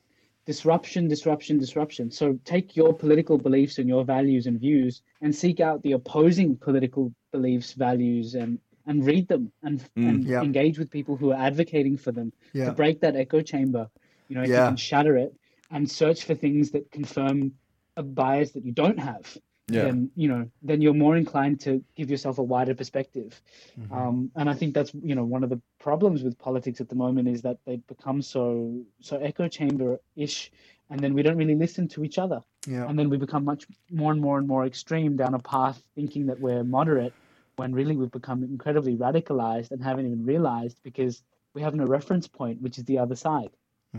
disruption 0.46 1.08
disruption 1.08 1.58
disruption 1.60 2.10
so 2.10 2.38
take 2.46 2.76
your 2.76 2.94
political 2.94 3.38
beliefs 3.38 3.78
and 3.78 3.88
your 3.88 4.04
values 4.04 4.48
and 4.48 4.60
views 4.60 5.02
and 5.22 5.36
seek 5.36 5.60
out 5.60 5.82
the 5.84 5.92
opposing 5.92 6.58
political 6.58 7.14
beliefs 7.32 7.74
values 7.74 8.34
and 8.36 8.60
and 8.88 9.06
read 9.06 9.28
them 9.28 9.52
and, 9.62 9.80
mm, 9.96 10.10
and 10.10 10.26
yeah. 10.26 10.42
engage 10.42 10.80
with 10.80 10.90
people 10.90 11.16
who 11.16 11.32
are 11.32 11.40
advocating 11.40 11.96
for 11.96 12.12
them 12.12 12.34
Yeah. 12.54 12.66
to 12.66 12.72
break 12.72 13.02
that 13.02 13.16
echo 13.16 13.42
chamber 13.42 13.88
you 14.28 14.36
know 14.36 14.42
if 14.42 14.50
Yeah. 14.50 14.64
you 14.64 14.68
can 14.70 14.78
shatter 14.78 15.16
it 15.18 15.34
and 15.70 15.90
search 15.90 16.24
for 16.26 16.34
things 16.34 16.72
that 16.72 16.90
confirm 16.92 17.54
a 17.96 18.04
bias 18.04 18.52
that 18.52 18.66
you 18.66 18.72
don't 18.72 19.00
have 19.00 19.38
Yeah. 19.74 19.84
then 19.84 20.12
you 20.16 20.28
know 20.28 20.50
then 20.62 20.82
you're 20.82 20.94
more 21.06 21.16
inclined 21.18 21.60
to 21.62 21.84
give 21.96 22.10
yourself 22.10 22.38
a 22.40 22.44
wider 22.44 22.76
perspective 22.76 23.42
Mm-hmm. 23.80 23.94
um, 23.94 24.32
and 24.36 24.50
i 24.50 24.54
think 24.54 24.74
that's 24.74 24.92
you 25.10 25.16
know 25.16 25.24
one 25.24 25.44
of 25.44 25.50
the 25.50 25.62
problems 25.80 26.24
with 26.24 26.38
politics 26.38 26.82
at 26.82 26.90
the 26.90 26.96
moment 26.96 27.28
is 27.28 27.42
that 27.44 27.58
they've 27.66 27.86
become 27.88 28.22
so 28.22 28.44
so 29.00 29.18
echo 29.18 29.48
chamber 29.48 30.00
ish 30.16 30.52
and 30.90 31.00
then 31.00 31.14
we 31.14 31.22
don't 31.24 31.38
really 31.38 31.56
listen 31.56 31.88
to 31.88 32.04
each 32.04 32.18
other 32.20 32.40
Yeah. 32.68 32.86
and 32.88 33.00
then 33.00 33.10
we 33.10 33.18
become 33.18 33.44
much 33.46 33.66
more 34.02 34.12
and 34.12 34.22
more 34.22 34.38
and 34.40 34.48
more 34.48 34.66
extreme 34.66 35.16
down 35.16 35.34
a 35.36 35.40
path 35.40 35.82
thinking 35.96 36.26
that 36.28 36.40
we're 36.40 36.64
moderate 36.64 37.14
when 37.56 37.74
really 37.74 37.96
we've 37.96 38.12
become 38.22 38.44
incredibly 38.44 38.96
radicalized 38.98 39.72
and 39.72 39.82
haven't 39.84 40.06
even 40.08 40.26
realized 40.26 40.78
because 40.84 41.24
we 41.54 41.62
have 41.62 41.76
no 41.76 41.86
reference 41.86 42.28
point 42.28 42.62
which 42.62 42.78
is 42.78 42.84
the 42.86 42.98
other 43.04 43.16
side 43.16 43.52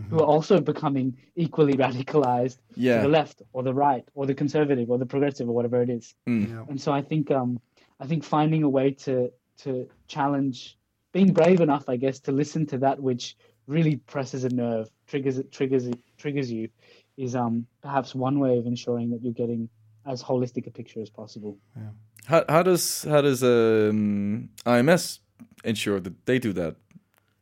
who 0.09 0.17
are 0.19 0.25
also 0.25 0.59
becoming 0.59 1.15
equally 1.35 1.73
radicalized 1.73 2.57
Yeah. 2.75 2.97
to 2.97 3.01
the 3.03 3.07
left 3.09 3.41
or 3.53 3.63
the 3.63 3.73
right 3.73 4.03
or 4.15 4.25
the 4.25 4.33
conservative 4.33 4.89
or 4.89 4.97
the 4.97 5.05
progressive 5.05 5.47
or 5.47 5.53
whatever 5.53 5.81
it 5.81 5.89
is 5.89 6.15
Yeah. 6.25 6.65
and 6.69 6.81
so 6.81 6.91
I 6.91 7.01
think 7.01 7.29
um, 7.31 7.59
I 7.99 8.07
think 8.07 8.23
finding 8.23 8.63
a 8.63 8.69
way 8.69 8.91
to 9.05 9.31
to 9.59 9.87
challenge, 10.07 10.77
being 11.13 11.31
brave 11.31 11.61
enough, 11.61 11.87
I 11.87 11.95
guess, 11.95 12.19
to 12.21 12.31
listen 12.31 12.65
to 12.67 12.77
that 12.79 12.99
which 12.99 13.37
really 13.67 13.97
presses 13.97 14.43
a 14.43 14.49
nerve, 14.49 14.89
triggers 15.05 15.37
it, 15.37 15.51
triggers 15.51 15.85
it, 15.87 15.99
triggers 16.17 16.51
you, 16.51 16.69
is 17.17 17.35
um 17.35 17.67
perhaps 17.81 18.15
one 18.15 18.39
way 18.39 18.57
of 18.57 18.65
ensuring 18.65 19.11
that 19.11 19.21
you're 19.23 19.31
getting 19.43 19.69
as 20.05 20.23
holistic 20.23 20.65
a 20.67 20.71
picture 20.71 21.01
as 21.01 21.09
possible. 21.11 21.57
How 22.25 22.43
how 22.49 22.63
does 22.63 23.03
how 23.03 23.21
does 23.21 23.43
um, 23.43 24.49
IMS 24.65 25.19
ensure 25.63 25.99
that 25.99 26.25
they 26.25 26.39
do 26.39 26.51
that? 26.53 26.75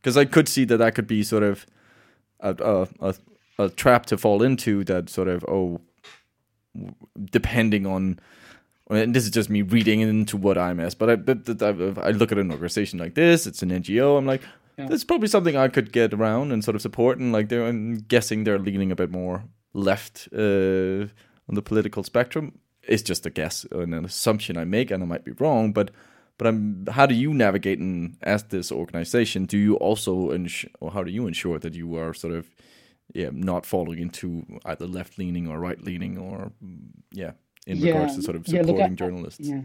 Because 0.01 0.17
I 0.17 0.25
could 0.25 0.49
see 0.49 0.65
that 0.65 0.77
that 0.77 0.93
could 0.95 1.07
be 1.07 1.23
sort 1.23 1.43
of 1.43 1.65
a, 2.41 2.87
a 2.99 3.15
a 3.59 3.69
trap 3.69 4.05
to 4.07 4.17
fall 4.17 4.41
into. 4.43 4.83
That 4.83 5.09
sort 5.09 5.27
of 5.27 5.43
oh, 5.47 5.79
depending 7.31 7.85
on. 7.85 8.19
And 8.89 9.15
this 9.15 9.23
is 9.23 9.31
just 9.31 9.49
me 9.49 9.61
reading 9.61 10.01
into 10.01 10.35
what 10.35 10.57
IMS, 10.57 10.97
but 10.97 11.09
I 11.09 11.15
but, 11.15 11.45
but 11.45 11.61
I, 11.63 12.07
I 12.07 12.11
look 12.11 12.31
at 12.31 12.37
an 12.37 12.51
organization 12.51 12.99
like 12.99 13.15
this. 13.15 13.47
It's 13.47 13.61
an 13.63 13.69
NGO. 13.69 14.17
I'm 14.17 14.25
like, 14.25 14.41
Yeah. 14.77 14.87
there's 14.87 15.05
probably 15.05 15.29
something 15.29 15.55
I 15.55 15.69
could 15.69 15.93
get 15.93 16.13
around 16.13 16.51
and 16.51 16.61
sort 16.63 16.75
of 16.75 16.81
support. 16.81 17.17
And 17.17 17.31
like 17.31 17.47
they're 17.47 17.65
I'm 17.65 17.99
guessing 18.09 18.43
they're 18.43 18.59
leaning 18.59 18.91
a 18.91 18.95
bit 18.95 19.09
more 19.09 19.43
left 19.73 20.27
uh, 20.33 21.07
on 21.47 21.55
the 21.55 21.61
political 21.61 22.03
spectrum. 22.03 22.59
It's 22.83 23.03
just 23.03 23.25
a 23.25 23.29
guess 23.29 23.65
and 23.71 23.93
an 23.95 24.03
assumption 24.03 24.57
I 24.57 24.65
make, 24.65 24.91
and 24.91 25.01
I 25.03 25.05
might 25.05 25.23
be 25.23 25.31
wrong. 25.39 25.71
But 25.71 25.91
but 26.41 26.47
I'm, 26.47 26.87
how 26.87 27.05
do 27.05 27.13
you 27.13 27.35
navigate 27.35 27.77
in 27.77 28.17
as 28.23 28.41
this 28.45 28.71
organization? 28.71 29.45
Do 29.45 29.59
you 29.59 29.75
also 29.75 30.31
ensure, 30.31 30.71
or 30.79 30.89
how 30.89 31.03
do 31.03 31.11
you 31.11 31.27
ensure 31.27 31.59
that 31.59 31.75
you 31.75 31.95
are 31.97 32.15
sort 32.15 32.33
of 32.33 32.47
yeah 33.13 33.29
not 33.31 33.63
falling 33.63 33.99
into 33.99 34.43
either 34.65 34.87
left 34.87 35.19
leaning 35.19 35.47
or 35.47 35.59
right 35.59 35.79
leaning 35.83 36.17
or 36.17 36.51
yeah 37.11 37.33
in 37.67 37.79
regards 37.79 38.15
to 38.15 38.23
sort 38.23 38.35
of 38.35 38.47
yeah, 38.47 38.61
supporting 38.61 38.75
look, 38.81 38.91
I- 38.91 38.95
journalists? 38.95 39.47
Yeah. 39.47 39.61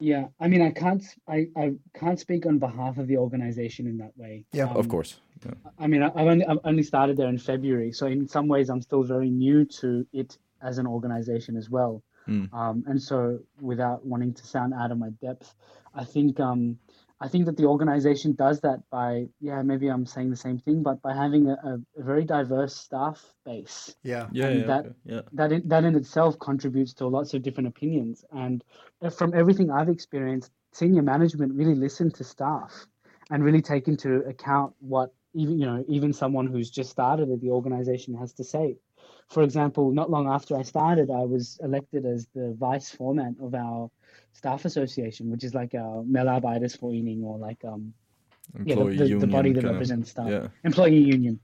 Yeah, 0.00 0.26
I 0.38 0.46
mean, 0.46 0.62
I 0.62 0.70
can't, 0.70 1.02
I, 1.26 1.48
I 1.56 1.72
can't 1.92 2.20
speak 2.20 2.46
on 2.46 2.60
behalf 2.60 2.98
of 2.98 3.08
the 3.08 3.16
organization 3.16 3.88
in 3.88 3.98
that 3.98 4.12
way. 4.16 4.44
Yeah. 4.52 4.68
Of 4.68 4.84
Um, 4.84 4.88
course. 4.88 5.18
Yeah. 5.44 5.54
I 5.76 5.88
mean, 5.88 6.04
I- 6.04 6.12
I've 6.14 6.28
only, 6.28 6.46
I've 6.46 6.60
only 6.62 6.84
started 6.84 7.16
there 7.16 7.26
in 7.26 7.36
February, 7.36 7.90
so 7.90 8.06
in 8.06 8.28
some 8.28 8.46
ways, 8.46 8.70
I'm 8.70 8.80
still 8.80 9.02
very 9.02 9.28
new 9.28 9.64
to 9.80 10.06
it 10.12 10.38
as 10.62 10.78
an 10.78 10.86
organization 10.86 11.56
as 11.56 11.68
well. 11.68 12.04
Mm. 12.28 12.52
Um, 12.52 12.84
and 12.86 13.02
so, 13.02 13.40
without 13.60 14.04
wanting 14.04 14.34
to 14.34 14.46
sound 14.46 14.74
out 14.74 14.90
of 14.90 14.98
my 14.98 15.10
depth, 15.22 15.54
I 15.94 16.04
think 16.04 16.38
um, 16.38 16.78
I 17.20 17.28
think 17.28 17.46
that 17.46 17.56
the 17.56 17.64
organization 17.64 18.34
does 18.34 18.60
that 18.60 18.88
by, 18.90 19.26
yeah, 19.40 19.62
maybe 19.62 19.88
I'm 19.88 20.06
saying 20.06 20.30
the 20.30 20.36
same 20.36 20.58
thing, 20.58 20.82
but 20.82 21.02
by 21.02 21.14
having 21.14 21.48
a, 21.48 21.54
a, 21.54 21.78
a 21.98 22.02
very 22.02 22.24
diverse 22.24 22.76
staff 22.76 23.24
base 23.44 23.96
Yeah. 24.02 24.28
Yeah, 24.30 24.46
and 24.46 24.60
yeah, 24.60 24.66
that- 24.66 24.86
okay, 24.86 24.94
yeah. 25.04 25.20
that 25.32 25.52
in, 25.52 25.68
that 25.68 25.84
in 25.84 25.96
itself 25.96 26.38
contributes 26.38 26.92
to 26.94 27.08
lots 27.08 27.34
of 27.34 27.42
different 27.42 27.68
opinions. 27.68 28.24
And 28.30 28.62
from 29.16 29.34
everything 29.34 29.70
I've 29.70 29.88
experienced, 29.88 30.52
senior 30.72 31.02
management 31.02 31.54
really 31.54 31.74
listen 31.74 32.10
to 32.12 32.24
staff 32.24 32.86
and 33.30 33.42
really 33.42 33.62
take 33.62 33.88
into 33.88 34.18
account 34.28 34.74
what 34.80 35.12
even 35.34 35.58
you 35.58 35.66
know 35.66 35.84
even 35.88 36.12
someone 36.12 36.46
who's 36.46 36.70
just 36.70 36.90
started 36.90 37.30
at 37.30 37.40
the 37.40 37.50
organization 37.50 38.14
has 38.14 38.32
to 38.34 38.44
say. 38.44 38.76
For 39.28 39.42
example, 39.42 39.92
not 39.92 40.10
long 40.10 40.26
after 40.28 40.56
I 40.56 40.62
started, 40.62 41.10
I 41.10 41.24
was 41.24 41.58
elected 41.62 42.06
as 42.06 42.26
the 42.34 42.54
vice 42.58 42.90
foreman 42.90 43.36
of 43.42 43.54
our 43.54 43.90
staff 44.32 44.64
association, 44.64 45.30
which 45.30 45.44
is 45.44 45.54
like 45.54 45.74
our 45.74 46.02
medarbejderforening 46.02 47.22
or 47.22 47.38
like 47.38 47.62
um 47.64 47.92
yeah, 48.64 48.76
the, 48.76 48.80
Employee 48.80 48.96
the, 48.96 49.18
the 49.18 49.26
body 49.26 49.52
that 49.52 49.64
represents 49.64 50.10
staff, 50.10 50.28
Yeah. 50.28 50.48
employee 50.64 50.96
union. 50.96 51.38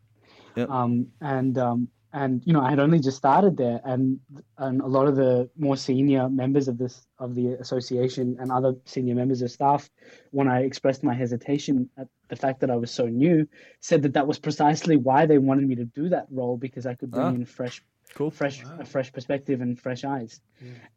Yeah. 0.56 0.64
Um, 0.64 1.08
and 1.20 1.58
um, 1.58 1.88
and 2.14 2.42
you 2.46 2.52
know, 2.52 2.60
I 2.62 2.70
had 2.70 2.78
only 2.78 3.00
just 3.00 3.16
started 3.18 3.56
there, 3.56 3.80
and 3.84 4.20
and 4.58 4.80
a 4.80 4.86
lot 4.86 5.06
of 5.08 5.16
the 5.16 5.50
more 5.58 5.76
senior 5.76 6.28
members 6.28 6.68
of 6.68 6.78
this 6.78 7.06
of 7.18 7.34
the 7.34 7.48
association 7.64 8.36
and 8.40 8.50
other 8.52 8.74
senior 8.84 9.16
members 9.16 9.42
of 9.42 9.50
staff, 9.50 9.90
when 10.30 10.48
I 10.48 10.62
expressed 10.62 11.02
my 11.02 11.12
hesitation 11.12 11.90
at 11.98 12.06
the 12.28 12.36
fact 12.36 12.60
that 12.60 12.70
I 12.70 12.76
was 12.76 12.92
so 12.92 13.06
new, 13.06 13.48
said 13.80 14.02
that 14.02 14.12
that 14.14 14.26
was 14.28 14.38
precisely 14.38 14.96
why 14.96 15.26
they 15.26 15.38
wanted 15.38 15.66
me 15.68 15.74
to 15.74 15.84
do 15.84 16.08
that 16.10 16.26
role 16.30 16.56
because 16.56 16.86
I 16.86 16.94
could 16.94 17.10
bring 17.10 17.26
Ah. 17.26 17.34
in 17.34 17.44
fresh 17.44 17.82
Cool. 18.14 18.30
fresh 18.30 18.62
a 18.78 18.84
fresh 18.84 19.12
perspective 19.12 19.60
and 19.60 19.76
fresh 19.86 20.04
eyes 20.04 20.40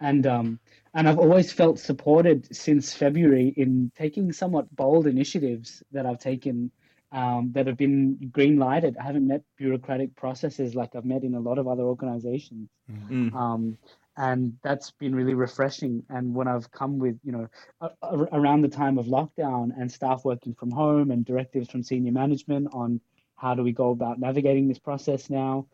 and 0.01 0.28
um 0.28 0.59
and 0.93 1.09
i've 1.09 1.18
always 1.18 1.51
felt 1.51 1.80
supported 1.80 2.55
since 2.55 2.93
february 2.93 3.47
in 3.57 3.91
taking 3.97 4.32
somewhat 4.32 4.65
bold 4.76 5.07
initiatives 5.07 5.82
that 5.91 6.05
i've 6.05 6.20
taken 6.20 6.70
um, 7.12 7.51
that 7.53 7.68
have 7.68 7.78
been 7.78 8.18
green 8.32 8.58
lighted 8.58 8.97
i 8.97 9.03
haven't 9.03 9.28
met 9.28 9.41
bureaucratic 9.58 10.16
processes 10.16 10.76
like 10.76 10.95
i've 10.95 11.05
met 11.05 11.24
in 11.24 11.36
a 11.36 11.39
lot 11.39 11.58
of 11.58 11.68
other 11.68 11.84
organizations 11.84 12.70
Mm. 12.89 13.34
um, 13.34 13.78
and 14.18 14.58
that's 14.64 14.91
been 14.91 15.16
really 15.16 15.36
refreshing. 15.36 16.03
And 16.10 16.34
when 16.34 16.47
I've 16.47 16.72
come 16.72 16.97
with, 16.97 17.20
you 17.24 17.32
know, 17.32 17.47
a, 17.82 17.89
a, 18.01 18.18
around 18.34 18.62
the 18.62 18.68
time 18.68 18.97
of 18.97 19.05
lockdown 19.05 19.70
and 19.80 19.91
staff 19.91 20.26
working 20.26 20.55
from 20.55 20.72
home 20.72 21.12
and 21.12 21.24
directives 21.24 21.70
from 21.70 21.84
senior 21.84 22.12
management 22.12 22.70
on 22.74 22.99
how 23.36 23.53
do 23.53 23.62
we 23.62 23.72
go 23.72 23.91
about 23.91 24.20
navigating 24.20 24.68
this 24.68 24.80
process 24.80 25.30
now, 25.30 25.68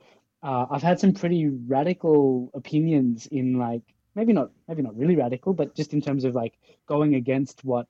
uh, 0.44 0.66
I've 0.70 0.84
had 0.84 1.00
some 1.00 1.14
pretty 1.14 1.48
radical 1.48 2.52
opinions 2.54 3.28
in 3.28 3.58
like 3.58 3.82
maybe 4.14 4.34
not 4.34 4.52
maybe 4.68 4.82
not 4.82 4.98
really 4.98 5.16
radical, 5.16 5.54
but 5.54 5.74
just 5.74 5.94
in 5.94 6.02
terms 6.02 6.26
of 6.26 6.36
like 6.36 6.54
going 6.86 7.16
against 7.16 7.64
what 7.64 7.88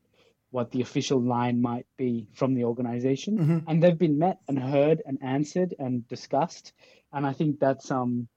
what 0.54 0.70
the 0.72 0.82
official 0.82 1.20
line 1.20 1.60
might 1.60 1.88
be 1.97 2.28
from 2.34 2.54
the 2.54 2.64
organization. 2.64 3.64
And 3.68 3.82
they've 3.82 3.97
been 3.97 4.20
met 4.20 4.38
and 4.47 4.60
heard 4.60 5.01
and 5.04 5.18
answered 5.24 5.74
and 5.80 6.08
discussed. 6.08 6.74
And 7.12 7.26
i 7.26 7.34
think 7.34 7.60
that's 7.60 7.89
um 7.91 8.28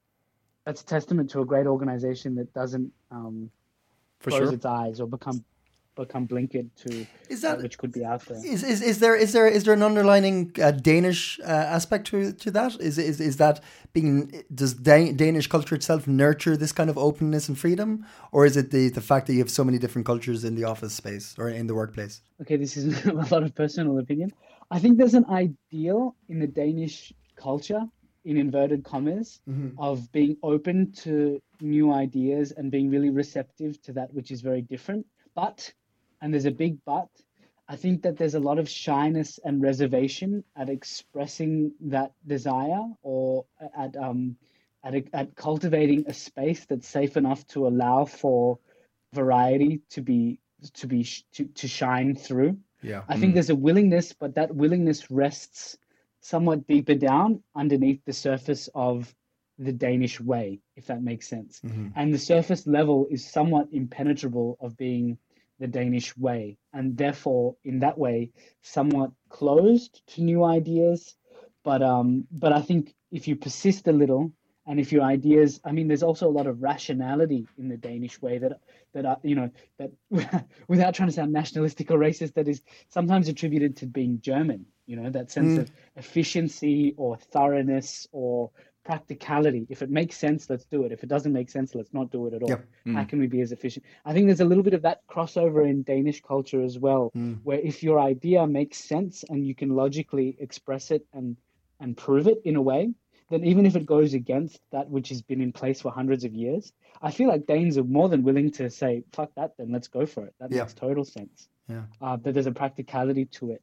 that's 0.65 0.81
a 0.81 0.85
testament 0.85 1.29
to 1.31 1.41
a 1.41 1.45
great 1.45 1.67
organization 1.67 2.35
that 2.35 2.53
doesn't 2.53 2.91
um, 3.09 3.49
For 4.19 4.31
close 4.31 4.47
sure. 4.47 4.53
its 4.53 4.65
eyes 4.65 4.99
or 4.99 5.07
become 5.07 5.45
become 5.97 6.27
blinkered 6.27 6.69
to 6.83 7.05
Is 7.29 7.41
that 7.41 7.57
that 7.57 7.63
which 7.63 7.77
could 7.77 7.91
be 7.91 8.05
out 8.05 8.21
there. 8.27 8.41
is, 8.53 8.63
is 8.63 8.81
is 8.81 8.99
there 8.99 9.15
is 9.15 9.33
there 9.33 9.47
is 9.57 9.63
there 9.65 9.73
an 9.73 9.83
underlining 9.83 10.51
uh, 10.61 10.71
Danish 10.71 11.39
uh, 11.41 11.75
aspect 11.77 12.07
to 12.07 12.31
to 12.43 12.51
that? 12.51 12.71
Is 12.79 12.97
is 12.97 13.19
is 13.19 13.37
that 13.37 13.61
being 13.93 14.43
does 14.53 14.73
Dan- 14.73 15.15
Danish 15.17 15.47
culture 15.47 15.75
itself 15.75 16.07
nurture 16.07 16.55
this 16.55 16.71
kind 16.71 16.89
of 16.89 16.97
openness 16.97 17.49
and 17.49 17.57
freedom, 17.57 18.05
or 18.31 18.45
is 18.45 18.55
it 18.55 18.71
the 18.71 18.89
the 18.89 19.01
fact 19.01 19.27
that 19.27 19.33
you 19.33 19.39
have 19.39 19.51
so 19.59 19.63
many 19.63 19.77
different 19.77 20.05
cultures 20.05 20.43
in 20.43 20.55
the 20.55 20.63
office 20.63 20.93
space 20.93 21.35
or 21.37 21.49
in 21.49 21.67
the 21.67 21.75
workplace? 21.75 22.21
Okay, 22.41 22.57
this 22.57 22.77
is 22.77 23.05
a 23.13 23.13
lot 23.13 23.43
of 23.43 23.53
personal 23.55 23.97
opinion. 23.99 24.31
I 24.69 24.79
think 24.79 24.97
there's 24.97 25.13
an 25.23 25.25
ideal 25.29 26.15
in 26.29 26.39
the 26.39 26.47
Danish 26.47 27.13
culture, 27.35 27.83
in 28.25 28.35
inverted 28.37 28.83
commas, 28.83 29.39
of 29.77 30.11
being 30.11 30.35
open 30.43 30.91
to 31.03 31.41
new 31.61 31.93
ideas 31.93 32.51
and 32.51 32.69
being 32.69 32.89
really 32.89 33.09
receptive 33.09 33.81
to 33.83 33.93
that 33.93 34.13
which 34.13 34.29
is 34.31 34.41
very 34.41 34.61
different. 34.61 35.05
But, 35.35 35.71
and 36.21 36.33
there's 36.33 36.45
a 36.45 36.51
big 36.51 36.77
but, 36.85 37.09
I 37.69 37.75
think 37.75 38.03
that 38.03 38.17
there's 38.17 38.35
a 38.35 38.39
lot 38.39 38.59
of 38.59 38.69
shyness 38.69 39.39
and 39.43 39.61
reservation 39.61 40.43
at 40.55 40.69
expressing 40.69 41.73
that 41.81 42.13
desire 42.25 42.83
or 43.03 43.45
at 43.77 43.95
um 43.97 44.37
at 44.83 44.95
at 45.13 45.35
cultivating 45.35 46.05
a 46.07 46.13
space 46.13 46.65
that's 46.65 46.87
safe 46.87 47.17
enough 47.17 47.45
to 47.47 47.67
allow 47.67 48.05
for 48.05 48.59
variety 49.13 49.81
to 49.89 50.01
be 50.01 50.39
to 50.73 50.87
be 50.87 51.03
sh- 51.03 51.23
to, 51.33 51.45
to 51.45 51.67
shine 51.67 52.15
through. 52.15 52.57
Yeah. 52.81 53.03
I 53.09 53.17
think 53.17 53.33
there's 53.33 53.49
a 53.49 53.55
willingness, 53.55 54.13
but 54.13 54.35
that 54.35 54.55
willingness 54.55 55.11
rests 55.11 55.77
somewhat 56.21 56.67
deeper 56.67 56.95
down 56.95 57.43
underneath 57.55 58.03
the 58.05 58.13
surface 58.13 58.69
of 58.73 59.13
the 59.59 59.71
Danish 59.71 60.21
way, 60.21 60.59
if 60.75 60.85
that 60.87 61.01
makes 61.01 61.27
sense. 61.27 61.59
And 61.95 62.13
the 62.13 62.19
surface 62.19 62.67
level 62.67 63.07
is 63.09 63.25
somewhat 63.25 63.67
impenetrable 63.71 64.57
of 64.61 64.77
being 64.77 65.17
the 65.59 65.67
Danish 65.67 66.15
way, 66.17 66.57
and 66.73 66.97
therefore, 66.97 67.55
in 67.63 67.79
that 67.79 67.97
way, 67.97 68.31
somewhat 68.61 69.11
closed 69.29 70.01
to 70.07 70.21
new 70.21 70.43
ideas. 70.43 71.15
But 71.63 71.81
um, 71.81 72.25
but 72.31 72.53
I 72.53 72.61
think 72.61 72.93
if 73.11 73.27
you 73.27 73.35
persist 73.35 73.87
a 73.87 73.91
little, 73.91 74.31
and 74.67 74.79
if 74.79 74.91
your 74.91 75.03
ideas, 75.03 75.61
I 75.63 75.71
mean, 75.71 75.87
there's 75.87 76.03
also 76.03 76.27
a 76.27 76.31
lot 76.31 76.45
of 76.45 76.61
rationality 76.61 77.47
in 77.57 77.69
the 77.69 77.77
Danish 77.77 78.21
way 78.21 78.37
that 78.37 78.59
that 78.93 79.05
are, 79.05 79.17
you 79.23 79.35
know, 79.35 79.49
that 79.79 79.91
without 80.67 80.93
trying 80.93 81.09
to 81.09 81.15
sound 81.15 81.31
nationalistic 81.31 81.89
or 81.89 81.97
racist, 81.97 82.33
that 82.33 82.47
is 82.47 82.61
sometimes 82.89 83.29
attributed 83.29 83.77
to 83.77 83.85
being 83.85 84.19
German. 84.21 84.65
You 84.85 84.97
know, 84.97 85.09
that 85.09 85.31
sense 85.31 85.57
of 85.57 85.71
efficiency 85.97 86.93
or 86.97 87.17
thoroughness 87.17 88.07
or 88.11 88.51
practicality. 88.87 89.67
If 89.69 89.81
it 89.81 89.89
makes 89.89 90.15
sense, 90.17 90.49
let's 90.49 90.65
do 90.65 90.83
it. 90.85 90.91
If 90.93 91.03
it 91.03 91.09
doesn't 91.09 91.33
make 91.33 91.49
sense, 91.49 91.75
let's 91.75 91.93
not 91.93 92.09
do 92.09 92.25
it 92.27 92.33
at 92.33 92.41
all. 92.41 92.49
Yep. 92.49 92.65
How 92.95 93.03
can 93.03 93.19
we 93.19 93.27
be 93.27 93.41
as 93.41 93.51
efficient? 93.51 93.85
I 94.05 94.13
think 94.13 94.25
there's 94.27 94.39
a 94.39 94.45
little 94.45 94.63
bit 94.63 94.73
of 94.73 94.81
that 94.83 95.05
crossover 95.13 95.69
in 95.69 95.83
Danish 95.83 96.21
culture 96.21 96.61
as 96.69 96.79
well, 96.79 97.11
where 97.43 97.59
if 97.59 97.83
your 97.83 97.99
idea 97.99 98.47
makes 98.47 98.77
sense 98.93 99.25
and 99.29 99.45
you 99.45 99.53
can 99.53 99.69
logically 99.83 100.37
express 100.39 100.89
it 100.91 101.05
and 101.13 101.35
and 101.79 101.95
prove 101.95 102.27
it 102.27 102.39
in 102.43 102.55
a 102.55 102.61
way, 102.71 102.83
then 103.29 103.43
even 103.43 103.63
if 103.69 103.75
it 103.75 103.85
goes 103.85 104.13
against 104.15 104.59
that 104.71 104.89
which 104.89 105.09
has 105.09 105.21
been 105.21 105.41
in 105.41 105.51
place 105.51 105.79
for 105.81 105.91
hundreds 105.91 106.23
of 106.23 106.33
years, 106.33 106.73
I 107.07 107.11
feel 107.11 107.27
like 107.33 107.45
Danes 107.45 107.77
are 107.77 107.83
more 107.83 108.09
than 108.09 108.23
willing 108.23 108.49
to 108.59 108.69
say, 108.69 109.03
"Fuck 109.17 109.31
that," 109.35 109.51
then 109.57 109.69
let's 109.75 109.89
go 109.97 110.05
for 110.13 110.21
it. 110.27 110.33
That 110.39 110.49
Yeah. 110.51 110.61
makes 110.61 110.73
total 110.73 111.03
sense. 111.03 111.37
Yeah. 111.67 111.83
Uh, 112.01 112.15
that 112.23 112.31
there's 112.33 112.47
a 112.47 112.57
practicality 112.63 113.25
to 113.37 113.51
it, 113.55 113.61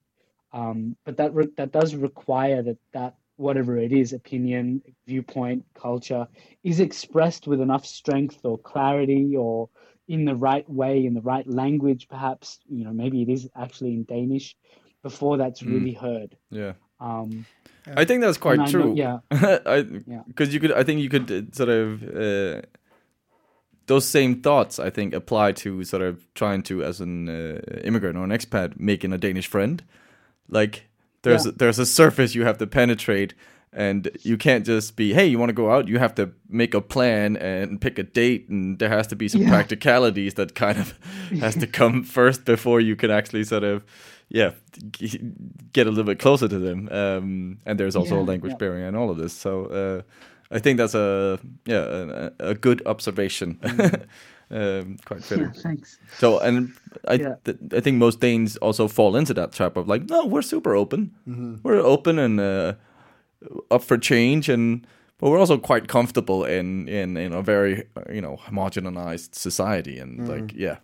um, 0.52 0.78
but 1.06 1.16
that 1.16 1.34
re- 1.34 1.54
that 1.56 1.72
does 1.72 1.90
require 2.08 2.60
that 2.68 2.78
that 2.92 3.14
whatever 3.36 3.76
it 3.76 3.92
is, 3.92 4.12
opinion, 4.12 4.82
viewpoint, 5.06 5.64
culture, 5.74 6.26
is 6.62 6.80
expressed 6.80 7.46
with 7.46 7.60
enough 7.60 7.84
strength 7.86 8.38
or 8.44 8.58
clarity 8.58 9.34
or 9.36 9.68
in 10.08 10.24
the 10.24 10.34
right 10.34 10.68
way, 10.68 11.04
in 11.06 11.14
the 11.14 11.20
right 11.22 11.46
language, 11.48 12.08
perhaps. 12.08 12.60
You 12.68 12.84
know, 12.84 12.92
maybe 12.92 13.22
it 13.22 13.28
is 13.28 13.48
actually 13.56 13.94
in 13.94 14.04
Danish 14.04 14.54
before 15.02 15.36
that's 15.36 15.62
really 15.62 15.92
heard. 15.94 16.36
Yeah. 16.50 16.72
Um, 17.00 17.44
I 17.96 18.04
think 18.04 18.22
that's 18.22 18.38
quite 18.38 18.54
and 18.58 18.62
I 18.62 18.64
know- 18.66 18.70
true. 18.70 18.94
yeah. 18.94 19.18
I 19.30 19.84
Yeah. 20.06 20.22
because 20.26 20.54
you 20.54 20.60
could 20.60 20.72
I 20.72 20.84
think 20.84 21.00
you 21.00 21.08
could 21.10 21.30
uh, 21.30 21.42
sort 21.52 21.68
of 21.68 22.02
uh, 22.02 22.62
those 23.86 24.06
same 24.06 24.40
thoughts 24.40 24.78
I 24.78 24.88
think 24.90 25.12
apply 25.12 25.52
to 25.52 25.84
sort 25.84 26.02
of 26.02 26.26
trying 26.34 26.62
to, 26.64 26.82
as 26.82 27.00
an 27.00 27.28
uh, 27.28 27.60
immigrant 27.82 28.16
or 28.16 28.24
an 28.24 28.30
expat, 28.30 28.78
making 28.80 29.12
a 29.12 29.18
Danish 29.18 29.46
friend. 29.46 29.82
Like 30.48 30.84
there's 31.24 31.44
Yeah. 31.44 31.50
a, 31.52 31.54
there's 31.58 31.78
a 31.80 31.86
surface 31.86 32.34
you 32.36 32.44
have 32.46 32.58
to 32.58 32.66
penetrate, 32.66 33.34
and 33.72 34.08
you 34.22 34.36
can't 34.36 34.64
just 34.64 34.94
be, 34.96 35.12
hey, 35.12 35.26
you 35.26 35.38
want 35.38 35.50
to 35.50 35.54
go 35.62 35.70
out? 35.72 35.88
You 35.88 35.98
have 35.98 36.14
to 36.14 36.30
make 36.48 36.74
a 36.74 36.80
plan 36.80 37.36
and 37.36 37.80
pick 37.80 37.98
a 37.98 38.04
date, 38.04 38.48
and 38.48 38.78
there 38.78 38.88
has 38.90 39.06
to 39.08 39.16
be 39.16 39.28
some 39.28 39.42
Yeah. 39.42 39.50
practicalities 39.50 40.34
that 40.34 40.54
kind 40.54 40.78
of 40.78 40.94
has 41.40 41.56
to 41.56 41.66
come 41.66 42.04
first 42.04 42.44
before 42.44 42.80
you 42.80 42.94
can 42.96 43.10
actually 43.10 43.44
sort 43.44 43.64
of. 43.64 43.84
Yeah, 44.30 44.52
get 45.72 45.86
a 45.86 45.90
little 45.90 46.04
bit 46.04 46.18
closer 46.18 46.48
to 46.48 46.58
them, 46.58 46.88
um, 46.90 47.58
and 47.66 47.78
there's 47.78 47.94
also 47.96 48.18
a 48.20 48.24
language 48.24 48.56
barrier 48.58 48.86
and 48.88 48.96
all 48.96 49.10
of 49.10 49.18
this. 49.18 49.32
So 49.34 49.66
uh, 49.66 50.02
I 50.56 50.58
think 50.60 50.78
that's 50.78 50.94
a 50.94 51.38
yeah 51.66 52.30
a, 52.40 52.50
a 52.50 52.54
good 52.54 52.80
observation. 52.86 53.58
um, 54.50 54.96
quite 55.04 55.22
fitting. 55.28 55.50
Thanks. 55.52 55.98
So 56.18 56.38
and 56.40 56.72
I 57.08 57.14
Yeah. 57.14 57.34
th- 57.44 57.58
I 57.76 57.80
think 57.80 57.98
most 57.98 58.20
Danes 58.20 58.56
also 58.58 58.88
fall 58.88 59.16
into 59.16 59.34
that 59.34 59.52
trap 59.52 59.76
of 59.76 59.88
like, 59.88 60.08
no, 60.10 60.26
we're 60.26 60.42
super 60.42 60.74
open. 60.76 61.10
We're 61.62 61.80
open 61.80 62.18
and 62.18 62.40
uh, 62.40 62.74
up 63.70 63.82
for 63.82 63.98
change, 63.98 64.48
and 64.48 64.86
but 65.18 65.30
we're 65.30 65.38
also 65.40 65.58
quite 65.58 65.88
comfortable 65.88 66.44
in 66.44 66.88
in 66.88 67.16
in 67.16 67.32
a 67.32 67.42
very 67.42 67.84
you 68.12 68.20
know 68.20 68.36
homogenized 68.36 69.34
society, 69.34 69.98
and 69.98 70.28
like 70.28 70.52
yeah. 70.54 70.76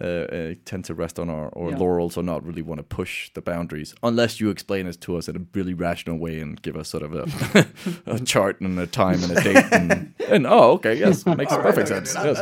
Uh, 0.00 0.04
uh, 0.06 0.54
tend 0.64 0.86
to 0.86 0.94
rest 0.94 1.18
on 1.18 1.28
our, 1.28 1.52
our 1.54 1.70
Yeah. 1.70 1.76
laurels 1.76 2.16
or 2.16 2.22
not 2.22 2.42
really 2.46 2.62
want 2.62 2.78
to 2.78 2.82
push 2.96 3.30
the 3.34 3.42
boundaries 3.42 3.94
unless 4.02 4.40
you 4.40 4.48
explain 4.48 4.86
it 4.86 4.98
to 5.02 5.16
us 5.18 5.28
in 5.28 5.36
a 5.36 5.40
really 5.52 5.74
rational 5.74 6.16
way 6.16 6.40
and 6.40 6.62
give 6.62 6.76
us 6.78 6.88
sort 6.88 7.02
of 7.02 7.12
a, 7.14 7.66
a 8.06 8.18
chart 8.20 8.58
and 8.62 8.78
a 8.78 8.86
time 8.86 9.22
and 9.22 9.32
a 9.36 9.42
date 9.42 9.64
and, 9.72 10.14
and 10.30 10.46
oh 10.46 10.72
okay 10.72 10.94
yes 10.94 11.26
makes 11.36 11.54
perfect 11.54 11.88
sense 11.88 12.14
yes. 12.14 12.38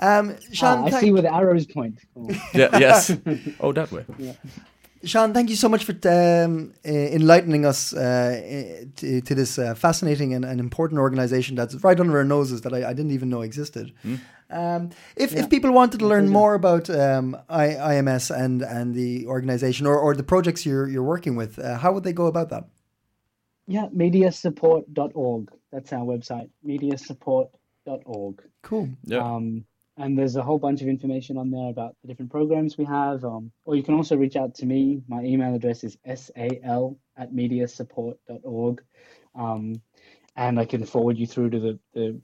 Um, 0.00 0.34
Shaan, 0.52 0.78
Ah, 0.82 0.84
I 0.86 0.90
thank- 0.90 1.00
see 1.04 1.12
where 1.12 1.22
the 1.22 1.32
arrows 1.32 1.64
point. 1.66 1.98
Cool. 2.14 2.30
yeah 2.52 2.78
yes 2.78 3.10
oh 3.60 3.72
that 3.72 3.90
way 3.90 4.04
Shaan, 5.04 5.32
thank 5.34 5.50
you 5.50 5.56
so 5.56 5.68
much 5.68 5.84
for 5.84 5.92
um, 6.08 6.72
uh, 6.86 6.88
enlightening 7.18 7.64
us 7.66 7.92
uh, 7.92 8.84
to, 8.96 9.20
to 9.22 9.34
this 9.34 9.58
uh, 9.58 9.74
fascinating 9.74 10.32
and, 10.34 10.44
and 10.44 10.60
important 10.60 11.00
organization 11.00 11.56
that's 11.56 11.74
right 11.82 11.98
under 11.98 12.18
our 12.18 12.24
noses 12.24 12.60
that 12.60 12.72
I, 12.72 12.90
I 12.90 12.92
didn't 12.92 13.10
even 13.10 13.28
know 13.28 13.40
existed. 13.42 13.92
Um, 14.52 14.90
if, 15.16 15.34
if 15.34 15.48
people 15.48 15.72
wanted 15.72 16.00
to 16.00 16.06
learn 16.06 16.28
more 16.28 16.54
about 16.54 16.90
um, 16.90 17.36
I, 17.48 17.68
IMS 17.68 18.30
and, 18.34 18.62
and 18.62 18.94
the 18.94 19.26
organization 19.26 19.86
or, 19.86 19.98
or 19.98 20.14
the 20.14 20.22
projects 20.22 20.66
you're, 20.66 20.88
you're 20.88 21.02
working 21.02 21.36
with, 21.36 21.58
uh, 21.58 21.78
how 21.78 21.92
would 21.92 22.04
they 22.04 22.12
go 22.12 22.26
about 22.26 22.50
that? 22.50 22.64
Yeah, 23.66 23.86
mediasupport.org. 23.94 25.50
That's 25.72 25.92
our 25.92 26.04
website, 26.04 26.50
mediasupport.org. 26.66 28.42
Cool. 28.62 28.88
yeah 29.04 29.18
Um, 29.18 29.64
and 29.96 30.18
there's 30.18 30.36
a 30.36 30.42
whole 30.42 30.58
bunch 30.58 30.80
of 30.82 30.88
information 30.88 31.36
on 31.36 31.50
there 31.50 31.68
about 31.68 31.96
the 32.02 32.08
different 32.08 32.30
programs 32.30 32.78
we 32.78 32.84
have. 32.84 33.24
Um, 33.24 33.52
or 33.64 33.76
you 33.76 33.82
can 33.82 33.94
also 33.94 34.16
reach 34.16 34.36
out 34.36 34.54
to 34.56 34.66
me. 34.66 35.02
My 35.06 35.22
email 35.22 35.54
address 35.54 35.84
is 35.84 35.98
sal 36.04 36.96
at 37.16 37.32
mediasupport.org. 37.32 38.82
Um, 39.34 39.80
and 40.36 40.58
I 40.58 40.64
can 40.64 40.84
forward 40.84 41.18
you 41.18 41.26
through 41.26 41.50
to 41.50 41.60
the, 41.60 41.78
the 41.94 42.12
p- 42.12 42.20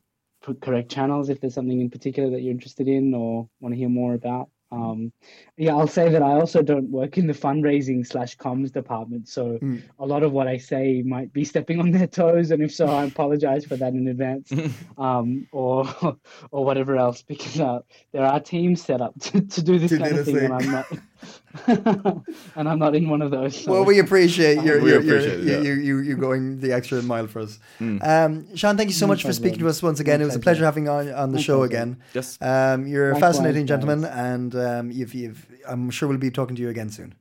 correct 0.60 0.90
channels 0.90 1.28
if 1.28 1.40
there's 1.40 1.54
something 1.54 1.80
in 1.80 1.90
particular 1.90 2.30
that 2.30 2.40
you're 2.40 2.52
interested 2.52 2.88
in 2.88 3.14
or 3.14 3.48
want 3.60 3.74
to 3.74 3.78
hear 3.78 3.88
more 3.88 4.14
about. 4.14 4.48
Um, 4.70 5.12
yeah, 5.56 5.74
I'll 5.74 5.86
say 5.86 6.10
that 6.10 6.22
I 6.22 6.32
also 6.32 6.62
don't 6.62 6.90
work 6.90 7.16
in 7.16 7.26
the 7.26 7.32
fundraising 7.32 8.06
slash 8.06 8.36
comms 8.36 8.70
department, 8.70 9.26
so 9.28 9.58
a 9.98 10.04
lot 10.04 10.22
of 10.22 10.32
what 10.32 10.46
I 10.46 10.58
say 10.58 11.02
might 11.06 11.32
be 11.32 11.44
stepping 11.44 11.80
on 11.80 11.90
their 11.90 12.06
toes, 12.06 12.50
and 12.50 12.62
if 12.62 12.74
so, 12.74 12.86
I 12.86 13.04
apologize 13.04 13.64
for 13.64 13.76
that 13.76 13.94
in 13.94 14.08
advance, 14.08 14.52
um, 14.98 15.46
or 15.52 15.86
or 16.50 16.64
whatever 16.64 16.96
else, 16.96 17.22
because 17.22 17.58
uh, 17.58 17.80
there 18.12 18.24
are 18.24 18.40
teams 18.40 18.82
set 18.82 19.00
up 19.00 19.14
to, 19.20 19.40
to 19.40 19.62
do 19.62 19.78
this 19.78 19.90
To 19.90 19.96
do 19.96 20.04
kind 20.04 20.18
of 20.18 20.26
this 20.26 20.34
thing, 20.34 20.44
and. 20.44 20.54
I'm 20.54 20.70
not, 20.70 20.86
and 21.66 22.68
I'm 22.68 22.78
not 22.78 22.94
in 22.94 23.08
one 23.08 23.22
of 23.22 23.30
those. 23.30 23.64
so- 23.64 23.72
Well, 23.72 23.84
we 23.84 23.98
appreciate 23.98 24.62
your, 24.64 24.80
We 24.80 24.90
your, 24.90 25.00
appreciate 25.00 25.40
it, 25.40 25.44
yeah. 25.46 25.60
you, 25.60 25.72
you, 25.74 25.98
you 26.00 26.16
going 26.16 26.60
the 26.60 26.72
extra 26.72 27.02
mile 27.02 27.26
for 27.26 27.40
us. 27.40 27.58
Um, 27.80 27.98
Shaan, 28.00 28.76
thank 28.76 28.88
you 28.88 28.94
so 28.94 29.06
No 29.06 29.12
much 29.12 29.22
for 29.22 29.32
speaking 29.32 29.58
to 29.60 29.68
us 29.68 29.82
once 29.82 29.98
No 29.98 30.02
again. 30.02 30.20
it 30.22 30.24
was 30.26 30.34
a 30.36 30.38
pleasure 30.38 30.58
pleasure. 30.60 30.64
having 30.64 30.84
you 30.84 30.90
on, 30.90 31.08
on 31.12 31.30
the 31.32 31.36
No 31.36 31.42
show 31.42 31.58
problem. 31.60 31.70
again. 31.70 32.02
Yes. 32.14 32.38
Um, 32.40 32.86
you're 32.86 33.12
a 33.12 33.18
fascinating 33.20 33.62
guys. 33.62 33.68
gentleman, 33.80 34.04
and 34.04 34.54
um, 34.56 34.90
you've, 34.90 35.14
you've, 35.14 35.46
I'm 35.68 35.90
sure 35.90 36.08
we'll 36.08 36.18
be 36.18 36.30
talking 36.30 36.56
to 36.56 36.62
you 36.62 36.68
again 36.68 36.90
soon. 36.90 37.14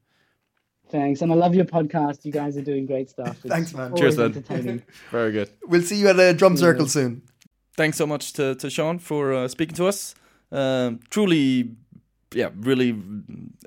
Thanks, 0.90 1.22
and 1.22 1.32
I 1.34 1.36
love 1.36 1.54
your 1.54 1.66
podcast. 1.66 2.24
You 2.24 2.32
guys 2.32 2.56
are 2.56 2.62
doing 2.62 2.86
great 2.86 3.10
stuff. 3.10 3.38
It's 3.44 3.54
Thanks, 3.54 3.74
man. 3.74 3.94
Cheers, 3.96 4.18
man. 4.18 4.84
Very 5.12 5.32
good. 5.34 5.50
We'll 5.68 5.82
see 5.82 5.98
you 5.98 6.08
at 6.08 6.20
a 6.20 6.34
drum 6.34 6.56
circle 6.56 6.88
soon. 6.88 7.24
Thanks 7.76 7.98
so 7.98 8.08
much 8.08 8.34
to, 8.34 8.56
to 8.56 8.68
Shaan 8.68 9.00
for 9.02 9.34
uh, 9.34 9.48
speaking 9.50 9.76
to 9.76 9.86
us. 9.88 10.16
Um, 10.52 11.02
truly, 11.10 11.76
yeah, 12.34 12.50
really 12.60 12.96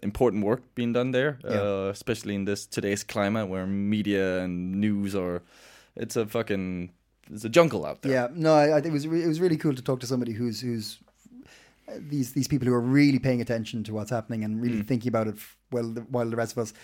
important 0.03 0.45
work 0.45 0.63
being 0.75 0.93
done 0.93 1.13
there, 1.13 1.39
uh, 1.45 1.89
especially 1.91 2.35
in 2.35 2.45
this 2.45 2.67
today's 2.67 3.05
climate 3.05 3.49
where 3.49 3.67
media 3.67 4.41
and 4.43 4.81
news 4.81 5.15
are. 5.15 5.43
It's 5.97 6.17
a 6.17 6.27
fucking. 6.27 6.91
It's 7.33 7.45
a 7.45 7.49
jungle 7.49 7.87
out 7.87 8.03
there. 8.03 8.13
Yeah, 8.13 8.29
no, 8.35 8.55
I, 8.55 8.69
I 8.69 8.79
it 8.79 8.93
was 8.93 9.07
re- 9.07 9.23
it 9.23 9.29
was 9.29 9.41
really 9.41 9.57
cool 9.57 9.75
to 9.75 9.83
talk 9.83 10.01
to 10.01 10.07
somebody 10.07 10.33
who's 10.33 10.61
who's 10.61 10.99
uh, 11.89 11.93
these 12.11 12.33
these 12.33 12.49
people 12.49 12.67
who 12.69 12.75
are 12.75 12.81
really 12.81 13.19
paying 13.19 13.41
attention 13.41 13.85
to 13.85 13.95
what's 13.95 14.11
happening 14.11 14.45
and 14.45 14.57
Mm. 14.57 14.63
really 14.63 14.83
thinking 14.83 15.09
about 15.09 15.27
it. 15.29 15.35
f- 15.37 15.57
Well, 15.71 15.93
the, 15.95 16.01
while 16.11 16.29
the 16.31 16.37
rest 16.37 16.53
of 16.57 16.59
us, 16.63 16.75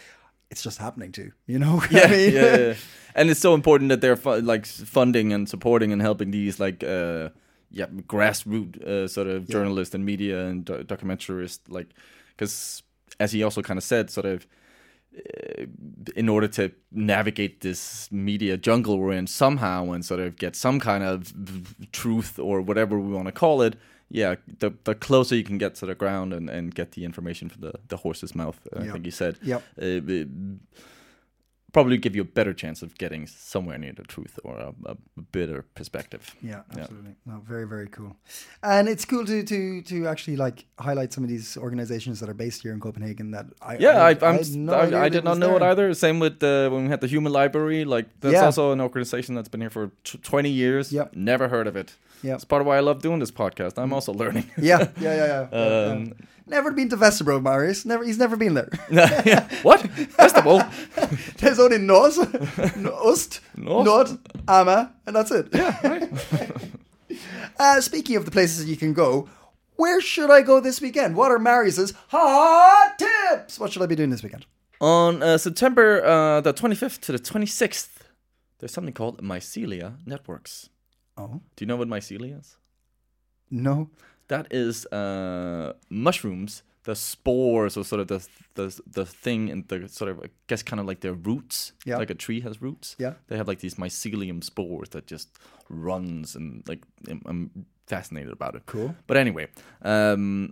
it's 0.51 0.63
just 0.63 0.79
happening 0.79 1.13
too. 1.13 1.33
You 1.47 1.59
know? 1.59 1.81
I 1.91 1.95
yeah, 1.95 2.07
mean- 2.11 2.33
yeah, 2.35 2.57
yeah. 2.57 2.75
and 3.15 3.31
it's 3.31 3.41
so 3.41 3.55
important 3.55 3.89
that 3.91 4.01
they're 4.01 4.17
fu- 4.17 4.41
like 4.41 4.67
funding 4.67 5.33
and 5.33 5.49
supporting 5.49 5.93
and 5.93 6.01
helping 6.03 6.31
these 6.33 6.61
like 6.61 6.85
uh 6.85 7.29
yeah 7.71 7.87
grassroots 7.87 8.81
uh, 8.83 9.09
sort 9.09 9.27
of 9.27 9.49
journalists 9.49 9.95
and 9.95 10.05
media 10.05 10.47
and 10.47 10.65
do- 10.65 10.85
documentarists 10.85 11.61
like 11.69 11.89
because 12.37 12.83
as 13.21 13.33
he 13.33 13.43
also 13.43 13.63
kind 13.63 13.79
of 13.79 13.85
said 13.85 14.11
sort 14.11 14.27
of 14.27 14.47
uh, 15.17 15.65
in 16.15 16.29
order 16.29 16.47
to 16.49 16.71
navigate 16.93 17.61
this 17.61 18.09
media 18.13 18.57
jungle 18.57 18.99
we're 18.99 19.13
in 19.13 19.27
somehow 19.27 19.91
and 19.93 20.05
sort 20.05 20.21
of 20.21 20.37
get 20.37 20.55
some 20.55 20.79
kind 20.79 21.03
of 21.03 21.33
truth 21.93 22.39
or 22.39 22.61
whatever 22.61 22.99
we 22.99 23.13
want 23.13 23.27
to 23.27 23.33
call 23.33 23.63
it 23.63 23.77
yeah 24.11 24.37
the 24.61 24.71
the 24.85 24.95
closer 24.95 25.35
you 25.35 25.43
can 25.45 25.59
get 25.59 25.75
to 25.75 25.87
the 25.87 25.95
ground 25.95 26.33
and, 26.33 26.49
and 26.51 26.75
get 26.75 26.93
the 26.93 27.05
information 27.05 27.49
from 27.49 27.63
the, 27.63 27.73
the 27.89 27.97
horse's 27.97 28.35
mouth 28.35 28.59
i 28.77 28.85
Yep. 28.85 28.93
think 28.93 29.05
he 29.05 29.11
said 29.11 29.39
Yep. 29.43 29.63
uh, 29.83 30.01
probably 31.77 31.99
give 31.99 32.17
you 32.17 32.23
a 32.23 32.31
better 32.39 32.55
chance 32.63 32.79
of 32.87 32.91
getting 33.05 33.27
somewhere 33.27 33.79
near 33.85 33.93
the 34.01 34.07
truth 34.15 34.35
or 34.45 34.55
a, 34.69 34.71
a 34.93 34.97
better 35.39 35.59
perspective. 35.79 36.23
Yeah, 36.51 36.63
absolutely. 36.79 37.15
No, 37.27 37.35
very, 37.53 37.67
very 37.75 37.89
cool. 37.97 38.13
And 38.63 38.89
it's 38.93 39.05
cool 39.11 39.25
to 39.33 39.37
to 39.53 39.59
to 39.91 39.97
actually 40.13 40.37
like 40.47 40.59
highlight 40.87 41.11
some 41.13 41.23
of 41.27 41.31
these 41.35 41.49
organizations 41.67 42.17
that 42.21 42.29
are 42.33 42.39
based 42.45 42.63
here 42.65 42.73
in 42.77 42.81
Copenhagen. 42.81 43.27
That 43.37 43.47
I 43.71 43.73
Yeah, 43.87 43.97
I, 44.09 44.11
I, 44.11 44.29
I'm, 44.29 44.37
had 44.39 44.49
no 44.57 44.73
I, 44.73 45.05
I 45.07 45.09
did 45.11 45.25
not 45.25 45.37
know 45.43 45.53
it 45.59 45.63
either. 45.71 45.87
Same 45.95 46.19
with 46.25 46.37
uh, 46.43 46.71
when 46.73 46.85
we 46.85 46.89
had 46.95 47.01
the 47.01 47.11
Human 47.15 47.33
Library. 47.41 47.85
Like 47.85 48.07
that's 48.21 48.33
Yeah. 48.35 48.47
also 48.47 48.73
an 48.73 48.81
organization 48.81 49.35
that's 49.37 49.51
been 49.53 49.61
here 49.61 49.71
for 49.79 49.91
t- 50.05 50.19
20 50.19 50.49
years. 50.49 50.93
Yep. 50.93 51.15
Never 51.15 51.49
heard 51.49 51.67
of 51.67 51.77
it. 51.77 51.89
Yeah, 52.23 52.35
It's 52.37 52.47
part 52.47 52.63
of 52.63 52.67
why 52.67 52.77
I 52.79 52.81
love 52.81 53.03
doing 53.03 53.21
this 53.21 53.31
podcast. 53.33 53.75
I'm 53.83 53.93
also 53.93 54.13
learning. 54.13 54.45
Yeah, 54.57 54.89
yeah, 55.01 55.15
yeah, 55.15 55.27
yeah. 55.27 55.49
yeah, 55.53 55.93
Um, 55.93 56.05
yeah. 56.07 56.13
Never 56.47 56.71
been 56.73 56.89
to 56.91 56.97
Vesterbro, 56.97 57.43
Marius. 57.43 57.85
Never. 57.85 58.05
He's 58.05 58.19
never 58.19 58.37
been 58.37 58.55
there. 58.55 58.69
yeah. 58.91 59.49
What? 59.63 59.81
First 60.13 60.37
of 60.37 60.47
all, 60.47 60.63
There's 61.39 61.59
only 61.59 61.79
Nos, 61.79 62.19
Ost, 62.87 63.41
Nos. 63.57 63.85
Nord, 63.85 64.09
Ama, 64.49 64.93
and 65.07 65.17
that's 65.17 65.31
it. 65.33 65.49
Yeah, 65.53 65.77
right. 65.87 66.13
uh, 67.59 67.81
speaking 67.81 68.17
of 68.17 68.25
the 68.25 68.31
places 68.31 68.65
that 68.65 68.71
you 68.71 68.77
can 68.77 68.93
go, 68.93 69.29
where 69.77 70.01
should 70.01 70.31
I 70.31 70.43
go 70.43 70.61
this 70.61 70.81
weekend? 70.81 71.17
What 71.17 71.31
are 71.33 71.39
Marius's 71.39 71.93
hot 72.09 72.95
tips? 72.99 73.59
What 73.59 73.73
should 73.73 73.83
I 73.83 73.87
be 73.87 73.97
doing 73.97 74.11
this 74.11 74.23
weekend? 74.23 74.47
on 74.79 75.23
uh, 75.23 75.39
September 75.39 76.05
uh, 76.05 76.41
the 76.43 76.53
25th 76.53 77.01
to 77.01 77.11
the 77.13 77.19
26th, 77.19 77.89
there's 78.59 78.73
something 78.73 78.93
called 78.93 79.23
Mycelia 79.23 79.95
Networks. 80.07 80.69
Oh 81.17 81.41
Do 81.57 81.65
you 81.65 81.67
know 81.67 81.77
what 81.77 81.89
mycelia 81.89 82.39
is? 82.39 82.57
no. 83.51 83.89
That 84.29 84.47
is 84.51 84.87
uh, 84.87 85.75
mushrooms, 85.89 86.63
the 86.85 86.95
spores, 86.95 87.77
or 87.77 87.85
sort 87.85 88.01
of 88.01 88.09
the 88.09 88.27
the 88.55 88.81
the 88.87 89.07
thing, 89.07 89.51
and 89.51 89.67
the 89.69 89.89
sort 89.89 90.11
of 90.11 90.21
I 90.21 90.29
guess 90.47 90.63
kind 90.63 90.81
of 90.81 90.87
like 90.87 91.01
their 91.01 91.15
roots. 91.15 91.73
Yeah. 91.85 91.99
Like 91.99 92.11
a 92.11 92.15
tree 92.15 92.41
has 92.41 92.61
roots. 92.61 92.97
Yeah. 92.99 93.15
They 93.29 93.37
have 93.37 93.49
like 93.49 93.61
these 93.61 93.77
mycelium 93.77 94.43
spores 94.43 94.89
that 94.91 95.07
just 95.07 95.29
runs, 95.69 96.35
and 96.35 96.63
like 96.67 96.83
I'm, 97.27 97.67
fascinated 97.87 98.33
about 98.33 98.57
it. 98.57 98.63
Cool. 98.67 98.97
But 99.07 99.17
anyway, 99.17 99.47
um, 99.83 100.51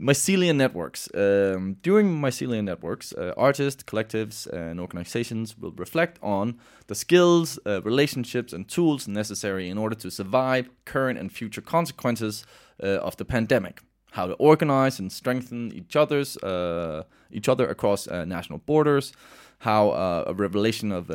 m- 0.00 0.06
mycelium 0.06 0.56
networks. 0.56 1.08
Um, 1.14 1.76
during 1.82 2.20
mycelium 2.20 2.64
networks, 2.64 3.12
uh, 3.12 3.32
artists, 3.36 3.84
collectives, 3.84 4.46
and 4.46 4.80
organizations 4.80 5.56
will 5.58 5.72
reflect 5.76 6.18
on 6.22 6.54
the 6.86 6.94
skills, 6.94 7.58
uh, 7.66 7.80
relationships, 7.82 8.52
and 8.52 8.68
tools 8.68 9.06
necessary 9.08 9.68
in 9.68 9.78
order 9.78 9.96
to 9.96 10.10
survive 10.10 10.64
current 10.84 11.18
and 11.18 11.30
future 11.32 11.62
consequences 11.62 12.44
uh, 12.82 13.06
of 13.06 13.16
the 13.16 13.24
pandemic. 13.24 13.82
how 14.12 14.26
to 14.26 14.34
organize 14.34 14.98
and 14.98 15.12
strengthen 15.12 15.72
each 15.72 15.96
other's 15.96 16.36
uh, 16.38 17.02
each 17.30 17.48
other 17.48 17.68
across 17.68 18.08
uh, 18.08 18.24
national 18.24 18.58
borders. 18.58 19.12
How 19.58 19.90
uh, 19.90 20.24
a 20.26 20.34
revelation 20.34 20.90
of 20.92 21.10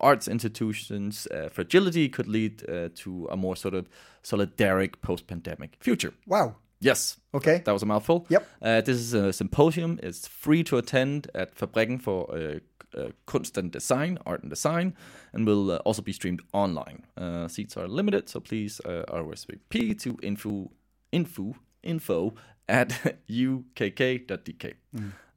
arts 0.00 0.28
institutions' 0.28 1.28
fragility 1.52 2.08
could 2.08 2.26
lead 2.26 2.58
to 2.94 3.28
a 3.30 3.36
more 3.36 3.56
sort 3.56 3.74
of 3.74 3.88
solidaric 4.24 5.00
post-pandemic 5.02 5.76
future. 5.80 6.12
Wow. 6.26 6.56
Yes, 6.80 7.18
Okay. 7.32 7.62
that 7.64 7.72
was 7.72 7.82
a 7.82 7.86
mouthful. 7.86 8.26
Yep. 8.28 8.46
Uh, 8.62 8.80
this 8.82 8.96
is 8.98 9.14
a 9.14 9.32
symposium. 9.32 9.98
It's 10.02 10.28
free 10.28 10.62
to 10.64 10.76
attend 10.76 11.28
at 11.34 11.54
Fabrikken 11.54 12.00
for 12.02 12.30
uh, 12.34 12.58
uh, 12.96 13.10
Kunst 13.26 13.56
and 13.58 13.72
Design, 13.72 14.18
Art 14.26 14.42
and 14.42 14.50
Design, 14.50 14.94
and 15.32 15.46
will 15.46 15.70
uh, 15.70 15.76
also 15.84 16.02
be 16.02 16.12
streamed 16.12 16.42
online. 16.52 17.04
Uh, 17.16 17.48
seats 17.48 17.76
are 17.76 17.88
limited, 17.88 18.28
so 18.28 18.40
please 18.40 18.80
uh, 18.84 19.04
RSVP 19.08 19.98
to 20.02 20.18
info 20.22 20.70
info 21.12 21.54
info 21.82 22.34
at 22.68 22.88
ukk.dk. 23.30 24.74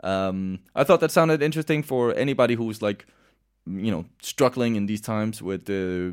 Um, 0.04 0.60
I 0.76 0.84
thought 0.84 1.00
that 1.02 1.12
sounded 1.12 1.42
interesting 1.42 1.84
for 1.84 2.14
anybody 2.16 2.56
who's 2.56 2.82
like, 2.82 3.06
you 3.66 3.92
know, 3.92 4.06
struggling 4.22 4.76
in 4.76 4.86
these 4.88 5.02
times 5.02 5.42
with 5.42 5.70
uh, 5.70 6.12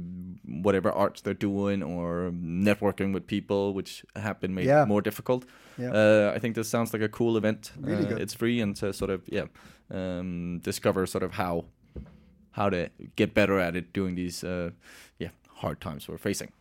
whatever 0.62 0.90
arts 0.92 1.22
they're 1.22 1.34
doing 1.34 1.82
or 1.82 2.30
networking 2.32 3.14
with 3.14 3.26
people, 3.26 3.72
which 3.74 4.04
have 4.14 4.40
been 4.40 4.54
made 4.54 4.66
Yeah. 4.66 4.84
more 4.86 5.00
difficult. 5.02 5.44
Yeah. 5.78 5.92
Uh, 5.92 6.32
I 6.36 6.38
think 6.40 6.54
this 6.54 6.68
sounds 6.68 6.92
like 6.92 7.02
a 7.02 7.08
cool 7.08 7.36
event. 7.36 7.72
Really 7.80 8.04
Uh, 8.04 8.08
good. 8.08 8.20
It's 8.20 8.34
free 8.34 8.60
and 8.62 8.76
to 8.76 8.92
sort 8.92 9.10
of 9.10 9.20
yeah, 9.32 9.46
um, 9.90 10.60
discover 10.64 11.06
sort 11.06 11.22
of 11.24 11.32
how 11.32 11.64
how 12.50 12.70
to 12.70 12.88
get 13.16 13.34
better 13.34 13.58
at 13.58 13.76
it 13.76 13.92
during 13.94 14.16
these 14.16 14.44
uh, 14.46 14.70
yeah 15.18 15.30
hard 15.62 15.80
times 15.80 16.08
we're 16.08 16.18
facing. 16.18 16.52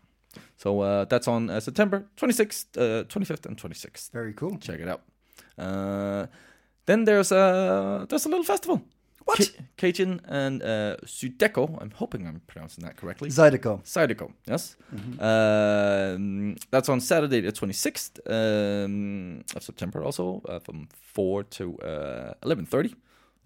So 0.57 0.81
uh, 0.81 1.05
that's 1.05 1.27
on 1.27 1.49
uh, 1.49 1.59
September 1.59 2.05
26th, 2.17 2.65
uh, 2.77 3.03
25th, 3.07 3.45
and 3.45 3.57
26th. 3.57 4.11
Very 4.13 4.33
cool. 4.33 4.57
Check 4.59 4.79
it 4.81 4.87
out. 4.89 5.01
Uh, 5.57 6.27
then 6.85 7.05
there's 7.05 7.31
a 7.31 8.05
there's 8.09 8.25
a 8.25 8.29
little 8.29 8.43
festival. 8.45 8.81
What? 9.25 9.37
Ca- 9.39 9.63
Cajun 9.77 10.21
and 10.27 10.61
uh, 10.61 10.97
Sudeco. 11.05 11.77
I'm 11.81 11.91
hoping 11.91 12.27
I'm 12.27 12.41
pronouncing 12.47 12.83
that 12.85 12.95
correctly. 12.95 13.29
Zydeco. 13.29 13.81
Zydeco, 13.83 14.31
yes. 14.47 14.75
Um, 15.19 16.55
that's 16.71 16.89
on 16.89 17.01
Saturday, 17.01 17.41
the 17.41 17.51
26th 17.51 18.19
um, 18.29 19.43
of 19.55 19.63
September, 19.63 20.03
also 20.03 20.41
uh, 20.47 20.59
from 20.59 20.87
4 21.13 21.43
to 21.43 21.77
uh, 21.79 22.33
11:30. 22.43 22.93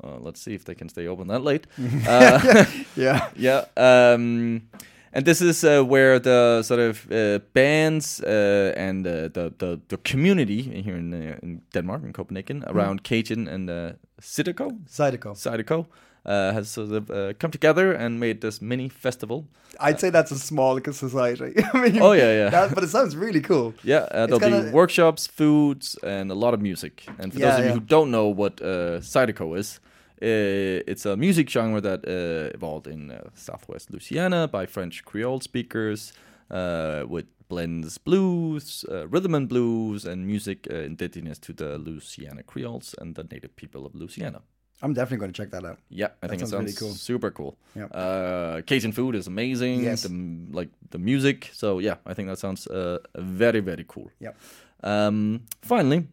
Uh, 0.03 0.17
let's 0.19 0.41
see 0.41 0.53
if 0.53 0.63
they 0.63 0.75
can 0.75 0.89
stay 0.89 1.07
open 1.07 1.27
that 1.27 1.43
late. 1.43 1.65
Uh, 2.07 2.65
Yeah. 2.95 3.29
yeah. 3.35 3.65
Um, 3.77 4.69
and 5.13 5.25
this 5.25 5.41
is 5.41 5.63
uh, 5.63 5.83
where 5.83 6.19
the 6.19 6.61
sort 6.63 6.79
of 6.79 7.07
uh, 7.11 7.39
bands 7.53 8.21
uh, 8.21 8.73
and 8.77 9.05
uh, 9.07 9.11
the, 9.33 9.51
the 9.57 9.79
the 9.87 9.97
community 10.11 10.61
here 10.83 10.97
in, 10.97 11.13
uh, 11.13 11.37
in 11.43 11.61
Denmark, 11.73 12.03
in 12.03 12.13
Copenhagen, 12.13 12.63
around 12.67 13.03
Cajun 13.03 13.47
and 13.47 13.69
uh, 13.69 13.91
Zydeco, 14.21 14.69
Zydeco. 14.87 15.33
Zydeco, 15.35 15.85
uh, 16.25 16.53
has 16.53 16.69
sort 16.69 16.91
of 16.91 17.09
uh, 17.09 17.33
come 17.39 17.51
together 17.51 17.91
and 17.93 18.19
made 18.19 18.39
this 18.41 18.61
mini 18.61 18.89
festival. 18.89 19.43
I'd 19.79 19.99
say 19.99 20.09
that's 20.11 20.31
a 20.31 20.37
small 20.39 20.79
society. 20.91 21.53
I 21.73 21.81
mean, 21.81 22.01
Oh, 22.01 22.13
yeah, 22.13 22.33
yeah. 22.33 22.49
that- 22.49 22.75
but 22.75 22.83
it 22.83 22.89
sounds 22.89 23.15
really 23.15 23.41
cool. 23.41 23.73
Yeah, 23.83 24.07
uh, 24.11 24.25
there'll 24.27 24.39
be 24.39 24.49
gonna- 24.49 24.71
workshops, 24.71 25.27
foods, 25.27 25.97
and 26.03 26.31
a 26.31 26.35
lot 26.35 26.53
of 26.53 26.59
music. 26.61 27.05
And 27.19 27.31
for 27.33 27.39
Yeah, 27.39 27.49
those 27.51 27.59
of 27.59 27.65
you 27.65 27.71
who 27.73 27.79
don't 27.79 28.09
know 28.11 28.27
what 28.27 28.61
uh, 28.61 28.99
Zydeco 29.01 29.57
is, 29.57 29.79
it's 30.21 31.05
a 31.05 31.15
music 31.15 31.49
genre 31.49 31.81
that 31.81 32.05
uh, 32.07 32.53
evolved 32.53 32.87
in 32.87 33.11
uh, 33.11 33.29
southwest 33.35 33.91
Louisiana 33.91 34.47
by 34.47 34.65
French 34.65 35.05
Creole 35.05 35.39
speakers, 35.41 36.13
uh, 36.51 37.03
with 37.07 37.25
blends 37.47 37.97
blues, 37.97 38.85
uh, 38.89 39.07
rhythm 39.07 39.35
and 39.35 39.49
blues, 39.49 40.05
and 40.05 40.25
music 40.25 40.67
uh, 40.71 40.75
indigenous 40.75 41.39
to 41.39 41.53
the 41.53 41.77
Louisiana 41.77 42.43
Creoles 42.43 42.95
and 42.99 43.15
the 43.15 43.23
native 43.23 43.55
people 43.55 43.85
of 43.85 43.95
Louisiana. 43.95 44.41
I'm 44.81 44.93
definitely 44.93 45.17
going 45.17 45.33
to 45.33 45.37
check 45.43 45.51
that 45.51 45.65
out. 45.65 45.79
Yeah, 45.89 46.09
I 46.23 46.27
think 46.27 46.41
it 46.41 46.47
sounds 46.47 46.51
sounds 46.51 46.81
really 46.81 46.91
cool. 46.91 46.95
super 46.95 47.31
cool. 47.31 47.57
Yeah. 47.75 47.85
Uh, 47.85 48.61
Cajun 48.61 48.93
food 48.93 49.15
is 49.15 49.27
amazing. 49.27 49.83
Yes. 49.83 50.03
The, 50.03 50.09
like 50.51 50.69
the 50.91 50.99
music. 50.99 51.49
So 51.53 51.79
yeah, 51.79 51.95
I 52.05 52.13
think 52.13 52.29
that 52.29 52.39
sounds 52.39 52.65
uh, 52.67 52.99
very 53.15 53.59
very 53.59 53.83
cool. 53.87 54.09
Yep. 54.19 54.37
Um, 54.83 55.41
finally, 55.61 56.07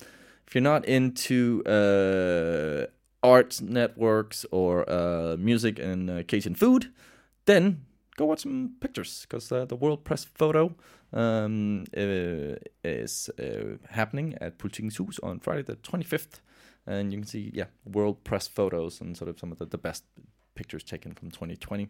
if 0.49 0.55
you're 0.55 0.63
not 0.63 0.85
into 0.85 1.63
uh, 3.27 3.31
art 3.31 3.61
networks 3.63 4.47
or 4.51 4.85
uh, 4.89 5.37
music 5.39 5.79
and 5.79 6.11
uh, 6.11 6.23
Cajun 6.23 6.55
food, 6.55 6.93
then 7.45 7.87
go 8.17 8.27
watch 8.27 8.43
some 8.43 8.77
pictures 8.81 9.27
because 9.29 9.53
uh, 9.53 9.65
the 9.65 9.77
World 9.77 10.05
Press 10.05 10.25
Photo 10.25 10.75
um, 11.13 11.85
uh, 11.97 12.57
is 12.85 13.31
uh, 13.39 13.77
happening 13.91 14.35
at 14.41 14.59
Politikens 14.59 14.97
Hus 14.97 15.19
on 15.23 15.41
Friday 15.41 15.63
the 15.63 15.77
25th. 15.77 16.41
And 16.87 17.13
you 17.13 17.19
can 17.19 17.27
see, 17.27 17.51
yeah, 17.55 17.67
World 17.85 18.23
Press 18.25 18.49
photos 18.49 19.01
and 19.01 19.17
sort 19.17 19.29
of 19.29 19.39
some 19.39 19.53
of 19.53 19.59
the, 19.59 19.67
the 19.67 19.79
best 19.79 20.05
pictures 20.55 20.85
taken 20.85 21.13
from 21.13 21.31
2020. 21.31 21.89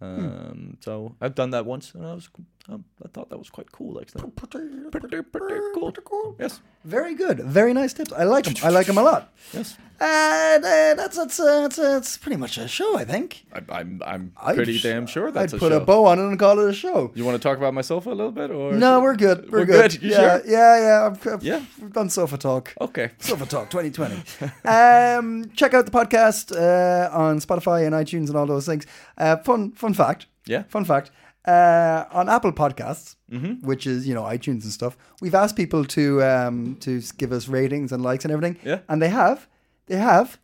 Um, 0.00 0.78
So 0.80 1.14
I've 1.20 1.34
done 1.34 1.50
that 1.50 1.66
once, 1.66 1.94
and 1.94 2.06
I 2.06 2.14
was, 2.14 2.30
um, 2.70 2.84
I 3.04 3.08
thought 3.08 3.28
that 3.30 3.38
was 3.38 3.50
quite 3.50 3.70
cool. 3.72 4.00
Actually, 4.00 4.30
pretty, 4.30 5.22
pretty 5.22 6.00
cool. 6.04 6.36
Yes, 6.38 6.60
Very 6.84 7.14
good. 7.14 7.40
Very 7.40 7.72
nice 7.74 7.92
tips. 7.92 8.12
I 8.12 8.24
like 8.24 8.44
them. 8.44 8.54
I 8.62 8.68
like 8.70 8.86
them 8.86 8.98
a 8.98 9.02
lot. 9.02 9.32
yes. 9.52 9.76
And 10.02 10.64
uh, 10.64 10.94
that's 10.94 11.16
that's 11.16 11.38
uh, 11.38 11.60
that's, 11.62 11.78
uh, 11.78 11.90
that's 11.90 12.16
pretty 12.16 12.36
much 12.38 12.56
a 12.56 12.66
show, 12.66 12.96
I 12.96 13.04
think. 13.04 13.44
I, 13.52 13.60
I'm, 13.80 14.00
I'm 14.06 14.32
I'd 14.40 14.56
pretty 14.56 14.78
damn 14.78 15.06
sure 15.06 15.30
that's 15.30 15.52
I'd 15.52 15.56
a 15.58 15.60
put 15.60 15.72
show. 15.72 15.76
a 15.76 15.84
bow 15.84 16.06
on 16.06 16.18
it 16.18 16.22
and 16.22 16.38
call 16.38 16.58
it 16.58 16.68
a 16.70 16.72
show. 16.72 17.10
you 17.14 17.22
want 17.24 17.34
to 17.36 17.42
talk 17.48 17.58
about 17.58 17.74
my 17.74 17.82
sofa 17.82 18.08
a 18.10 18.14
little 18.14 18.32
bit, 18.32 18.50
or 18.50 18.72
No, 18.72 19.00
we're 19.00 19.14
good. 19.16 19.50
We're, 19.50 19.58
We're 19.60 19.64
good. 19.66 19.90
good? 19.92 20.02
You 20.02 20.10
yeah, 20.12 20.16
sure? 20.16 20.42
yeah, 20.46 20.80
yeah. 20.80 21.06
I've, 21.06 21.26
I've, 21.26 21.42
Yeah? 21.42 21.62
We've 21.82 21.92
done 21.92 22.08
sofa 22.08 22.38
talk. 22.38 22.74
Okay. 22.80 23.10
Sofa 23.18 23.44
Talk 23.44 23.68
2020. 23.68 24.14
um, 24.64 25.50
check 25.54 25.74
out 25.74 25.84
the 25.84 25.92
podcast 25.92 26.56
uh, 26.56 27.10
on 27.14 27.38
Spotify 27.40 27.84
and 27.84 27.94
iTunes 27.94 28.28
and 28.28 28.36
all 28.36 28.46
those 28.46 28.64
things. 28.64 28.86
Uh, 29.18 29.36
fun, 29.38 29.72
fun 29.72 29.92
fact. 29.92 30.26
Yeah. 30.46 30.62
Fun 30.68 30.86
fact. 30.86 31.10
Uh, 31.46 32.04
on 32.12 32.28
Apple 32.28 32.52
Podcasts, 32.52 33.16
Mm-hmm. 33.32 33.64
which 33.66 33.86
is 33.86 34.06
you 34.08 34.14
know 34.14 34.22
iTunes 34.24 34.64
and 34.64 34.72
stuff, 34.72 34.96
we've 35.22 35.34
asked 35.34 35.56
people 35.56 35.84
to 35.84 36.22
um, 36.22 36.76
to 36.80 37.00
give 37.16 37.32
us 37.32 37.48
ratings 37.48 37.92
and 37.92 38.02
likes 38.02 38.24
and 38.24 38.32
everything. 38.32 38.58
Yeah. 38.64 38.80
And 38.88 39.00
they 39.00 39.08
have, 39.08 39.46
they 39.86 39.96
have, 39.96 40.38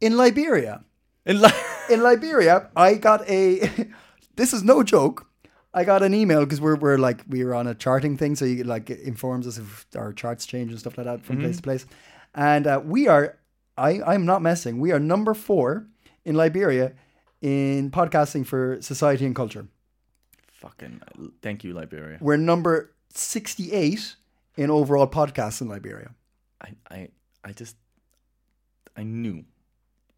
in 0.00 0.16
Liberia. 0.16 0.84
In 1.26 1.40
li- 1.42 1.50
In 1.90 2.02
Liberia, 2.02 2.70
I 2.76 2.94
got 2.94 3.28
a. 3.28 3.68
this 4.36 4.52
is 4.52 4.62
no 4.62 4.82
joke. 4.84 5.26
I 5.74 5.84
got 5.84 6.02
an 6.02 6.14
email 6.14 6.40
because 6.44 6.60
we're 6.60 6.76
we're 6.76 6.96
like 6.98 7.24
we 7.28 7.44
were 7.44 7.54
on 7.54 7.66
a 7.66 7.74
charting 7.74 8.16
thing, 8.16 8.34
so 8.36 8.44
you 8.44 8.64
like 8.64 8.88
it 8.90 9.00
informs 9.00 9.46
us 9.46 9.58
if 9.58 9.86
our 9.96 10.12
charts 10.12 10.46
change 10.46 10.70
and 10.70 10.78
stuff 10.80 10.96
like 10.96 11.06
that 11.06 11.24
from 11.24 11.40
place 11.40 11.56
to 11.56 11.62
place. 11.62 11.84
And 12.34 12.66
uh, 12.66 12.80
we 12.84 13.08
are, 13.08 13.36
I 13.76 14.00
I'm 14.06 14.24
not 14.24 14.40
messing. 14.40 14.78
We 14.80 14.92
are 14.92 15.00
number 15.00 15.34
four 15.34 15.86
in 16.24 16.34
Liberia 16.36 16.92
in 17.42 17.90
podcasting 17.90 18.46
for 18.46 18.78
society 18.80 19.26
and 19.26 19.34
culture. 19.34 19.66
Fucking 20.60 21.00
thank 21.42 21.64
you, 21.64 21.72
Liberia. 21.74 22.18
We're 22.20 22.36
number 22.36 22.92
sixty 23.14 23.72
eight 23.72 24.14
in 24.56 24.70
overall 24.70 25.06
podcasts 25.06 25.60
in 25.60 25.68
Liberia. 25.68 26.10
I, 26.60 26.74
I, 26.90 27.08
I 27.42 27.52
just, 27.52 27.76
I 28.94 29.02
knew 29.02 29.44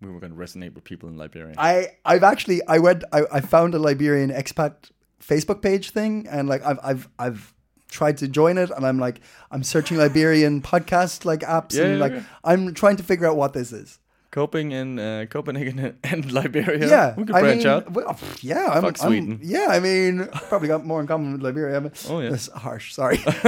we 0.01 0.11
were 0.11 0.18
going 0.18 0.32
to 0.32 0.38
resonate 0.38 0.74
with 0.74 0.82
people 0.82 1.09
in 1.09 1.16
Liberia. 1.16 1.55
I 1.57 1.88
I've 2.05 2.24
actually 2.24 2.61
I 2.66 2.78
went 2.78 3.05
I, 3.12 3.22
I 3.32 3.40
found 3.40 3.74
a 3.74 3.78
Liberian 3.78 4.30
expat 4.30 4.90
Facebook 5.24 5.62
page 5.62 5.90
thing 5.90 6.26
and 6.28 6.49
like 6.49 6.64
I've 6.64 6.80
I've 6.82 7.09
I've 7.18 7.55
tried 7.88 8.16
to 8.18 8.26
join 8.26 8.59
it 8.59 8.70
and 8.70 8.84
I'm 8.84 8.99
like 8.99 9.20
I'm 9.53 9.62
searching 9.62 9.97
Liberian 9.97 10.61
podcast 10.62 11.24
like 11.24 11.40
apps 11.40 11.74
Yeah, 11.74 11.84
and 11.84 11.93
yeah, 11.95 12.01
like 12.01 12.12
yeah. 12.14 12.22
I'm 12.43 12.74
trying 12.74 12.97
to 12.97 13.05
figure 13.05 13.26
out 13.26 13.36
what 13.36 13.53
this 13.53 13.72
is. 13.72 14.01
Coping 14.33 14.72
in 14.72 14.99
uh, 14.99 15.26
Copenhagen 15.30 15.95
and 16.05 16.33
Liberia. 16.33 16.89
Yeah, 16.89 17.14
we 17.16 17.24
could 17.26 17.37
I 17.37 17.41
branch 17.43 17.59
mean, 17.64 17.66
out. 17.68 17.91
well, 17.93 18.07
pff, 18.14 18.43
yeah, 18.43 18.66
I'm, 18.72 18.83
Fuck 18.83 18.99
I'm- 19.01 19.09
Sweden. 19.11 19.39
yeah, 19.43 19.66
I 19.70 19.78
mean, 19.78 20.26
probably 20.49 20.68
got 20.68 20.85
more 20.87 21.01
in 21.01 21.07
common 21.07 21.33
with 21.33 21.43
Liberia. 21.43 21.80
but- 21.83 22.05
Oh, 22.09 22.18
yeah. 22.20 22.30
that's 22.30 22.49
harsh. 22.51 22.95
Sorry, 22.95 23.20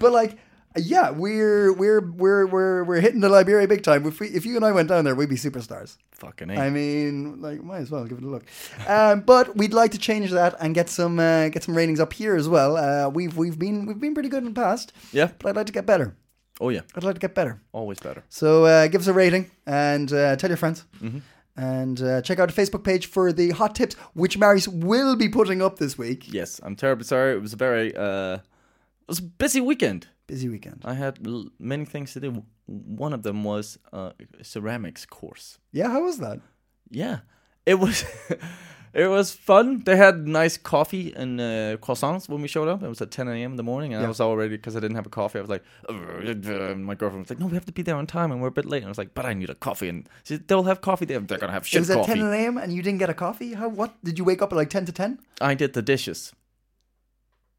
but 0.00 0.12
like, 0.12 0.38
yeah, 0.78 1.10
we're 1.10 1.72
we're 1.72 2.00
we're 2.00 2.46
we're 2.46 2.84
we're 2.84 3.00
hitting 3.00 3.20
the 3.20 3.28
Liberia 3.28 3.68
big 3.68 3.82
time. 3.82 4.06
If 4.06 4.18
we, 4.20 4.28
if 4.28 4.44
you 4.46 4.56
and 4.56 4.64
I 4.64 4.72
went 4.72 4.88
down 4.88 5.04
there, 5.04 5.14
we'd 5.14 5.28
be 5.28 5.36
superstars. 5.36 5.96
Fucking 6.12 6.50
A. 6.50 6.54
I 6.58 6.70
mean, 6.70 7.42
like, 7.42 7.62
might 7.62 7.78
as 7.80 7.90
well 7.90 8.04
give 8.06 8.16
it 8.18 8.24
a 8.24 8.28
look. 8.28 8.44
Um, 8.88 9.20
but 9.20 9.56
we'd 9.56 9.74
like 9.74 9.90
to 9.92 9.98
change 9.98 10.30
that 10.30 10.54
and 10.60 10.74
get 10.74 10.88
some 10.88 11.18
uh, 11.18 11.48
get 11.50 11.62
some 11.64 11.76
ratings 11.76 12.00
up 12.00 12.12
here 12.14 12.34
as 12.34 12.48
well. 12.48 12.76
Uh, 12.78 13.08
we've 13.10 13.36
we've 13.36 13.58
been 13.58 13.84
we've 13.86 14.00
been 14.00 14.14
pretty 14.14 14.28
good 14.30 14.42
in 14.42 14.52
the 14.54 14.60
past, 14.60 14.92
yeah. 15.12 15.30
but 15.38 15.50
I'd 15.50 15.56
like 15.56 15.66
to 15.66 15.72
get 15.72 15.84
better. 15.86 16.16
Oh 16.60 16.70
yeah. 16.70 16.80
I'd 16.94 17.04
like 17.04 17.14
to 17.14 17.20
get 17.20 17.34
better. 17.34 17.60
Always 17.72 17.98
better. 18.00 18.22
So 18.28 18.64
uh, 18.64 18.86
give 18.88 19.00
us 19.00 19.06
a 19.06 19.12
rating 19.12 19.50
and 19.66 20.12
uh, 20.12 20.36
tell 20.36 20.50
your 20.50 20.56
friends. 20.56 20.84
Mm-hmm. 21.02 21.18
And 21.58 22.02
uh, 22.02 22.20
check 22.20 22.38
out 22.38 22.54
the 22.54 22.62
Facebook 22.62 22.84
page 22.84 23.06
for 23.06 23.32
the 23.32 23.50
hot 23.50 23.74
tips, 23.74 23.94
which 24.12 24.36
Marius 24.36 24.68
will 24.68 25.16
be 25.16 25.28
putting 25.28 25.62
up 25.62 25.78
this 25.78 25.96
week. 25.96 26.30
Yes, 26.32 26.60
I'm 26.62 26.76
terribly 26.76 27.04
sorry. 27.04 27.32
It 27.32 27.40
was 27.40 27.54
a 27.54 27.56
very, 27.56 27.96
uh, 27.96 28.34
it 28.34 29.08
was 29.08 29.20
a 29.20 29.22
busy 29.22 29.60
weekend. 29.62 30.06
Busy 30.26 30.48
weekend. 30.50 30.82
I 30.84 30.94
had 30.94 31.26
l- 31.26 31.48
many 31.58 31.86
things 31.86 32.12
to 32.12 32.20
do. 32.20 32.44
One 32.66 33.14
of 33.14 33.22
them 33.22 33.42
was 33.44 33.78
uh, 33.92 34.10
a 34.38 34.44
ceramics 34.44 35.06
course. 35.06 35.58
Yeah, 35.72 35.88
how 35.88 36.02
was 36.04 36.18
that? 36.18 36.40
Yeah, 36.90 37.20
it 37.64 37.78
was. 37.78 38.04
It 38.96 39.08
was 39.08 39.30
fun. 39.30 39.82
They 39.84 39.94
had 39.96 40.26
nice 40.26 40.56
coffee 40.56 41.12
and 41.14 41.38
uh, 41.38 41.76
croissants 41.84 42.30
when 42.30 42.40
we 42.40 42.48
showed 42.48 42.66
up. 42.66 42.82
It 42.82 42.88
was 42.88 43.02
at 43.02 43.10
10 43.10 43.28
a.m. 43.28 43.50
in 43.50 43.56
the 43.56 43.62
morning, 43.62 43.92
and 43.92 44.02
I 44.02 44.08
was 44.08 44.22
already 44.22 44.56
because 44.56 44.74
I 44.74 44.80
didn't 44.80 44.96
have 44.96 45.04
a 45.04 45.10
coffee. 45.10 45.38
I 45.38 45.42
was 45.42 45.50
like, 45.50 45.62
my 45.90 46.94
girlfriend 46.94 47.24
was 47.24 47.28
like, 47.28 47.38
"No, 47.38 47.44
we 47.44 47.52
have 47.56 47.66
to 47.66 47.72
be 47.72 47.82
there 47.82 47.94
on 47.94 48.06
time, 48.06 48.32
and 48.32 48.40
we're 48.40 48.48
a 48.48 48.58
bit 48.60 48.64
late." 48.64 48.78
And 48.78 48.86
I 48.86 48.88
was 48.88 48.96
like, 48.96 49.12
"But 49.12 49.26
I 49.26 49.34
need 49.34 49.50
a 49.50 49.54
coffee." 49.54 49.90
And 49.90 50.08
she 50.24 50.34
said, 50.36 50.48
"They'll 50.48 50.62
have 50.62 50.80
coffee 50.80 51.04
there. 51.04 51.20
They're 51.20 51.36
gonna 51.36 51.52
have 51.52 51.64
It 51.64 51.68
shit 51.68 51.80
was 51.80 51.90
at 51.90 52.06
10 52.06 52.20
a.m. 52.22 52.56
and 52.56 52.72
you 52.72 52.82
didn't 52.82 52.98
get 52.98 53.10
a 53.10 53.14
coffee? 53.14 53.52
How? 53.52 53.68
What? 53.68 54.02
Did 54.02 54.16
you 54.18 54.24
wake 54.24 54.40
up 54.40 54.50
at 54.50 54.56
like 54.56 54.70
10 54.70 54.86
to 54.86 54.92
10 54.92 55.18
I 55.42 55.54
did 55.54 55.74
the 55.74 55.82
dishes. 55.82 56.32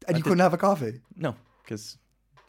and 0.08 0.16
you 0.16 0.22
did- 0.24 0.28
couldn't 0.30 0.40
have 0.40 0.54
a 0.54 0.58
coffee? 0.58 1.02
No, 1.16 1.36
because 1.62 1.98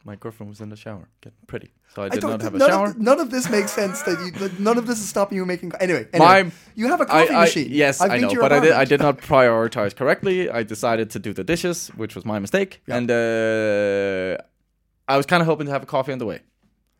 my 0.05 0.15
girlfriend 0.15 0.49
was 0.49 0.61
in 0.61 0.69
the 0.69 0.75
shower 0.75 1.07
getting 1.21 1.37
pretty, 1.47 1.71
so 1.93 2.01
I 2.01 2.05
I 2.05 2.09
did 2.09 2.21
don't. 2.21 2.41
have 2.41 2.55
a 2.55 2.57
none, 2.57 2.69
shower. 2.69 2.87
Of, 2.87 2.99
none 2.99 3.19
of 3.19 3.29
this 3.31 3.49
makes 3.49 3.71
sense. 3.71 4.01
That 4.03 4.17
you. 4.23 4.31
that 4.39 4.59
None 4.59 4.77
of 4.77 4.85
this 4.87 4.99
is 4.99 5.09
stopping 5.09 5.35
you 5.37 5.45
making. 5.45 5.71
Anyway, 5.79 6.07
anyway 6.13 6.43
My- 6.43 6.51
you 6.75 6.87
have 6.87 7.01
a 7.01 7.05
coffee 7.05 7.33
I- 7.33 7.41
machine. 7.41 7.67
yes, 7.69 7.99
I've 8.01 8.11
I 8.11 8.17
know, 8.19 8.33
but 8.39 8.51
I 8.53 8.59
did. 8.59 8.71
I 8.71 8.85
did 8.85 8.99
not 9.01 9.17
prioritize 9.19 9.95
correctly. 9.95 10.49
I 10.49 10.63
decided 10.63 11.09
to 11.11 11.19
do 11.19 11.33
the 11.33 11.43
dishes, 11.43 11.89
which 11.97 12.15
was 12.15 12.23
my 12.25 12.39
mistake, 12.39 12.81
Yeah. 12.87 12.97
and 12.97 13.11
uh, 13.11 14.37
I 15.07 15.17
was 15.17 15.25
kind 15.25 15.41
of 15.41 15.47
hoping 15.47 15.65
to 15.67 15.71
have 15.71 15.83
a 15.83 15.87
coffee 15.87 16.11
on 16.13 16.19
the 16.19 16.25
way. 16.25 16.39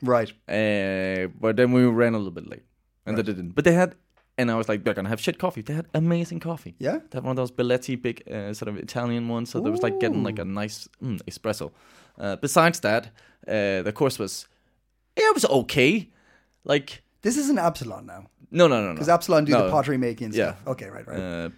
Right. 0.01 0.29
Uh, 0.47 1.27
but 1.39 1.55
then 1.57 1.71
we 1.71 1.83
ran 1.85 2.13
a 2.13 2.17
little 2.17 2.31
bit 2.39 2.47
late, 2.49 2.63
and 3.05 3.17
they 3.17 3.23
didn't. 3.23 3.49
But 3.55 3.63
they 3.65 3.73
had, 3.73 3.95
and 4.37 4.49
I 4.51 4.55
was 4.55 4.67
like, 4.69 4.83
they're 4.83 4.93
gonna 4.93 5.09
have 5.09 5.19
shit 5.21 5.37
coffee. 5.37 5.61
They 5.61 5.73
had 5.73 5.87
amazing 5.93 6.39
coffee. 6.39 6.75
Yeah? 6.79 6.97
they 7.09 7.17
had 7.17 7.23
one 7.23 7.31
of 7.31 7.35
those 7.37 7.51
Bialetti 7.51 8.01
big, 8.01 8.23
uh, 8.31 8.53
sort 8.53 8.69
of 8.69 8.77
Italian 8.77 9.27
ones. 9.29 9.49
So 9.49 9.59
there 9.59 9.71
was 9.71 9.83
like 9.83 9.99
getting 9.99 10.23
like 10.23 10.39
a 10.39 10.45
nice 10.45 10.87
mm, 11.03 11.21
espresso. 11.23 11.71
Uh, 12.20 12.36
besides 12.36 12.80
that, 12.82 13.07
uh, 13.47 13.82
the 13.84 13.91
course 13.93 14.20
was, 14.20 14.47
yeah, 15.17 15.30
it 15.30 15.34
was 15.36 15.45
okay. 15.45 16.09
Like 16.63 17.01
This 17.22 17.38
isn't 17.38 17.57
Absalon 17.59 18.05
now. 18.05 18.26
no, 18.51 18.67
no, 18.67 18.82
no, 18.82 18.88
no. 18.88 18.93
Because 18.93 19.09
Absalon 19.09 19.45
do 19.45 19.51
No. 19.51 19.65
the 19.65 19.72
pottery 19.72 19.97
making 19.97 20.26
and 20.26 20.36
Yeah. 20.36 20.51
stuff. 20.53 20.67
Okay, 20.67 20.89
right, 20.89 21.07
right. 21.07 21.20
Uh, 21.20 21.49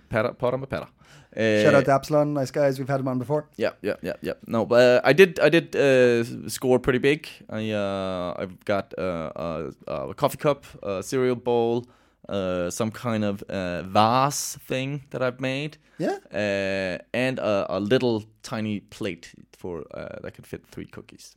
med 0.58 0.70
patter. 0.70 0.88
Uh, 1.36 1.62
Shout 1.64 1.74
out 1.76 1.86
to 1.86 1.92
Absalon, 1.92 2.34
nice 2.34 2.52
guys. 2.52 2.78
We've 2.78 2.90
had 2.90 3.00
them 3.00 3.08
on 3.08 3.18
before. 3.20 3.46
Yeah, 3.58 3.72
yeah, 3.82 3.96
yeah, 4.02 4.14
yeah. 4.22 4.34
No, 4.48 4.66
but 4.66 4.80
uh, 4.82 5.02
I 5.10 5.14
did, 5.14 5.40
I 5.40 5.50
did 5.50 5.76
uh, 5.76 6.50
score 6.50 6.78
pretty 6.80 7.00
big. 7.00 7.28
I, 7.50 7.72
uh, 7.72 8.34
I've 8.38 8.64
got 8.66 8.94
uh, 8.98 9.32
uh, 9.36 9.72
a 9.88 10.14
coffee 10.14 10.38
cup, 10.38 10.66
a 10.84 11.02
cereal 11.02 11.36
bowl, 11.36 11.86
uh, 12.32 12.70
some 12.72 12.92
kind 12.92 13.24
of 13.24 13.44
uh, 13.44 13.84
vase 13.84 14.58
thing 14.68 15.04
that 15.10 15.22
I've 15.22 15.40
made, 15.40 15.78
Yeah. 16.00 16.18
uh, 16.34 16.98
and 17.14 17.40
a, 17.40 17.66
a 17.70 17.80
little 17.80 18.24
tiny 18.42 18.80
plate 18.80 19.34
for 19.58 19.84
uh, 19.94 20.20
that 20.24 20.34
could 20.34 20.48
fit 20.48 20.66
three 20.72 20.86
cookies. 20.86 21.36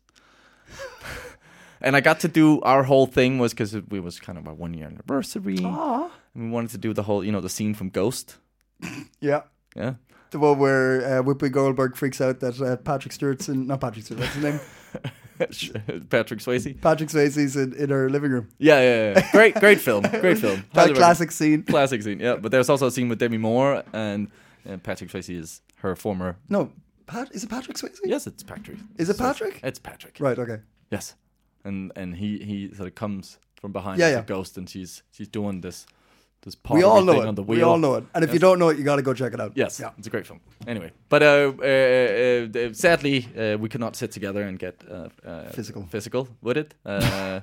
and 1.80 1.97
I 1.97 2.01
got 2.01 2.20
to 2.20 2.28
do 2.28 2.61
our 2.62 2.84
whole 2.84 3.07
thing 3.07 3.38
was 3.38 3.53
because 3.53 3.74
it, 3.74 3.90
was 3.90 4.18
kind 4.20 4.38
of 4.38 4.47
our 4.49 4.55
one 4.55 4.74
year 4.74 4.86
anniversary, 4.86 5.57
and 5.59 6.11
we 6.34 6.49
wanted 6.51 6.70
to 6.70 6.78
do 6.78 6.92
the 6.95 7.03
whole, 7.03 7.24
you 7.24 7.32
know, 7.32 7.40
the 7.40 7.49
scene 7.51 7.74
from 7.74 7.90
Ghost. 7.90 8.36
Yeah. 9.20 9.42
Yeah. 9.76 9.95
The 10.30 10.38
one 10.38 10.59
where 10.59 11.01
uh, 11.20 11.22
Whoopi 11.22 11.51
Goldberg 11.51 11.97
freaks 11.97 12.20
out 12.20 12.40
that 12.40 12.61
uh, 12.61 12.76
Patrick 12.76 13.12
Stewart's 13.12 13.49
in, 13.49 13.66
not 13.66 13.80
Patrick 13.80 14.05
Stewart, 14.05 14.20
what's 14.20 14.34
his 14.34 14.42
name? 14.45 14.61
Patrick 16.11 16.41
Swayze. 16.41 16.80
Patrick 16.80 17.09
Swayze's 17.11 17.57
in, 17.57 17.74
in 17.74 17.91
her 17.91 18.09
living 18.11 18.30
room. 18.30 18.49
Yeah, 18.59 18.80
yeah, 18.80 19.12
yeah. 19.18 19.28
Great, 19.32 19.55
great 19.57 19.80
film. 19.80 20.03
Great 20.03 20.39
film. 20.39 20.64
That 20.74 20.95
classic 20.95 21.30
scene. 21.32 21.62
classic 21.64 22.03
scene. 22.03 22.20
Yeah, 22.20 22.37
but 22.37 22.53
there's 22.53 22.68
also 22.68 22.87
a 22.87 22.91
scene 22.91 23.09
with 23.09 23.18
Demi 23.18 23.39
Moore 23.39 23.82
and 23.93 24.28
Patrick 24.82 25.11
Swayze 25.11 25.30
is 25.37 25.61
her 25.78 25.97
former. 25.97 26.37
No, 26.49 26.70
Pat, 27.07 27.30
is 27.32 27.45
it 27.45 27.51
Patrick 27.51 27.76
Swayze? 27.76 27.99
Yes, 28.05 28.26
it's 28.26 28.43
Patrick. 28.43 28.78
Is 28.97 29.09
it 29.11 29.16
So- 29.16 29.24
Patrick? 29.24 29.61
It's 29.62 29.78
Patrick. 29.78 30.16
Right, 30.20 30.39
okay. 30.39 30.59
Yes, 30.91 31.14
and 31.64 31.91
and 31.97 32.16
he 32.16 32.39
he 32.39 32.72
sort 32.74 32.89
of 32.89 32.95
comes 32.95 33.39
from 33.61 33.72
behind 33.72 33.99
Yeah, 33.99 34.07
as 34.07 34.12
yeah. 34.12 34.18
a 34.20 34.24
ghost, 34.24 34.57
and 34.57 34.68
she's 34.68 35.03
she's 35.11 35.28
doing 35.28 35.61
this 35.62 35.87
this 36.45 36.57
We 36.70 36.82
all 36.84 37.03
know 37.03 37.22
it. 37.22 37.26
on 37.28 37.34
the 37.34 37.42
We 37.42 37.62
all 37.62 37.78
know 37.78 37.95
it. 37.99 38.05
And 38.14 38.24
if 38.24 38.32
you 38.32 38.38
don't 38.38 38.59
know 38.59 38.68
it, 38.70 38.78
you 38.78 38.84
got 38.84 38.97
to 38.97 39.03
go 39.03 39.14
check 39.14 39.32
it 39.34 39.40
out. 39.40 39.53
Yes, 39.57 39.80
Yeah. 39.80 39.90
it's 39.99 40.07
a 40.07 40.11
great 40.11 40.26
film. 40.26 40.40
Anyway, 40.66 40.90
but 41.09 41.22
uh, 41.22 41.53
uh, 41.59 42.66
uh, 42.68 42.72
sadly, 42.72 43.26
uh, 43.36 43.57
we 43.62 43.68
could 43.68 43.80
not 43.80 43.97
sit 43.97 44.12
together 44.12 44.42
and 44.42 44.59
get 44.59 44.74
uh, 44.90 45.09
uh, 45.26 45.51
Physical. 45.53 45.82
physical 45.90 46.28
with 46.42 46.57
it. 46.57 46.74
Uh, 46.86 47.40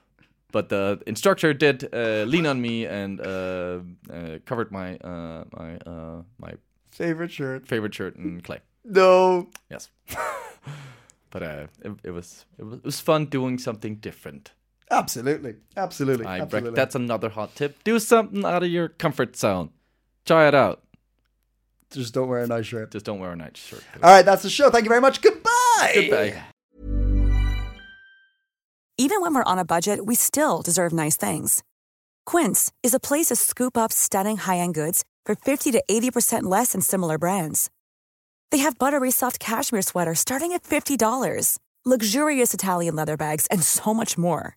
but 0.52 0.68
the 0.68 0.98
instructor 1.06 1.52
did 1.54 1.84
uh, 1.92 2.24
lean 2.26 2.46
on 2.46 2.60
me 2.60 2.86
and 2.86 3.20
uh, 3.20 3.26
uh, 3.26 4.38
covered 4.46 4.70
my 4.70 4.96
uh, 4.98 5.44
my 5.58 5.76
uh, 5.86 6.22
my 6.38 6.52
Favorite 6.90 7.32
shirt? 7.32 7.66
favorite 7.66 7.94
shirt 7.94 8.16
in 8.16 8.40
clay. 8.40 8.60
No. 8.84 9.48
Yes, 9.70 9.90
but 11.30 11.42
uh, 11.42 11.66
it, 11.82 11.92
it 12.04 12.10
was 12.12 12.46
it 12.58 12.64
was 12.64 12.78
it 12.78 12.84
was 12.84 13.00
fun 13.00 13.26
doing 13.26 13.58
something 13.58 13.96
different. 14.00 14.52
Absolutely. 14.90 15.56
Absolutely. 15.76 16.26
I 16.26 16.34
rec- 16.34 16.42
Absolutely. 16.42 16.76
that's 16.76 16.94
another 16.94 17.28
hot 17.28 17.54
tip. 17.54 17.82
Do 17.84 17.98
something 17.98 18.44
out 18.44 18.62
of 18.62 18.68
your 18.70 18.88
comfort 18.88 19.36
zone. 19.36 19.70
Try 20.24 20.48
it 20.48 20.54
out. 20.54 20.82
Just 21.90 22.14
don't 22.14 22.28
wear 22.28 22.40
a 22.40 22.46
nice 22.46 22.66
shirt. 22.66 22.90
Just 22.92 23.04
don't 23.06 23.18
wear 23.20 23.32
a 23.32 23.36
night 23.36 23.56
shirt. 23.56 23.82
All 24.02 24.10
right, 24.10 24.24
that's 24.24 24.42
the 24.42 24.50
show. 24.50 24.70
Thank 24.70 24.84
you 24.84 24.88
very 24.88 25.00
much. 25.00 25.20
Goodbye. 25.20 25.92
Goodbye. 25.94 26.42
Even 28.96 29.20
when 29.20 29.34
we're 29.34 29.42
on 29.44 29.58
a 29.58 29.64
budget, 29.64 30.06
we 30.06 30.14
still 30.14 30.62
deserve 30.62 30.92
nice 30.92 31.16
things. 31.16 31.62
Quince 32.26 32.72
is 32.82 32.94
a 32.94 33.00
place 33.00 33.26
to 33.26 33.36
scoop 33.36 33.76
up 33.76 33.92
stunning 33.92 34.36
high-end 34.38 34.74
goods 34.74 35.04
for 35.26 35.34
50 35.34 35.72
to 35.72 35.82
80% 35.90 36.44
less 36.44 36.72
than 36.72 36.80
similar 36.80 37.18
brands. 37.18 37.70
They 38.50 38.58
have 38.58 38.78
buttery 38.78 39.10
soft 39.10 39.40
cashmere 39.40 39.82
sweaters 39.82 40.20
starting 40.20 40.52
at 40.52 40.62
$50, 40.62 41.58
luxurious 41.84 42.54
Italian 42.54 42.94
leather 42.94 43.16
bags, 43.16 43.46
and 43.48 43.62
so 43.62 43.92
much 43.92 44.16
more. 44.16 44.56